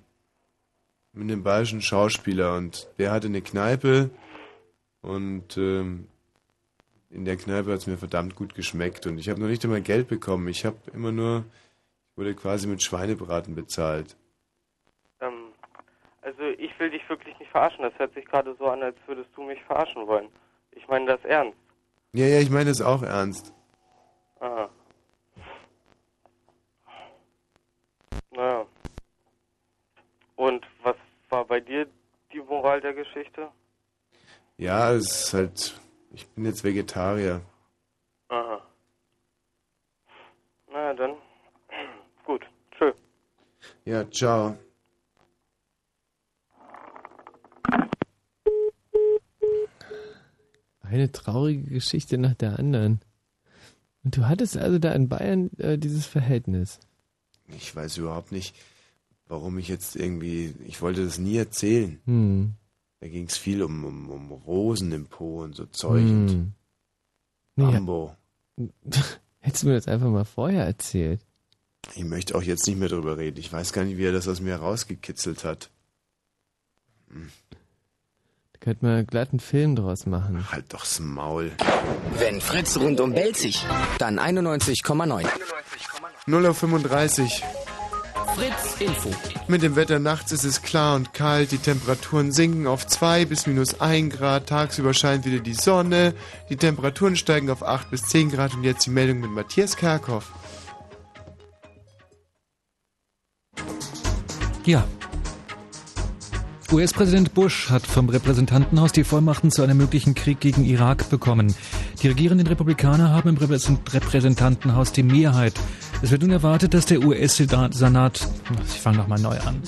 [1.13, 4.09] mit einem bayerischen Schauspieler und der hatte eine Kneipe
[4.99, 6.09] und ähm,
[7.10, 9.81] in der Kneipe hat es mir verdammt gut geschmeckt und ich habe noch nicht einmal
[9.81, 10.48] Geld bekommen.
[10.48, 11.45] Ich habe immer nur,
[12.11, 14.15] ich wurde quasi mit Schweinebraten bezahlt.
[15.19, 15.52] Ähm,
[16.22, 17.84] also ich will dich wirklich nicht verarschen.
[17.84, 20.27] Das hört sich gerade so an, als würdest du mich verarschen wollen.
[20.72, 21.57] Ich meine das ernst.
[22.14, 23.53] Ja, ja, ich meine das auch ernst.
[24.40, 24.69] Aha.
[28.31, 28.65] Naja.
[30.36, 30.95] Und was
[31.30, 31.88] war bei dir
[32.31, 33.49] die Moral der Geschichte?
[34.57, 35.81] Ja, es ist halt,
[36.11, 37.41] ich bin jetzt Vegetarier.
[38.30, 38.61] Aha.
[40.72, 41.15] Na dann.
[42.26, 42.45] Gut.
[42.72, 42.91] Tschö.
[43.86, 44.57] Ja, ciao.
[50.81, 53.02] Eine traurige Geschichte nach der anderen.
[54.03, 56.80] Und du hattest also da in Bayern äh, dieses Verhältnis.
[57.48, 58.56] Ich weiß überhaupt nicht,
[59.27, 61.99] warum ich jetzt irgendwie, ich wollte das nie erzählen.
[62.06, 62.56] Hm.
[63.01, 66.53] Da ging es viel um, um, um Rosen im Po und so Zeug und Hm.
[67.55, 68.15] Nee, Bambo.
[69.39, 71.21] Hättest du mir das einfach mal vorher erzählt.
[71.95, 73.39] Ich möchte auch jetzt nicht mehr drüber reden.
[73.39, 75.69] Ich weiß gar nicht, wie er das aus mir rausgekitzelt hat.
[77.09, 80.51] Da könnte man glatt einen Film draus machen.
[80.51, 81.51] Halt doch's Maul.
[82.17, 83.65] Wenn Fritz rundum belzig,
[83.97, 85.26] dann 91,9.
[86.27, 87.30] 0.35 Uhr.
[88.35, 89.10] Fritz Info.
[89.47, 93.47] Mit dem Wetter nachts ist es klar und kalt, die Temperaturen sinken auf 2 bis
[93.47, 96.14] minus 1 Grad, tagsüber scheint wieder die Sonne,
[96.49, 100.31] die Temperaturen steigen auf 8 bis 10 Grad und jetzt die Meldung mit Matthias Kerkhoff.
[104.65, 104.84] Ja.
[106.72, 111.56] US-Präsident Bush hat vom Repräsentantenhaus die Vollmachten zu einem möglichen Krieg gegen Irak bekommen.
[112.03, 115.53] Die regierenden Republikaner haben im Repräsent- Repräsentantenhaus die Mehrheit.
[116.01, 118.27] Es wird nun erwartet, dass der US-Senat...
[118.67, 119.61] Ich fange nochmal neu an.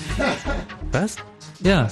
[0.92, 1.18] Was?
[1.62, 1.90] Ja.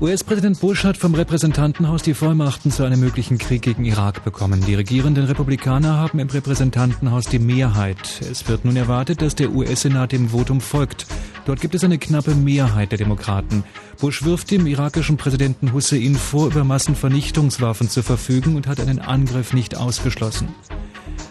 [0.00, 4.64] US-Präsident Bush hat vom Repräsentantenhaus die Vollmachten zu einem möglichen Krieg gegen Irak bekommen.
[4.66, 8.20] Die regierenden Republikaner haben im Repräsentantenhaus die Mehrheit.
[8.28, 11.06] Es wird nun erwartet, dass der US-Senat dem Votum folgt.
[11.44, 13.64] Dort gibt es eine knappe Mehrheit der Demokraten.
[14.00, 19.52] Bush wirft dem irakischen Präsidenten Hussein vor, über Massenvernichtungswaffen zu verfügen und hat einen Angriff
[19.52, 20.48] nicht ausgeschlossen.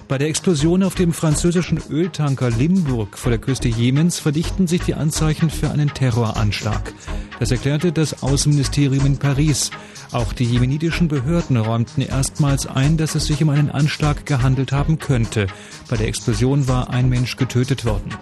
[0.07, 4.93] Bei der Explosion auf dem französischen Öltanker Limburg vor der Küste Jemens verdichten sich die
[4.93, 6.93] Anzeichen für einen Terroranschlag.
[7.39, 9.72] Das erklärte das Außenministerium in Paris.
[10.11, 14.99] Auch die jemenitischen Behörden räumten erstmals ein, dass es sich um einen Anschlag gehandelt haben
[14.99, 15.48] könnte.
[15.89, 18.14] Bei der Explosion war ein Mensch getötet worden.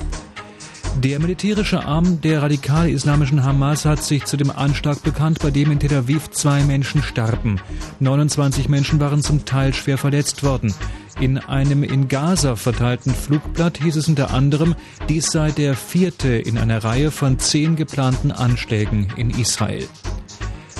[0.97, 5.79] Der militärische Arm der radikal-islamischen Hamas hat sich zu dem Anschlag bekannt, bei dem in
[5.79, 7.61] Tel Aviv zwei Menschen starben.
[8.01, 10.73] 29 Menschen waren zum Teil schwer verletzt worden.
[11.19, 14.75] In einem in Gaza verteilten Flugblatt hieß es unter anderem,
[15.09, 19.85] dies sei der vierte in einer Reihe von zehn geplanten Anschlägen in Israel.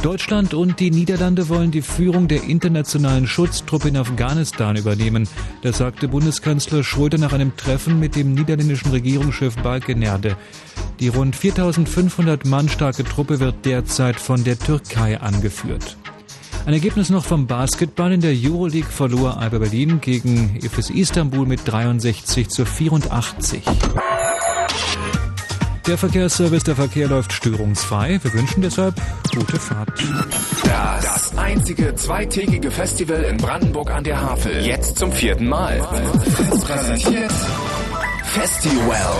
[0.02, 5.28] Deutschland und die Niederlande wollen die Führung der internationalen Schutztruppe in Afghanistan übernehmen.
[5.62, 10.38] Das sagte Bundeskanzler Schröder nach einem Treffen mit dem niederländischen Regierungschef Balkenerde.
[11.02, 15.98] Die rund 4500 Mann starke Truppe wird derzeit von der Türkei angeführt.
[16.70, 18.12] Ein Ergebnis noch vom Basketball.
[18.12, 23.64] In der Euroleague verlor Alba Berlin gegen Efes Istanbul mit 63 zu 84.
[25.88, 28.20] Der Verkehrsservice, der Verkehr läuft störungsfrei.
[28.22, 28.94] Wir wünschen deshalb
[29.34, 29.90] gute Fahrt.
[30.64, 34.64] Das, einzige zweitägige Festival in Brandenburg an der Havel.
[34.64, 35.80] Jetzt zum vierten Mal.
[36.62, 37.34] Präsentiert
[38.26, 39.16] Festival.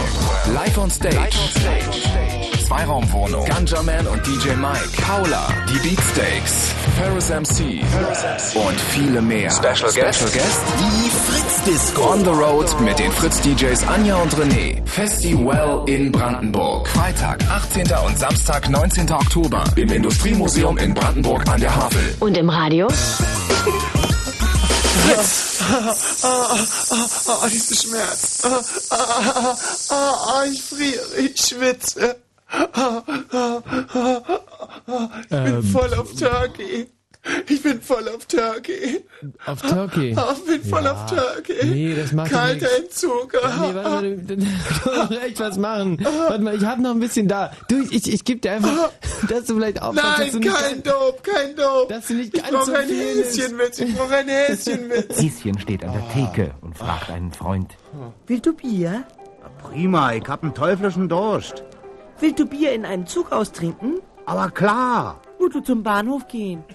[0.54, 1.30] Live on Stage.
[2.70, 3.46] Zweiraumwohnung.
[3.46, 5.02] Ganja Man und DJ Mike.
[5.02, 5.48] Paula.
[5.68, 6.72] Die Beatsteaks.
[7.00, 7.82] Ferris MC.
[8.54, 9.50] Und viele mehr.
[9.50, 10.28] Special, Guest.
[10.78, 12.12] Die Fritz Disco.
[12.14, 14.88] On the Road mit den Fritz DJs Anja und René.
[14.88, 16.88] Festival in Brandenburg.
[16.90, 17.88] Freitag, 18.
[18.06, 19.12] und Samstag, 19.
[19.14, 19.64] Oktober.
[19.76, 22.18] Im Industriemuseum in Brandenburg an der Havel.
[22.20, 22.88] Und im Radio?
[25.08, 25.64] Fritz.
[25.72, 26.56] Ah, ah,
[26.92, 27.08] ah,
[27.42, 28.42] ah, dieser Schmerz.
[28.44, 29.58] Ah, ah, ah,
[29.90, 32.16] ah, ah, ich friere, ich schwitze.
[32.52, 33.62] Ah, ah, ah,
[33.94, 34.22] ah,
[34.88, 36.88] ah, ich bin Ähm, voll auf Turkey.
[37.48, 39.04] Ich bin voll auf Turkey.
[39.46, 40.16] Auf Turkey?
[40.18, 40.94] Ah, ich bin voll Ja.
[40.94, 41.66] auf Turkey.
[41.68, 43.04] Nee, das macht Kalter nix.
[43.04, 43.34] Entzug.
[43.34, 46.00] Ja, nee, warte mal, du, du, du echt was machen.
[46.02, 47.52] Warte mal, ich hab noch ein bisschen da.
[47.68, 48.90] Du, ich, ich geb dir einfach,
[49.30, 51.94] dass du vielleicht aufpasst, dass Nein, du nicht kein Dope, kein Dope.
[51.94, 53.38] Dass du nicht ich ganz brauch so ein viel nimmst.
[53.38, 55.18] Häschenwitz, ich brauch ein Häschenwitz.
[55.22, 57.76] Häschen steht an der Theke und fragt einen Freund.
[58.28, 59.04] Willst du Bier?
[59.62, 61.64] Prima, ich hab einen teuflischen Durst.
[62.20, 64.00] Willst du Bier in einen Zug austrinken?
[64.26, 65.22] Aber klar.
[65.40, 66.64] Musst du zum Bahnhof gehen.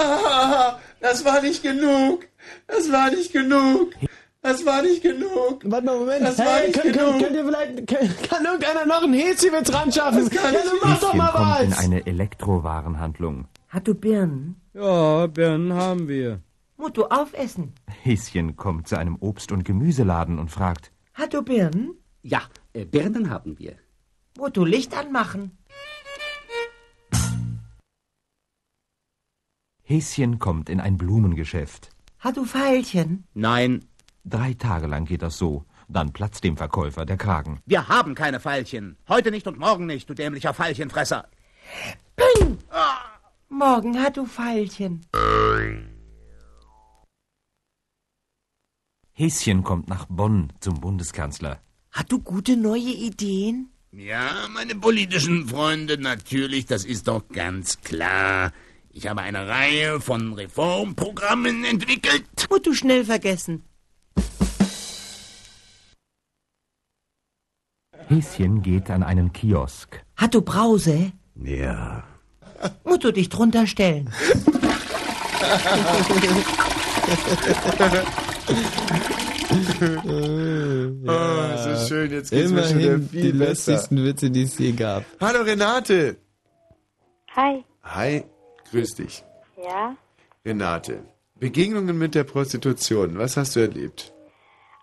[0.00, 2.24] Ah, das war nicht genug.
[2.68, 3.94] Das war nicht genug.
[4.42, 5.62] Das war nicht genug.
[5.64, 6.22] Warte mal, Moment.
[6.22, 7.10] Das war hey, nicht könnt, genug.
[7.10, 10.28] könnt, könnt ihr vielleicht, kann, kann irgendeiner noch einen Häschenwitz ran schaffen?
[10.28, 11.78] Das kann ja, ich mach doch Häschen mal kommt in was.
[11.80, 13.48] eine Elektrowarenhandlung.
[13.68, 14.60] Hat du Birnen?
[14.72, 16.40] Ja, Birnen haben wir.
[16.94, 17.74] Du aufessen?
[18.02, 20.92] Häschen kommt zu einem Obst- und Gemüseladen und fragt.
[21.18, 21.94] Hat du Birnen?
[22.22, 22.42] Ja,
[22.72, 23.74] äh, Birnen haben wir.
[24.38, 25.58] Musst du Licht anmachen?
[29.82, 31.90] Häschen kommt in ein Blumengeschäft.
[32.20, 33.24] Hat du Veilchen?
[33.34, 33.84] Nein,
[34.24, 35.64] Drei Tage lang geht das so.
[35.88, 37.60] Dann platzt dem Verkäufer der Kragen.
[37.64, 38.96] wir haben keine Veilchen.
[39.08, 41.26] Heute nicht und morgen nicht, du dämlicher Veilchenfresser.
[42.14, 42.58] Ping!
[43.48, 45.06] Morgen hat du Veilchen.
[49.18, 51.58] Häschen kommt nach Bonn zum Bundeskanzler.
[51.90, 53.68] Hat du gute neue Ideen?
[53.90, 58.52] Ja, meine politischen Freunde, natürlich, das ist doch ganz klar.
[58.90, 62.26] Ich habe eine Reihe von Reformprogrammen entwickelt.
[62.48, 63.64] Musst du schnell vergessen.
[68.06, 70.00] Häschen geht an einen Kiosk.
[70.14, 71.10] Hat du Brause?
[71.34, 72.04] Ja.
[72.84, 74.10] Musst du dich drunter stellen.
[81.06, 83.72] Ah, so schön, jetzt geht's mir schon wieder Immerhin viel die besser.
[83.72, 85.04] lustigsten Witze, die es je gab.
[85.20, 86.16] Hallo Renate.
[87.36, 87.64] Hi.
[87.82, 88.24] Hi,
[88.70, 89.22] grüß dich.
[89.62, 89.94] Ja,
[90.44, 91.04] Renate,
[91.36, 94.12] Begegnungen mit der Prostitution, was hast du erlebt?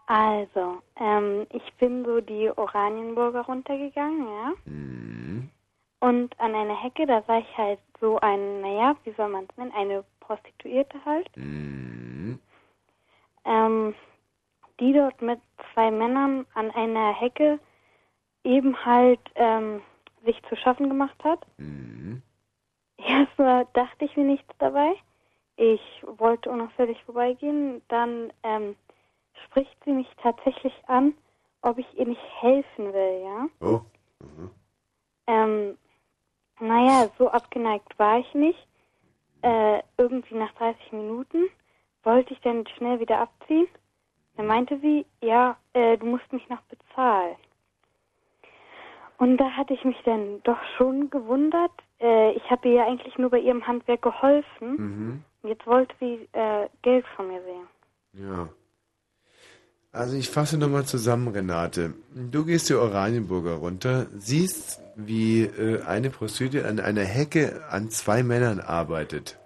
[0.07, 4.51] also, ähm, ich bin so die Oranienburger runtergegangen, ja.
[4.65, 5.49] Hm,
[5.99, 9.57] Und an einer Hecke, da sah ich halt so ein, naja, wie soll man es
[9.57, 12.37] nennen, eine Prostituierte halt, hm,
[13.45, 13.95] ähm,
[14.79, 15.39] die dort mit
[15.73, 17.59] zwei Männern an einer Hecke
[18.43, 19.81] eben halt ähm,
[20.25, 21.45] sich zu schaffen gemacht hat.
[21.57, 22.21] hm.
[22.97, 24.93] Erstmal dachte ich mir nichts dabei.
[25.57, 27.81] Ich wollte unauffällig vorbeigehen.
[27.87, 28.75] Dann ähm,
[29.45, 31.13] spricht sie mich tatsächlich an,
[31.61, 33.47] ob ich ihr nicht helfen will, ja.
[33.61, 33.81] Oh.
[35.27, 35.77] Ähm,
[36.59, 38.67] naja, so abgeneigt war ich nicht.
[39.41, 41.45] Äh, irgendwie nach 30 Minuten
[42.05, 43.67] wollte ich dann schnell wieder abziehen.
[44.37, 47.35] Dann meinte sie, ja, äh, du musst mich noch bezahlen.
[49.17, 51.71] Und da hatte ich mich dann doch schon gewundert.
[52.01, 54.75] Äh, ich habe ihr ja eigentlich nur bei ihrem Handwerk geholfen.
[54.77, 55.23] Mhm.
[55.43, 58.27] jetzt wollte sie äh, Geld von mir sehen.
[58.27, 58.49] Ja.
[59.93, 61.93] Also ich fasse nochmal zusammen, Renate.
[62.13, 68.21] Du gehst die Oranienburger runter, siehst, wie äh, eine Prostituierte an einer Hecke an zwei
[68.21, 69.37] Männern arbeitet.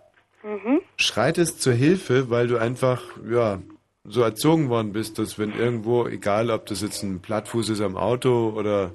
[0.44, 0.82] Mhm.
[0.98, 3.62] Schreitest zur Hilfe, weil du einfach, ja,
[4.06, 7.98] so erzogen worden bist, dass wenn irgendwo, egal ob das jetzt ein Plattfuß ist am
[7.98, 8.92] Auto oder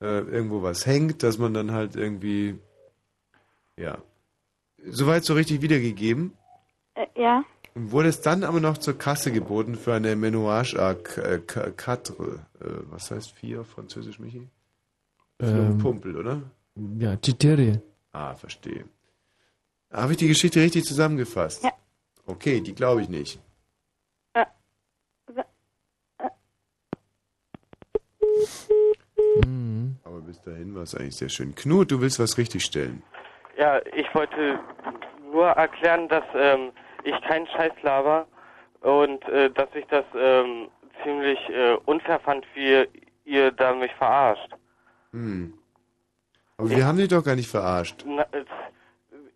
[0.00, 2.58] äh, irgendwo was hängt, dass man dann halt irgendwie,
[3.76, 3.98] ja.
[4.88, 6.32] Soweit so richtig wiedergegeben.
[6.94, 7.44] Äh, ja.
[7.74, 11.70] Und wurde es dann aber noch zur Kasse geboten für eine Menouage à äh, qu-
[11.72, 12.14] quatre.
[12.60, 14.48] Äh, was heißt vier auf Französisch, Michi?
[15.40, 16.42] Für einen Ähm, Pumpel, oder?
[16.98, 17.80] Ja, Citerie.
[18.12, 18.84] Ah, verstehe.
[19.92, 21.64] Habe ich die Geschichte richtig zusammengefasst?
[21.64, 21.70] Ja.
[22.26, 23.40] Okay, die glaube ich nicht.
[30.04, 31.54] Aber bis dahin war es eigentlich sehr schön.
[31.54, 33.02] Knut, du willst was richtigstellen.
[33.58, 34.58] Ja, ich wollte
[35.32, 36.72] nur erklären, dass ähm,
[37.04, 38.26] ich keinen Scheiß laber
[38.80, 40.68] und äh, dass ich das ähm,
[41.02, 42.86] ziemlich äh, unfair fand, wie
[43.24, 44.50] ihr da mich verarscht.
[45.12, 45.54] Hm.
[46.56, 48.04] Aber wir haben dich doch gar nicht verarscht.
[48.06, 48.44] Na, äh,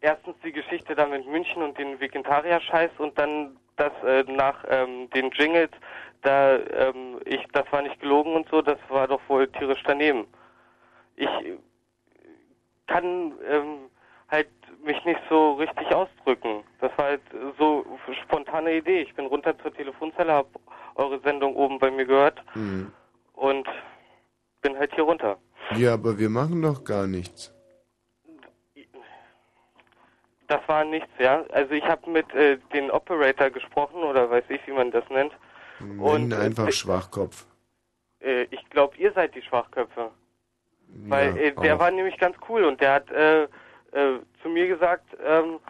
[0.00, 5.08] erstens die Geschichte da mit München und den Vegetarier-Scheiß und dann das äh, nach ähm,
[5.10, 5.70] den Jingles,
[6.22, 10.26] da ähm, ich, das war nicht gelogen und so, das war doch wohl tierisch daneben.
[11.16, 11.56] Ich äh,
[12.86, 13.76] kann ähm,
[14.30, 14.48] halt
[14.84, 16.62] mich nicht so richtig ausdrücken.
[16.80, 17.22] Das war halt
[17.58, 17.84] so
[18.24, 19.02] spontane Idee.
[19.02, 20.46] Ich bin runter zur Telefonzelle, hab
[20.94, 22.92] eure Sendung oben bei mir gehört Hm.
[23.34, 23.66] und
[24.62, 25.38] bin halt hier runter.
[25.76, 27.54] Ja, aber wir machen doch gar nichts.
[30.50, 31.44] Das war nichts, ja.
[31.52, 35.32] Also ich habe mit äh, den Operator gesprochen oder weiß ich, wie man das nennt.
[35.78, 37.46] Und äh, einfach Schwachkopf.
[38.18, 40.10] Äh, ich glaube, ihr seid die Schwachköpfe.
[41.06, 41.78] Weil Ja, äh, der auch.
[41.78, 43.48] war nämlich ganz cool und der hat äh, äh,
[44.42, 45.60] zu mir gesagt, ähm,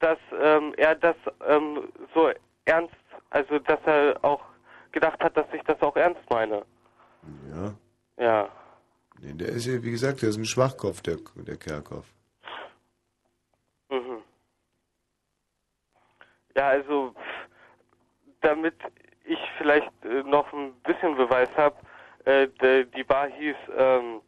[0.00, 1.14] dass ähm, er das
[1.46, 2.28] ähm, so
[2.64, 2.96] ernst,
[3.30, 4.42] also dass er auch
[4.90, 6.64] gedacht hat, dass ich das auch ernst meine.
[7.54, 7.74] Ja.
[8.16, 8.48] Ja.
[9.20, 12.06] Nee, der ist ja, wie gesagt, der ist ein Schwachkopf, der, der Kerkhoff.
[13.90, 14.22] Mhm.
[16.56, 17.14] Ja, also
[18.40, 18.74] damit
[19.24, 21.76] ich vielleicht äh, noch ein bisschen Beweis habe,
[22.24, 24.20] äh, de, die Bar hieß ähm,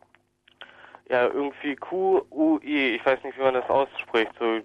[1.09, 4.60] ja irgendwie Q-U-I, ich weiß nicht, wie man das ausspricht, so,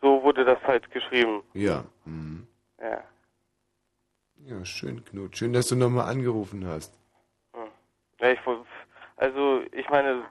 [0.00, 1.42] so wurde das halt geschrieben.
[1.54, 1.84] Ja.
[2.04, 2.46] Mhm.
[2.80, 3.02] Ja.
[4.44, 5.36] Ja, schön, Knut.
[5.36, 6.94] Schön, dass du nochmal angerufen hast.
[8.20, 8.38] ja ich,
[9.16, 10.22] also ich meine,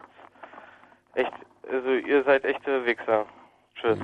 [1.16, 1.34] echt,
[1.70, 3.26] also ihr seid echte Wichser.
[3.76, 4.00] Tschüss.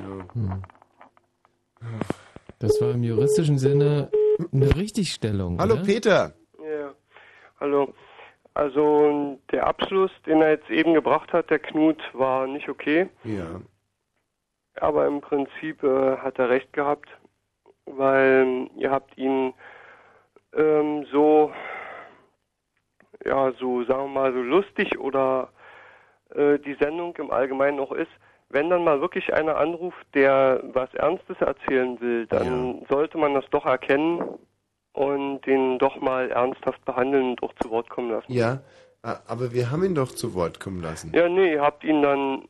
[2.60, 4.10] Das war im juristischen Sinne
[4.52, 5.60] eine Richtigstellung.
[5.60, 5.84] Hallo, oder?
[5.84, 6.34] Peter.
[6.60, 6.94] Ja,
[7.60, 7.94] hallo.
[8.54, 13.10] Also der Abschluss, den er jetzt eben gebracht hat, der Knut, war nicht okay.
[13.24, 13.62] Ja.
[14.80, 17.10] Aber im Prinzip äh, hat er recht gehabt,
[17.86, 19.54] weil ähm, ihr habt ihn
[20.56, 21.52] ähm, so,
[23.26, 25.50] ja, so sagen wir mal so lustig oder
[26.36, 28.12] äh, die Sendung im Allgemeinen auch ist.
[28.50, 33.46] Wenn dann mal wirklich einer anruft, der was Ernstes erzählen will, dann sollte man das
[33.50, 34.22] doch erkennen
[34.94, 38.32] und den doch mal ernsthaft behandeln und auch zu Wort kommen lassen.
[38.32, 38.62] Ja,
[39.02, 41.12] aber wir haben ihn doch zu Wort kommen lassen.
[41.14, 42.48] Ja, nee, ihr habt ihn dann,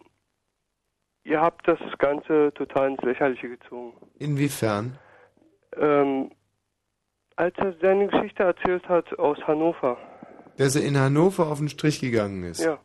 [1.24, 3.94] ihr habt das Ganze total ins Lächerliche gezogen.
[4.20, 5.00] Inwiefern?
[5.78, 6.32] Ähm,
[7.36, 9.98] als er seine Geschichte erzählt hat aus Hannover.
[10.58, 12.64] Dass er in Hannover auf den Strich gegangen ist.
[12.64, 12.80] Ja.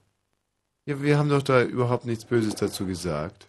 [0.89, 3.47] Ja, wir haben doch da überhaupt nichts Böses dazu gesagt.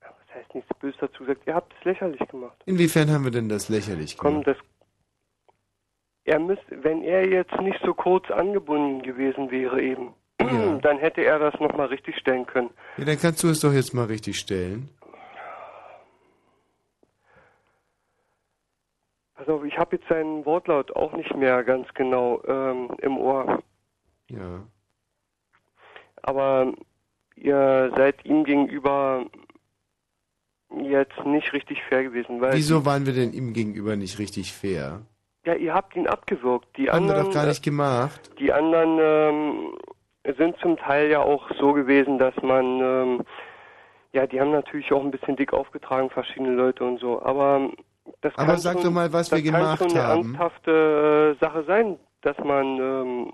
[0.00, 1.46] Das heißt nichts Böses dazu gesagt.
[1.46, 2.62] Ihr habt es lächerlich gemacht.
[2.66, 4.48] Inwiefern haben wir denn das lächerlich Komm, gemacht?
[4.48, 4.56] das.
[6.26, 10.12] Er müsste, wenn er jetzt nicht so kurz angebunden gewesen wäre eben,
[10.82, 12.68] dann hätte er das nochmal richtig stellen können.
[12.98, 14.90] Ja, dann kannst du es doch jetzt mal richtig stellen.
[19.46, 23.62] Auf, ich habe jetzt seinen Wortlaut auch nicht mehr ganz genau ähm, im Ohr.
[24.28, 24.62] Ja.
[26.24, 26.72] Aber
[27.36, 29.26] ihr seid ihm gegenüber
[30.82, 35.02] jetzt nicht richtig fair gewesen, weil Wieso waren wir denn ihm gegenüber nicht richtig fair?
[35.46, 36.68] ja ihr habt ihn abgewürgt.
[36.76, 38.30] Die Haben wir anderen, doch gar nicht gemacht.
[38.38, 43.20] die anderen ähm, sind zum Teil ja auch so gewesen, dass man ähm,
[44.12, 47.70] ja, die haben natürlich auch ein bisschen dick aufgetragen, verschiedene Leute und so, aber
[48.20, 50.20] das Aber kann sag schon, doch mal, was das wir kann gemacht schon eine haben.
[50.20, 53.32] ernsthafte äh, Sache sein, dass man ähm,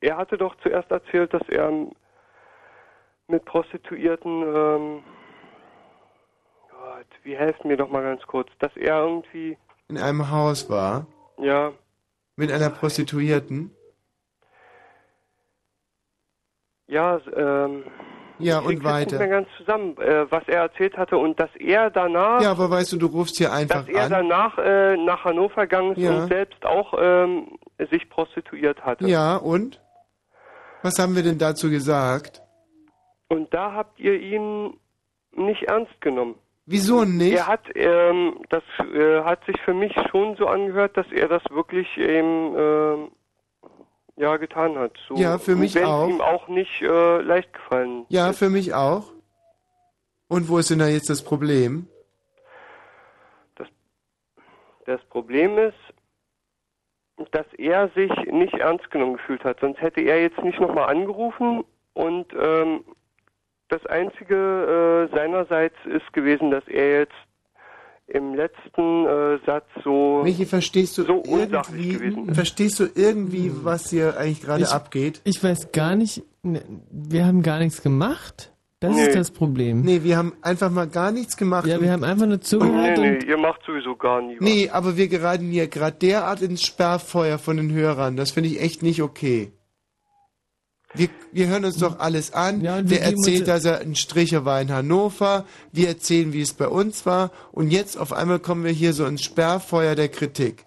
[0.00, 1.70] er hatte doch zuerst erzählt, dass er
[3.28, 5.02] mit Prostituierten, ähm,
[6.70, 9.56] Gott, wie helft mir doch mal ganz kurz, dass er irgendwie,
[9.88, 11.06] In einem Haus war.
[11.38, 11.72] ja,
[12.36, 13.74] Mit einer Prostituierten.
[16.86, 17.84] ja, ähm,
[18.38, 19.10] Ja, und weiter.
[19.12, 22.70] nicht mehr ganz zusammen, äh, was er erzählt hatte und dass er danach, Ja, aber
[22.70, 24.10] weißt du, du rufst hier einfach dass er an.
[24.10, 26.22] danach äh, nach Hannover gegangen ist Ja.
[26.22, 27.58] und selbst auch ähm,
[27.90, 29.06] sich prostituiert hatte.
[29.06, 29.80] Ja, und?
[30.82, 32.42] Was haben wir denn dazu gesagt?
[33.28, 34.76] Und da habt ihr ihn
[35.32, 36.34] nicht ernst genommen.
[36.66, 37.34] Wieso nicht?
[37.36, 38.62] Er hat, ähm, das
[38.94, 43.10] äh, hat sich für mich schon so angehört, dass er das wirklich eben, ähm,
[44.16, 44.92] ja, getan hat.
[45.08, 46.08] So, Ja, für mich wenn auch.
[46.08, 48.04] ihm auch nicht äh, leicht gefallen.
[48.08, 49.12] Ja, für mich auch.
[50.28, 51.88] Und wo ist denn da jetzt das Problem?
[54.86, 55.74] Das Problem ist,
[57.32, 59.60] dass er sich nicht ernst genommen gefühlt hat.
[59.60, 62.84] Sonst hätte er jetzt nicht nochmal angerufen und ähm,
[63.68, 67.14] das Einzige äh, seinerseits ist gewesen, dass er jetzt
[68.08, 72.34] im letzten äh, Satz so Michi, verstehst du so unsachlich irgendwie, gewesen ist.
[72.34, 75.20] verstehst du irgendwie, was hier eigentlich gerade abgeht?
[75.24, 78.52] Ich weiß gar nicht, ne, wir haben gar nichts gemacht.
[78.80, 79.08] Das Nee.
[79.08, 79.82] ist das Problem.
[79.82, 81.66] Nee, wir haben einfach mal gar nichts gemacht.
[81.66, 84.40] Ja, wir haben einfach nur zugehört nee, und nee, ihr macht sowieso gar nie was.
[84.40, 88.16] Nee, aber wir geraten hier gerade derart ins Sperrfeuer von den Hörern.
[88.16, 89.52] Das finde ich echt nicht okay.
[90.94, 92.62] Wir, wir hören uns doch alles an.
[92.62, 95.44] Ja, Der erzählt, dass er ein Stricher war in Hannover.
[95.70, 97.30] Wir erzählen, wie es bei uns war.
[97.52, 100.64] Und jetzt auf einmal kommen wir hier so ins Sperrfeuer der Kritik.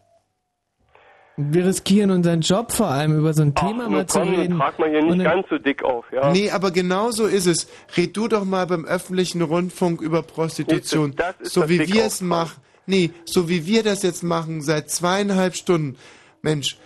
[1.38, 4.58] Wir riskieren unseren Job vor allem über so ein Thema Nur mal zu komm, reden.
[4.60, 6.32] trag mal hier nicht dann- ganz so dick auf, ja.
[6.32, 7.68] Nee, aber genau so ist es.
[7.98, 11.14] Red du doch mal beim öffentlichen Rundfunk über Prostitution.
[11.16, 12.62] Das- das ist so wie dick wir es machen.
[12.86, 15.98] Nee, so wie wir das jetzt machen, seit zweieinhalb Stunden.
[16.42, 16.78] Mensch.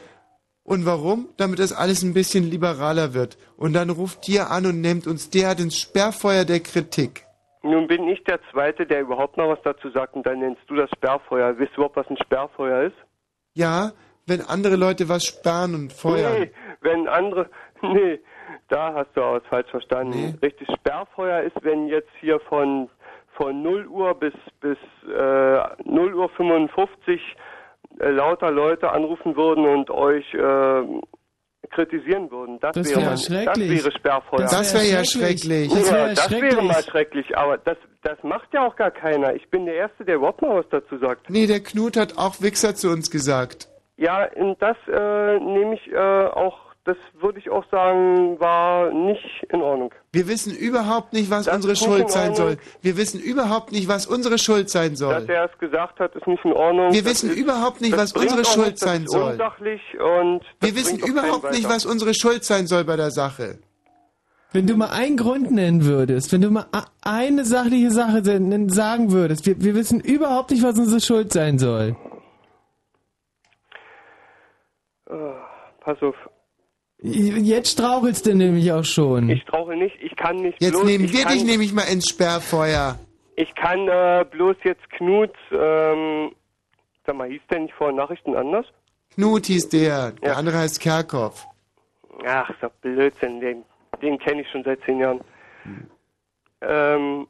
[0.64, 1.30] Und warum?
[1.38, 3.38] Damit das alles ein bisschen liberaler wird.
[3.58, 7.24] Und dann ruft ihr an und nehmt uns derart ins Sperrfeuer der Kritik.
[7.64, 10.76] Nun bin ich der Zweite, der überhaupt noch was dazu sagt und dann nennst du
[10.76, 11.58] das Sperrfeuer.
[11.58, 12.95] Wisst ihr überhaupt, was ein Sperrfeuer ist?
[13.56, 13.92] Ja,
[14.28, 16.42] wenn andere Leute was sperren und feuern.
[16.42, 17.50] Nee, wenn andere,
[17.82, 18.20] nee,
[18.70, 20.38] da hast du was falsch verstanden.
[20.42, 22.90] Richtig, Sperrfeuer ist, wenn jetzt hier von,
[23.36, 27.20] von 0 Uhr bis, bis äh, 0 Uhr 55
[28.00, 30.84] äh, lauter Leute anrufen würden und euch äh,
[31.72, 32.60] kritisieren würden.
[32.60, 33.76] Das, Das wäre, wäre mal- schrecklich.
[33.76, 34.40] Das wäre Sperrfeuer.
[34.42, 35.70] Das wäre wäre ja schrecklich.
[35.70, 36.62] Das Ja, wäre das wäre schrecklich.
[36.68, 39.36] mal schrecklich, aber das, das macht ja auch gar keiner.
[39.36, 41.30] Ich bin der Erste, der überhaupt mal was dazu sagt.
[41.30, 43.68] Nee, der Knut hat auch Wichser zu uns gesagt.
[43.98, 44.27] Ja,
[44.59, 49.92] das äh, nehme ich äh, auch, das würde ich auch sagen, war nicht in Ordnung.
[50.11, 52.58] Wir wissen überhaupt nicht, was Das unsere nicht Schuld in sein soll.
[52.82, 55.26] Wir wissen überhaupt nicht, was unsere Schuld sein Dass soll.
[55.30, 56.93] er es gesagt hat, ist nicht in Ordnung.
[56.93, 59.32] Wir Das wissen ist, überhaupt nicht, was unsere Schuld nichts, das sein soll.
[59.32, 63.59] unsachlich und das Wir wissen überhaupt nicht, was unsere Schuld sein soll bei der Sache.
[64.53, 68.22] Wenn du mal einen Grund nennen würdest, wenn du mal a- eine sachliche Sache
[68.69, 71.98] sagen würdest, wir, wir wissen überhaupt nicht, was unsere Schuld sein soll.
[75.10, 75.36] Ah,
[75.80, 76.16] pass auf.
[77.00, 79.30] Jetzt strauchelst du nämlich auch schon.
[79.30, 81.84] Ich brauche nicht, ich kann nicht Jetzt bloß, nehmen ich wir kann, dich nämlich mal
[81.84, 82.98] ins Sperrfeuer.
[83.36, 86.32] Ich kann äh, bloß jetzt Knut, ähm,
[87.06, 88.66] sag mal, hieß der nicht vor Nachrichten anders?
[89.14, 91.45] Knut hieß der, der andere heißt Kerkhoff.
[92.26, 93.64] Ach, so Blödsinn, den,
[94.02, 95.22] den kenne ich schon seit zehn Jahren.
[96.61, 97.27] Ähm,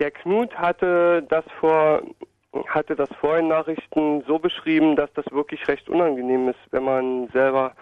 [0.00, 2.02] der Knut hatte das vor
[2.68, 7.28] hatte das vor in Nachrichten so beschrieben, dass das wirklich recht unangenehm ist, wenn man
[7.32, 7.74] selber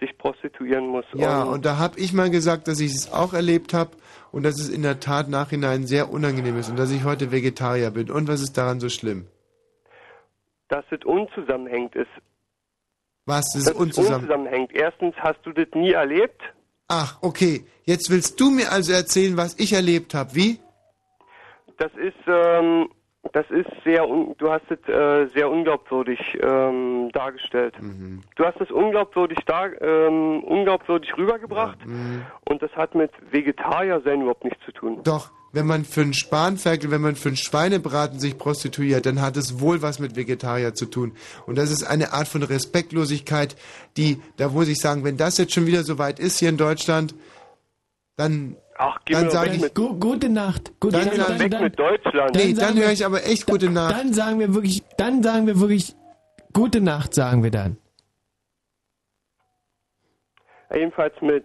[0.00, 1.04] sich prostituieren muss.
[1.14, 3.90] Ja, und da habe ich mal gesagt, dass ich es auch erlebt habe
[4.32, 7.90] und dass es in der Tat nachhinein sehr unangenehm ist und dass ich heute Vegetarier
[7.90, 8.10] bin.
[8.10, 9.26] Und was ist daran so schlimm?
[10.70, 12.10] dass es unzusammenhängt ist.
[13.26, 14.22] Was ist Dass es unzusammen?
[14.22, 14.72] unzusammenhängt.
[14.72, 16.40] Erstens hast du das nie erlebt.
[16.88, 17.66] Ach, okay.
[17.84, 20.34] Jetzt willst du mir also erzählen, was ich erlebt habe.
[20.34, 20.58] Wie?
[21.76, 22.88] Das ist, ähm,
[23.32, 27.74] das ist sehr, du hast es äh, sehr unglaubwürdig ähm, dargestellt.
[27.80, 28.22] Mhm.
[28.36, 32.22] Du hast es unglaubwürdig dar, ähm, unglaubwürdig rübergebracht Mhm.
[32.48, 35.00] und das hat mit Vegetarier sein überhaupt nichts zu tun.
[35.04, 39.36] Doch, wenn man für einen Spanferkel, wenn man für einen Schweinebraten sich prostituiert, dann hat
[39.36, 41.12] es wohl was mit Vegetarier zu tun.
[41.46, 43.56] Und das ist eine Art von Respektlosigkeit,
[43.96, 46.56] die, da muss ich sagen, wenn das jetzt schon wieder so weit ist hier in
[46.56, 47.14] Deutschland,
[48.16, 50.72] dann, Ach, dann sage ich, Gu gute Nacht.
[50.80, 51.28] Gute Dann- Nacht.
[51.28, 52.34] dann- Weg mit Deutschland.
[52.34, 53.94] nee, dann höre ich aber echt gute Nacht.
[53.94, 55.94] Dann sagen wir wirklich, dann sagen wir wirklich,
[56.54, 57.76] gute Nacht, sagen wir dann.
[60.72, 61.44] Jedenfalls mit,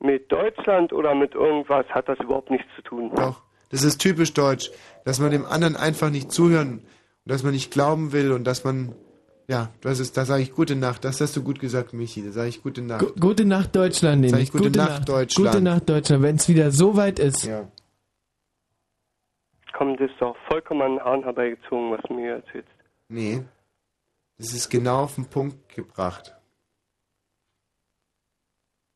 [0.00, 3.12] mit Deutschland oder mit irgendwas hat das überhaupt nichts zu tun.
[3.14, 4.70] Doch, das ist typisch deutsch,
[5.04, 6.82] dass man dem anderen einfach nicht zuhören und
[7.32, 8.94] dass man nicht glauben will und dass man,
[9.48, 11.04] ja, das ist, da sage ich gute Nacht.
[11.04, 12.24] Das hast du gut gesagt, Michi.
[12.24, 13.00] Da sage ich gute Nacht.
[13.00, 15.52] Gu gute Nacht, Deutschland, nehme ich gute Nacht, Deutschland.
[15.52, 17.44] Gute Nacht, Deutschland, wenn es wieder so weit ist.
[17.44, 17.68] Ja.
[19.72, 22.68] Komm, das ist doch vollkommen an den Haaren herbeigezogen, was du mir erzählst.
[23.08, 23.44] Nee,
[24.38, 26.34] das ist genau auf den Punkt gebracht.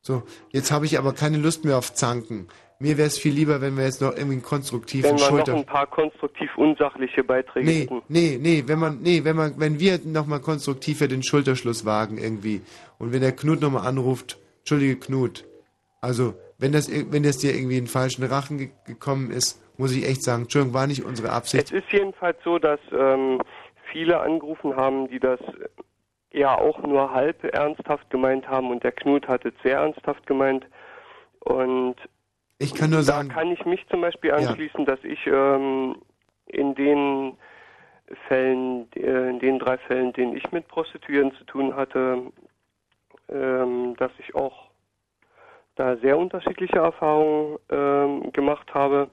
[0.03, 2.49] So, jetzt habe ich aber keine Lust mehr auf Zanken.
[2.83, 5.29] Mir wäre es viel lieber, wenn wir jetzt noch irgendwie einen konstruktiven Wenn wir noch
[5.29, 5.55] Schulter...
[5.55, 8.03] ein paar konstruktiv unsachliche Beiträge Nee, hätten.
[8.09, 12.63] nee, nee, wenn man, nee, wenn man, wenn wir nochmal konstruktiver den Schulterschluss wagen irgendwie
[12.99, 15.45] und wenn der Knut nochmal anruft, Entschuldige Knut,
[16.01, 19.95] also wenn das, wenn das dir irgendwie in den falschen Rachen ge gekommen ist, muss
[19.95, 21.65] ich echt sagen, Entschuldigung, war nicht unsere Absicht.
[21.65, 23.41] Es ist jedenfalls so, dass ähm,
[23.93, 25.41] viele angerufen haben, die das
[26.33, 30.67] ja auch nur halb ernsthaft gemeint haben und der Knut hat es sehr ernsthaft gemeint.
[31.41, 31.97] Und
[32.63, 35.97] Ich kann nur da sagen, kann ich mich zum Beispiel anschließen, dass ich ähm,
[36.47, 37.39] in den
[38.29, 42.21] Fällen, äh, in den drei Fällen, denen ich mit Prostituierten zu tun hatte,
[43.31, 44.69] ähm, dass ich auch
[45.77, 49.09] da sehr unterschiedliche Erfahrungen ähm, gemacht habe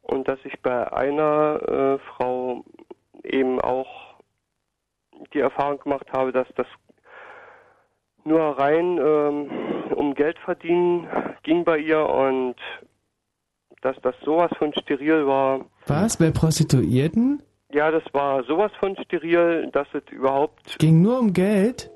[0.00, 2.64] und dass ich bei einer äh, Frau
[3.22, 4.14] eben auch
[5.34, 6.66] die Erfahrung gemacht habe, dass das
[8.24, 9.50] nur rein ähm,
[10.18, 11.06] Geld verdienen
[11.44, 12.56] ging bei ihr und
[13.82, 15.64] dass das sowas von steril war.
[15.86, 16.16] Was?
[16.16, 17.40] Bei Prostituierten?
[17.72, 21.88] Ja, das war sowas von steril, dass es überhaupt, Ging nur um Geld?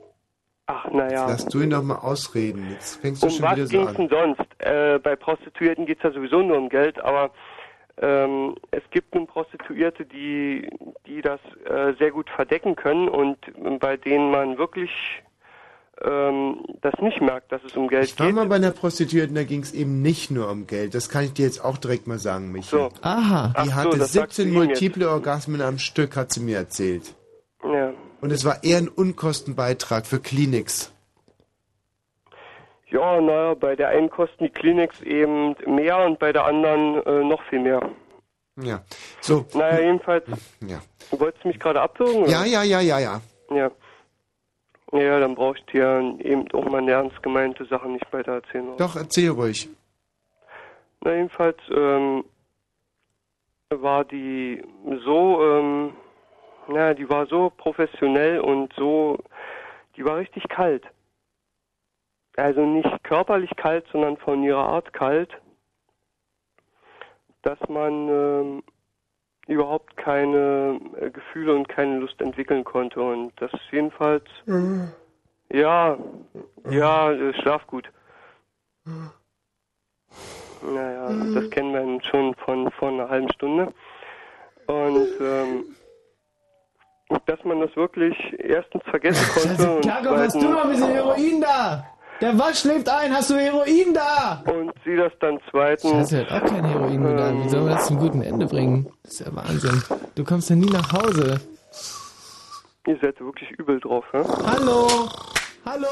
[0.66, 1.26] ach naja.
[1.26, 2.64] lass du ihn doch mal ausreden.
[2.70, 3.96] Jetzt fängst du Um schon was wieder so ging es an.
[3.96, 4.46] denn sonst?
[4.60, 7.32] Äh, bei Prostituierten geht es ja sowieso nur um Geld, aber
[8.00, 10.70] ähm, es gibt nun Prostituierte, die,
[11.06, 13.36] die das äh, sehr gut verdecken können und
[13.80, 14.90] bei denen man wirklich
[16.04, 18.34] ähm, das nicht merkt, dass es um Geld Ich war geht.
[18.36, 20.94] mal bei einer Prostituierten, da ging es eben nicht nur um Geld.
[20.94, 22.88] Das kann ich dir jetzt auch direkt mal sagen, Michael.
[23.02, 23.48] Aha.
[23.48, 24.64] Die Ach so, hatte du 17 ihm jetzt.
[24.68, 27.14] multiple Orgasmen am Stück, hat sie mir erzählt.
[27.64, 27.92] Ja.
[28.20, 30.92] Und es war eher ein Unkostenbeitrag für Kliniks.
[32.88, 37.24] Ja, naja, bei der einen kosten die Kliniks eben mehr und bei der anderen äh,
[37.24, 37.88] noch viel mehr.
[38.62, 38.82] Ja.
[39.22, 39.46] So.
[39.54, 40.24] Naja, jedenfalls.
[40.66, 40.80] Ja.
[41.10, 42.26] Du wolltest mich gerade abwürgen?
[42.28, 43.20] Ja, ja, ja, ja, ja.
[43.50, 43.70] Ja.
[44.92, 48.68] Ja, dann brauche ich dir eben auch meine ernst gemeinte Sachen nicht weiter erzählen.
[48.68, 48.76] oder?
[48.76, 49.68] Doch, erzähl ruhig.
[51.00, 52.24] Na, jedenfalls ähm,
[53.70, 54.62] war die
[55.04, 55.94] so, ähm,
[56.68, 59.18] na, die war so professionell und so,
[59.96, 60.84] die war richtig kalt.
[62.36, 65.30] Also nicht körperlich kalt, sondern von ihrer Art kalt,
[67.42, 68.62] dass man ähm,
[69.46, 73.00] überhaupt keine äh, Gefühle und keine Lust entwickeln konnte.
[73.00, 74.24] Und das jedenfalls,
[75.52, 75.96] ja,
[76.70, 77.90] ja, äh, schlaf gut.
[80.62, 83.72] Naja, das kennen wir schon von vor einer halben Stunde.
[84.66, 85.64] Und ähm,
[87.26, 91.40] dass man das wirklich erstens vergessen konnte und Jakob, hast du noch ein bisschen Heroin
[91.40, 91.91] da?
[92.22, 94.42] Der Wasch schläft ein, hast du Heroin da?
[94.50, 97.34] und sie das dann zweitens Scheiße, hat auch kein Heroin mehr da.
[97.34, 98.90] Wie sollen wir das zum guten Ende bringen?
[99.02, 99.82] Das ist ja Wahnsinn.
[100.14, 101.40] Du kommst ja nie nach Hause.
[102.86, 104.20] ihr seid wirklich übel drauf, hä?
[104.46, 104.88] Hallo?
[105.66, 105.88] Hallo?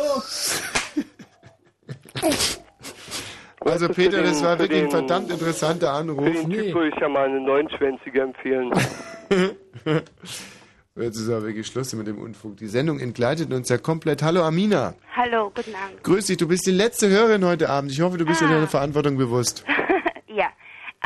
[3.63, 6.25] Also Peter, den- das war für wirklich ein verdammt interessanter Anruf.
[6.25, 8.73] Für den Typ würde ich ja mal eine neunschwänzige empfehlen.
[10.97, 12.57] Jetzt ist aber wirklich Schluss mit dem Unfug.
[12.57, 14.23] Die Sendung entgleitet uns ja komplett.
[14.25, 14.95] Hallo Amina.
[15.15, 16.03] Hallo, guten Abend.
[16.03, 17.93] Grüß dich, du bist die letzte Hörerin heute Abend.
[17.93, 18.51] Ich hoffe, du bist dir Ah.
[18.55, 19.65] deiner Verantwortung bewusst.
[20.27, 20.49] ja,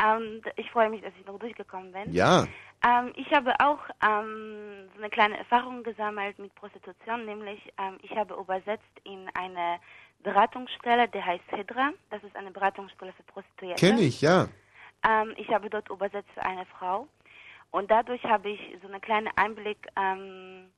[0.03, 2.11] ähm, ich freue mich, dass ich noch durchgekommen bin.
[2.11, 2.47] Ja.
[2.83, 8.15] Ähm, ich habe auch ähm, so eine kleine Erfahrung gesammelt mit Prostitution, nämlich ähm, ich
[8.17, 9.77] habe übersetzt in eine
[10.23, 11.91] Beratungsstelle, die heißt Hydra.
[12.09, 13.79] Das ist eine Beratungsstelle für Prostituierte.
[13.85, 14.47] Kenn ich, ja.
[15.07, 17.07] Ähm, ich habe dort übersetzt für eine Frau
[17.75, 20.71] und dadurch habe ich so einen kleinen Einblick ähm,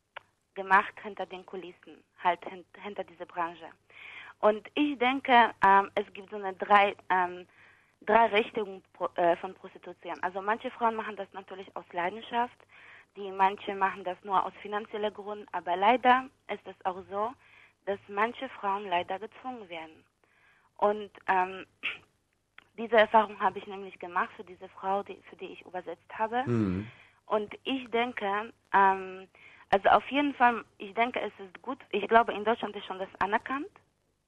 [0.55, 3.67] gemacht hinter den Kulissen, halt hin, hinter dieser Branche.
[4.39, 7.47] Und ich denke, ähm, es gibt so eine drei, ähm,
[8.01, 10.17] drei Richtungen pro, äh, von Prostitution.
[10.23, 12.57] Also manche Frauen machen das natürlich aus Leidenschaft,
[13.15, 17.31] die manche machen das nur aus finanzieller Grund, aber leider ist es auch so,
[17.85, 20.03] dass manche Frauen leider gezwungen werden.
[20.77, 21.63] Und ähm,
[22.77, 26.43] diese Erfahrung habe ich nämlich gemacht für diese Frau, die, für die ich übersetzt habe.
[26.45, 26.87] Mhm.
[27.25, 29.27] Und ich denke, ähm,
[29.69, 31.79] also auf jeden Fall, ich denke, es ist gut.
[31.91, 33.67] Ich glaube, in Deutschland ist schon das anerkannt,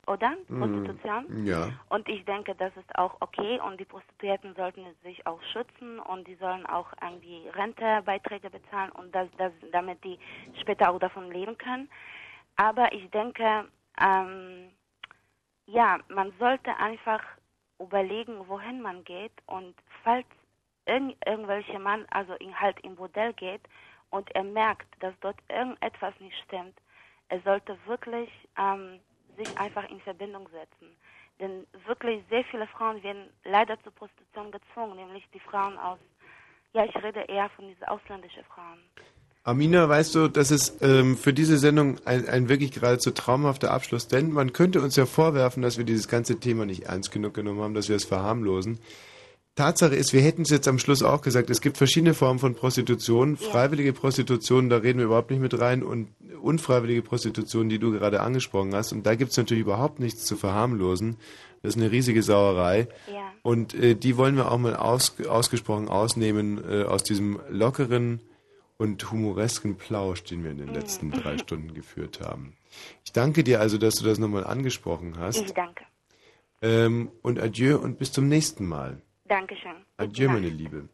[0.06, 0.36] oder?
[0.48, 1.26] Prostitution.
[1.30, 1.46] Mhm.
[1.46, 1.70] Ja.
[1.90, 6.28] Und ich denke, das ist auch okay und die Prostituierten sollten sich auch schützen und
[6.28, 10.20] die sollen auch irgendwie Rentebeiträge bezahlen und das, das, damit die
[10.60, 11.90] später auch davon leben können.
[12.58, 13.70] Aber ich denke,
[14.02, 14.72] ähm,
[15.68, 17.22] ja, man sollte einfach
[17.80, 20.26] überlegen, wohin man geht und falls
[20.86, 23.62] irgend, irgendwelche Mann also in, halt im Bordell geht
[24.10, 26.78] und er merkt, dass dort irgendetwas nicht stimmt,
[27.30, 29.00] er sollte wirklich ähm,
[29.38, 30.96] sich einfach in Verbindung setzen.
[31.40, 36.00] Denn wirklich sehr viele Frauen werden leider zur Prostitution gezwungen, nämlich die Frauen aus,
[36.74, 38.80] ja, ich rede eher von diesen ausländischen Frauen.
[39.44, 44.08] Amina, weißt du, das ist ähm, für diese Sendung ein, ein wirklich geradezu traumhafter Abschluss,
[44.08, 47.62] denn man könnte uns ja vorwerfen, dass wir dieses ganze Thema nicht ernst genug genommen
[47.62, 48.80] haben, dass wir es verharmlosen.
[49.56, 52.56] Tatsache ist, wir hätten es jetzt am Schluss auch gesagt, es gibt verschiedene Formen von
[52.56, 53.36] Prostitution.
[53.36, 56.08] Freiwillige Prostitution, da reden wir überhaupt nicht mit rein und
[56.42, 58.94] unfreiwillige Prostitution, die du gerade angesprochen hast.
[58.94, 61.18] Und da gibt es natürlich überhaupt nichts zu verharmlosen.
[61.62, 62.88] Das ist eine riesige Sauerei.
[63.12, 63.34] Ja.
[63.42, 68.22] Und äh, die wollen wir auch mal aus, ausgesprochen ausnehmen äh, aus diesem lockeren
[68.80, 72.54] und humoresken Plausch, den wir in den letzten drei Stunden geführt haben.
[73.04, 75.42] Ich danke dir also, dass du das nochmal angesprochen hast.
[75.42, 75.84] Ich danke.
[76.62, 79.02] Ähm, und adieu und bis zum nächsten Mal.
[79.28, 79.74] Dankeschön.
[79.98, 80.88] Adieu, meine Liebe.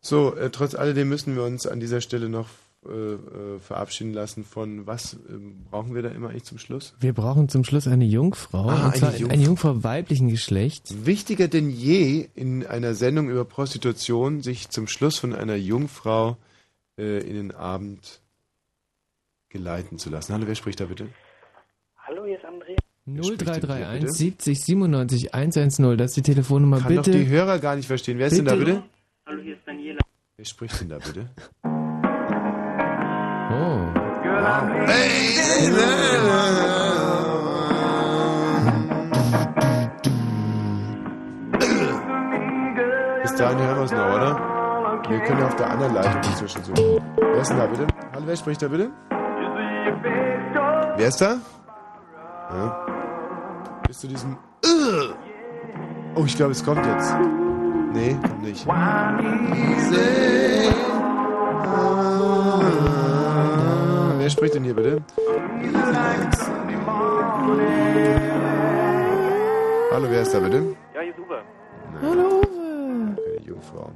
[0.00, 2.48] So, äh, trotz alledem müssen wir uns an dieser Stelle noch
[2.86, 6.94] äh, äh, verabschieden lassen von was ähm, brauchen wir da immer eigentlich zum Schluss?
[7.00, 8.70] Wir brauchen zum Schluss eine Jungfrau.
[8.70, 11.04] Ah, und zwar eine eine Jungfrau weiblichen Geschlechts.
[11.04, 16.38] Wichtiger denn je in einer Sendung über Prostitution, sich zum Schluss von einer Jungfrau
[16.98, 18.20] äh, in den Abend
[19.48, 20.34] geleiten zu lassen.
[20.34, 21.08] Hallo, wer spricht da bitte?
[21.96, 22.76] Hallo, hier ist Andrea.
[23.06, 27.10] 0331 70 97 110, das ist die Telefonnummer, Kann bitte.
[27.10, 28.18] doch die Hörer gar nicht verstehen.
[28.18, 28.82] Wer ist denn da bitte?
[29.24, 30.00] Hallo, hier ist Daniela.
[30.36, 31.30] Wer spricht denn da bitte?
[33.50, 34.08] Oh.
[43.22, 44.57] Bis dahin hören wir es noch, oder?
[45.08, 47.00] Wir können ja auf der anderen Leitung inzwischen suchen.
[47.16, 47.86] Wer ist denn da bitte?
[48.12, 48.90] Hallo, wer spricht da bitte?
[50.96, 51.38] Wer ist da?
[52.50, 52.86] Ja.
[53.86, 54.36] Bist du diesem...
[56.14, 57.16] Oh, ich glaube, es kommt jetzt.
[57.94, 58.66] Nee, kommt nicht.
[64.18, 65.02] Wer spricht denn hier bitte?
[69.90, 70.76] Hallo, wer ist da bitte?
[70.94, 71.40] Ja, hier ist Uwe.
[72.02, 72.57] Hallo.
[73.58, 73.90] Jungfrau.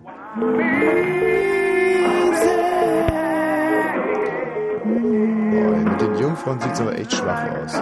[5.50, 7.74] Boah, mit den Jungfrauen sieht es aber echt schwach aus.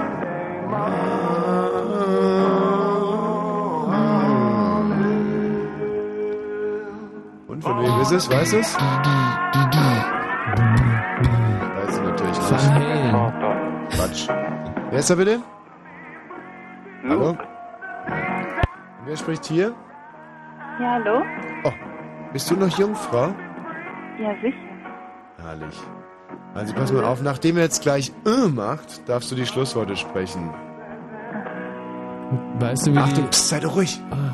[7.49, 8.31] Und von wem ist es?
[8.31, 8.77] Weißt du es?
[8.77, 8.83] Weiß
[11.97, 12.69] ich natürlich nicht.
[13.97, 14.29] Quatsch.
[14.91, 15.41] Wer ist da bitte?
[17.09, 17.39] Hallo?
[19.07, 19.75] Wer spricht hier?
[20.81, 21.23] Ja, hallo?
[21.65, 21.73] Oh,
[22.33, 23.35] bist du noch Jungfrau?
[24.19, 24.57] Ja, sicher.
[25.43, 25.79] Herrlich.
[26.55, 30.49] Also pass mal auf, nachdem er jetzt gleich äh macht, darfst du die Schlussworte sprechen.
[32.61, 33.31] Weißt du, wie Achtung, die...
[33.31, 34.01] pst, sei doch ruhig.
[34.11, 34.25] Also